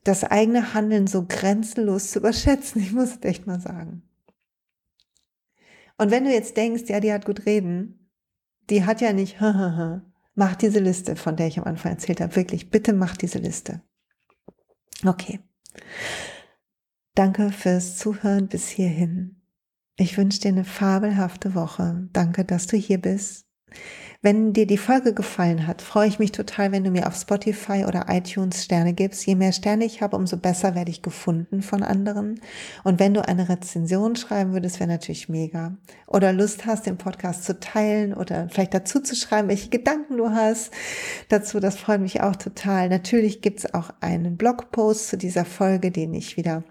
das 0.04 0.24
eigene 0.24 0.74
Handeln 0.74 1.06
so 1.06 1.26
grenzenlos 1.26 2.10
zu 2.12 2.18
überschätzen. 2.20 2.80
Ich 2.80 2.92
muss 2.92 3.10
es 3.10 3.18
echt 3.22 3.46
mal 3.46 3.60
sagen. 3.60 4.02
Und 6.00 6.10
wenn 6.10 6.24
du 6.24 6.32
jetzt 6.32 6.56
denkst, 6.56 6.84
ja, 6.86 6.98
die 6.98 7.12
hat 7.12 7.26
gut 7.26 7.44
reden, 7.44 8.10
die 8.70 8.86
hat 8.86 9.02
ja 9.02 9.12
nicht, 9.12 9.36
mach 10.34 10.56
diese 10.56 10.78
Liste, 10.78 11.14
von 11.14 11.36
der 11.36 11.48
ich 11.48 11.58
am 11.58 11.64
Anfang 11.64 11.92
erzählt 11.92 12.22
habe. 12.22 12.34
Wirklich, 12.36 12.70
bitte 12.70 12.94
mach 12.94 13.18
diese 13.18 13.38
Liste. 13.38 13.82
Okay. 15.04 15.40
Danke 17.14 17.52
fürs 17.52 17.98
Zuhören 17.98 18.48
bis 18.48 18.68
hierhin. 18.68 19.42
Ich 19.96 20.16
wünsche 20.16 20.40
dir 20.40 20.48
eine 20.48 20.64
fabelhafte 20.64 21.54
Woche. 21.54 22.08
Danke, 22.14 22.46
dass 22.46 22.66
du 22.66 22.78
hier 22.78 22.98
bist. 22.98 23.44
Wenn 24.22 24.52
dir 24.52 24.66
die 24.66 24.76
Folge 24.76 25.14
gefallen 25.14 25.66
hat, 25.66 25.80
freue 25.80 26.06
ich 26.06 26.18
mich 26.18 26.30
total, 26.30 26.72
wenn 26.72 26.84
du 26.84 26.90
mir 26.90 27.06
auf 27.06 27.16
Spotify 27.16 27.86
oder 27.88 28.04
iTunes 28.10 28.62
Sterne 28.62 28.92
gibst. 28.92 29.24
Je 29.24 29.34
mehr 29.34 29.52
Sterne 29.52 29.86
ich 29.86 30.02
habe, 30.02 30.14
umso 30.14 30.36
besser 30.36 30.74
werde 30.74 30.90
ich 30.90 31.00
gefunden 31.00 31.62
von 31.62 31.82
anderen. 31.82 32.38
Und 32.84 33.00
wenn 33.00 33.14
du 33.14 33.26
eine 33.26 33.48
Rezension 33.48 34.16
schreiben 34.16 34.52
würdest, 34.52 34.78
wäre 34.78 34.90
natürlich 34.90 35.30
mega. 35.30 35.74
Oder 36.06 36.34
Lust 36.34 36.66
hast, 36.66 36.84
den 36.84 36.98
Podcast 36.98 37.44
zu 37.44 37.58
teilen 37.60 38.12
oder 38.12 38.50
vielleicht 38.50 38.74
dazu 38.74 39.00
zu 39.00 39.16
schreiben, 39.16 39.48
welche 39.48 39.70
Gedanken 39.70 40.18
du 40.18 40.28
hast 40.28 40.70
dazu, 41.30 41.58
das 41.58 41.76
freut 41.76 42.02
mich 42.02 42.20
auch 42.20 42.36
total. 42.36 42.90
Natürlich 42.90 43.40
gibt 43.40 43.60
es 43.60 43.72
auch 43.72 43.88
einen 44.00 44.36
Blogpost 44.36 45.08
zu 45.08 45.16
dieser 45.16 45.46
Folge, 45.46 45.90
den 45.90 46.12
ich 46.12 46.36
wieder 46.36 46.62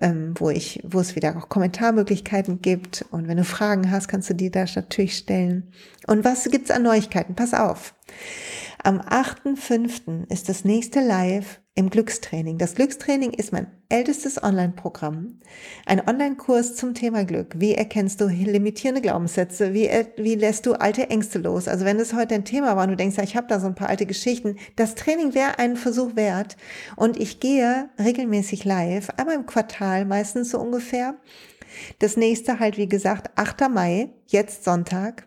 ähm, 0.00 0.34
wo 0.38 0.50
ich, 0.50 0.80
wo 0.84 1.00
es 1.00 1.16
wieder 1.16 1.36
auch 1.36 1.48
Kommentarmöglichkeiten 1.48 2.60
gibt. 2.60 3.04
Und 3.10 3.28
wenn 3.28 3.36
du 3.36 3.44
Fragen 3.44 3.90
hast, 3.90 4.08
kannst 4.08 4.30
du 4.30 4.34
die 4.34 4.50
da 4.50 4.64
natürlich 4.74 5.16
stellen. 5.16 5.72
Und 6.06 6.24
was 6.24 6.44
gibt's 6.50 6.70
an 6.70 6.82
Neuigkeiten? 6.82 7.34
Pass 7.34 7.54
auf. 7.54 7.94
Am 8.86 9.00
8.5. 9.00 10.30
ist 10.30 10.50
das 10.50 10.66
nächste 10.66 11.00
Live 11.00 11.62
im 11.74 11.88
Glückstraining. 11.88 12.58
Das 12.58 12.74
Glückstraining 12.74 13.30
ist 13.30 13.50
mein 13.50 13.66
ältestes 13.88 14.42
Online-Programm. 14.42 15.38
Ein 15.86 16.06
Online-Kurs 16.06 16.76
zum 16.76 16.92
Thema 16.92 17.24
Glück. 17.24 17.54
Wie 17.56 17.72
erkennst 17.72 18.20
du 18.20 18.26
limitierende 18.26 19.00
Glaubenssätze? 19.00 19.72
Wie, 19.72 19.88
wie 20.18 20.34
lässt 20.34 20.66
du 20.66 20.74
alte 20.74 21.08
Ängste 21.08 21.38
los? 21.38 21.66
Also 21.66 21.86
wenn 21.86 21.98
es 21.98 22.12
heute 22.12 22.34
ein 22.34 22.44
Thema 22.44 22.76
war 22.76 22.84
und 22.84 22.90
du 22.90 22.96
denkst, 22.96 23.16
ja, 23.16 23.22
ich 23.22 23.36
habe 23.36 23.46
da 23.46 23.58
so 23.58 23.68
ein 23.68 23.74
paar 23.74 23.88
alte 23.88 24.04
Geschichten, 24.04 24.56
das 24.76 24.94
Training 24.96 25.32
wäre 25.32 25.58
einen 25.58 25.76
Versuch 25.76 26.14
wert. 26.14 26.58
Und 26.94 27.18
ich 27.18 27.40
gehe 27.40 27.88
regelmäßig 27.98 28.66
live, 28.66 29.08
einmal 29.16 29.36
im 29.36 29.46
Quartal, 29.46 30.04
meistens 30.04 30.50
so 30.50 30.60
ungefähr. 30.60 31.14
Das 32.00 32.18
nächste 32.18 32.58
halt, 32.60 32.76
wie 32.76 32.88
gesagt, 32.88 33.30
8. 33.36 33.70
Mai, 33.70 34.10
jetzt 34.26 34.62
Sonntag. 34.62 35.26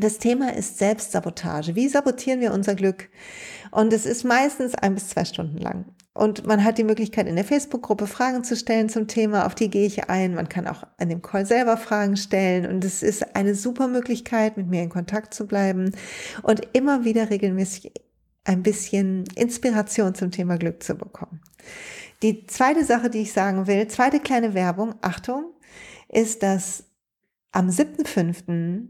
Das 0.00 0.18
Thema 0.18 0.54
ist 0.54 0.78
Selbstsabotage. 0.78 1.74
Wie 1.74 1.88
sabotieren 1.88 2.40
wir 2.40 2.52
unser 2.52 2.74
Glück? 2.74 3.08
Und 3.70 3.92
es 3.92 4.06
ist 4.06 4.24
meistens 4.24 4.74
ein 4.74 4.94
bis 4.94 5.08
zwei 5.08 5.24
Stunden 5.24 5.58
lang. 5.58 5.86
Und 6.14 6.46
man 6.46 6.64
hat 6.64 6.78
die 6.78 6.84
Möglichkeit, 6.84 7.26
in 7.26 7.36
der 7.36 7.44
Facebook-Gruppe 7.44 8.06
Fragen 8.06 8.44
zu 8.44 8.56
stellen 8.56 8.88
zum 8.88 9.08
Thema, 9.08 9.46
auf 9.46 9.54
die 9.54 9.70
gehe 9.70 9.86
ich 9.86 10.08
ein. 10.08 10.34
Man 10.34 10.48
kann 10.48 10.66
auch 10.66 10.84
an 10.98 11.08
dem 11.08 11.22
Call 11.22 11.46
selber 11.46 11.76
Fragen 11.76 12.16
stellen. 12.16 12.66
Und 12.66 12.84
es 12.84 13.02
ist 13.02 13.36
eine 13.36 13.54
super 13.54 13.88
Möglichkeit, 13.88 14.56
mit 14.56 14.68
mir 14.68 14.82
in 14.82 14.88
Kontakt 14.88 15.34
zu 15.34 15.46
bleiben 15.46 15.92
und 16.42 16.62
immer 16.72 17.04
wieder 17.04 17.30
regelmäßig 17.30 17.92
ein 18.44 18.62
bisschen 18.62 19.24
Inspiration 19.34 20.14
zum 20.14 20.30
Thema 20.30 20.58
Glück 20.58 20.82
zu 20.82 20.94
bekommen. 20.94 21.40
Die 22.22 22.46
zweite 22.46 22.84
Sache, 22.84 23.10
die 23.10 23.22
ich 23.22 23.32
sagen 23.32 23.66
will, 23.66 23.86
zweite 23.88 24.20
kleine 24.20 24.54
Werbung, 24.54 24.94
Achtung, 25.02 25.52
ist, 26.08 26.42
dass 26.42 26.84
am 27.52 27.68
7.5 27.68 28.88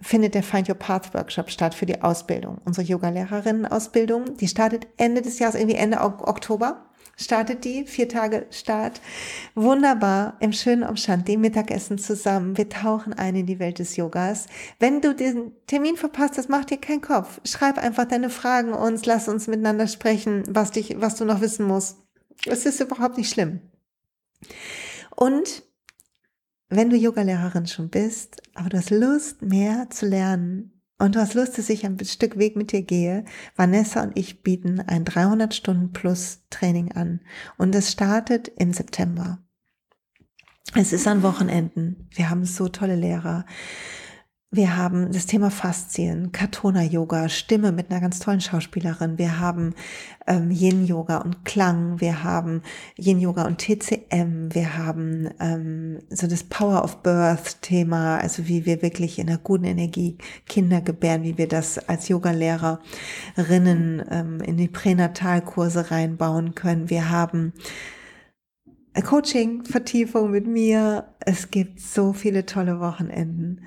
findet 0.00 0.34
der 0.34 0.42
Find 0.42 0.68
Your 0.68 0.76
Path 0.76 1.12
Workshop 1.14 1.50
statt 1.50 1.74
für 1.74 1.86
die 1.86 2.02
Ausbildung. 2.02 2.58
Unsere 2.64 2.86
Yoga-Lehrerinnen-Ausbildung, 2.86 4.36
die 4.36 4.48
startet 4.48 4.86
Ende 4.96 5.22
des 5.22 5.38
Jahres, 5.38 5.56
irgendwie 5.56 5.76
Ende 5.76 6.00
Oktober. 6.00 6.84
startet 7.16 7.64
die, 7.64 7.84
vier 7.84 8.08
Tage 8.08 8.46
Start. 8.50 9.00
Wunderbar, 9.56 10.36
im 10.38 10.52
schönen 10.52 10.84
Umstand, 10.84 11.26
dem 11.26 11.40
Mittagessen 11.40 11.98
zusammen. 11.98 12.56
Wir 12.56 12.68
tauchen 12.68 13.12
ein 13.12 13.34
in 13.34 13.46
die 13.46 13.58
Welt 13.58 13.80
des 13.80 13.96
Yogas. 13.96 14.46
Wenn 14.78 15.00
du 15.00 15.14
den 15.16 15.52
Termin 15.66 15.96
verpasst 15.96 16.38
das 16.38 16.48
macht 16.48 16.70
dir 16.70 16.78
keinen 16.78 17.00
Kopf. 17.00 17.40
Schreib 17.44 17.76
einfach 17.76 18.04
deine 18.04 18.30
Fragen 18.30 18.72
uns, 18.72 19.04
lass 19.04 19.26
uns 19.26 19.48
miteinander 19.48 19.88
sprechen, 19.88 20.44
was 20.48 20.70
dich, 20.70 21.00
was 21.00 21.16
du 21.16 21.24
noch 21.24 21.40
wissen 21.40 21.66
musst. 21.66 21.98
Es 22.46 22.66
ist 22.66 22.80
überhaupt 22.80 23.18
nicht 23.18 23.30
schlimm. 23.30 23.62
Und 25.16 25.64
wenn 26.68 26.90
du 26.90 26.96
Yogalehrerin 26.96 27.66
schon 27.66 27.88
bist, 27.88 28.42
aber 28.54 28.68
du 28.68 28.76
hast 28.78 28.90
Lust, 28.90 29.42
mehr 29.42 29.88
zu 29.90 30.06
lernen, 30.06 30.78
und 31.00 31.14
du 31.14 31.20
hast 31.20 31.34
Lust, 31.34 31.56
dass 31.56 31.70
ich 31.70 31.86
ein 31.86 31.96
Stück 32.04 32.38
Weg 32.38 32.56
mit 32.56 32.72
dir 32.72 32.82
gehe, 32.82 33.24
Vanessa 33.54 34.02
und 34.02 34.18
ich 34.18 34.42
bieten 34.42 34.80
ein 34.80 35.04
300 35.04 35.54
Stunden 35.54 35.92
plus 35.92 36.40
Training 36.50 36.90
an. 36.92 37.20
Und 37.56 37.72
es 37.74 37.92
startet 37.92 38.48
im 38.56 38.72
September. 38.72 39.38
Es 40.74 40.92
ist 40.92 41.06
an 41.06 41.22
Wochenenden. 41.22 42.08
Wir 42.14 42.30
haben 42.30 42.44
so 42.44 42.68
tolle 42.68 42.96
Lehrer. 42.96 43.46
Wir 44.50 44.78
haben 44.78 45.12
das 45.12 45.26
Thema 45.26 45.50
Faszien, 45.50 46.32
Katona 46.32 46.82
Yoga, 46.82 47.28
Stimme 47.28 47.70
mit 47.70 47.90
einer 47.90 48.00
ganz 48.00 48.18
tollen 48.18 48.40
Schauspielerin. 48.40 49.18
Wir 49.18 49.38
haben 49.38 49.74
ähm, 50.26 50.50
Yin 50.50 50.86
Yoga 50.86 51.18
und 51.18 51.44
Klang. 51.44 52.00
Wir 52.00 52.24
haben 52.24 52.62
Yin 52.96 53.20
Yoga 53.20 53.44
und 53.44 53.58
TCM. 53.58 54.54
Wir 54.54 54.78
haben 54.78 55.28
ähm, 55.38 55.98
so 56.08 56.26
das 56.26 56.44
Power 56.44 56.82
of 56.82 57.02
Birth 57.02 57.60
Thema, 57.60 58.16
also 58.20 58.48
wie 58.48 58.64
wir 58.64 58.80
wirklich 58.80 59.18
in 59.18 59.28
einer 59.28 59.36
guten 59.36 59.64
Energie 59.64 60.16
Kinder 60.46 60.80
gebären, 60.80 61.24
wie 61.24 61.36
wir 61.36 61.46
das 61.46 61.76
als 61.86 62.08
Yogalehrerinnen 62.08 64.02
ähm, 64.10 64.40
in 64.40 64.56
die 64.56 64.68
Pränatalkurse 64.68 65.90
reinbauen 65.90 66.54
können. 66.54 66.88
Wir 66.88 67.10
haben 67.10 67.52
Coaching, 69.04 69.66
Vertiefung 69.66 70.30
mit 70.30 70.46
mir. 70.46 71.04
Es 71.20 71.50
gibt 71.50 71.82
so 71.82 72.14
viele 72.14 72.46
tolle 72.46 72.80
Wochenenden 72.80 73.60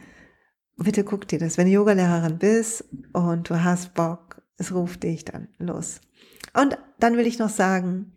bitte 0.84 1.04
guck 1.04 1.28
dir 1.28 1.40
das. 1.40 1.58
Wenn 1.58 1.68
du 1.68 1.74
Yogalehrerin 1.74 2.38
bist 2.38 2.86
und 3.14 3.50
du 3.50 3.64
hast 3.64 3.94
Bock, 3.94 4.42
es 4.58 4.74
ruft 4.74 5.04
dich 5.04 5.26
dann 5.26 5.48
los. 5.58 6.02
Und 6.54 6.78
dann 7.00 7.18
will 7.18 7.28
ich 7.28 7.40
noch 7.40 7.50
sagen, 7.50 8.14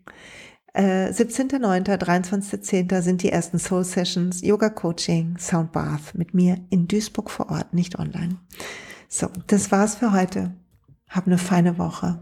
äh, 0.73 1.11
17.09., 1.11 1.99
23.10. 1.99 3.01
sind 3.01 3.23
die 3.23 3.31
ersten 3.31 3.59
Soul 3.59 3.85
Sessions, 3.85 4.43
Yoga 4.43 4.71
Coaching, 4.71 5.39
Sound 5.39 5.73
Bath 5.73 6.15
mit 6.15 6.35
mir 6.35 6.59
in 6.71 6.89
Duisburg 6.89 7.31
vor 7.31 7.51
Ort, 7.51 7.73
nicht 7.73 7.99
online. 7.99 8.39
So, 9.09 9.29
das 9.47 9.71
war's 9.71 9.95
für 9.95 10.13
heute. 10.13 10.53
Hab 11.09 11.27
eine 11.27 11.39
feine 11.39 11.79
Woche. 11.79 12.21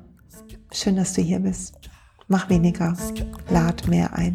Schön, 0.70 0.96
dass 0.96 1.14
du 1.14 1.22
hier 1.22 1.40
bist. 1.40 1.74
Mach 2.28 2.48
weniger, 2.50 2.96
lad 3.48 3.88
mehr 3.88 4.12
ein. 4.14 4.34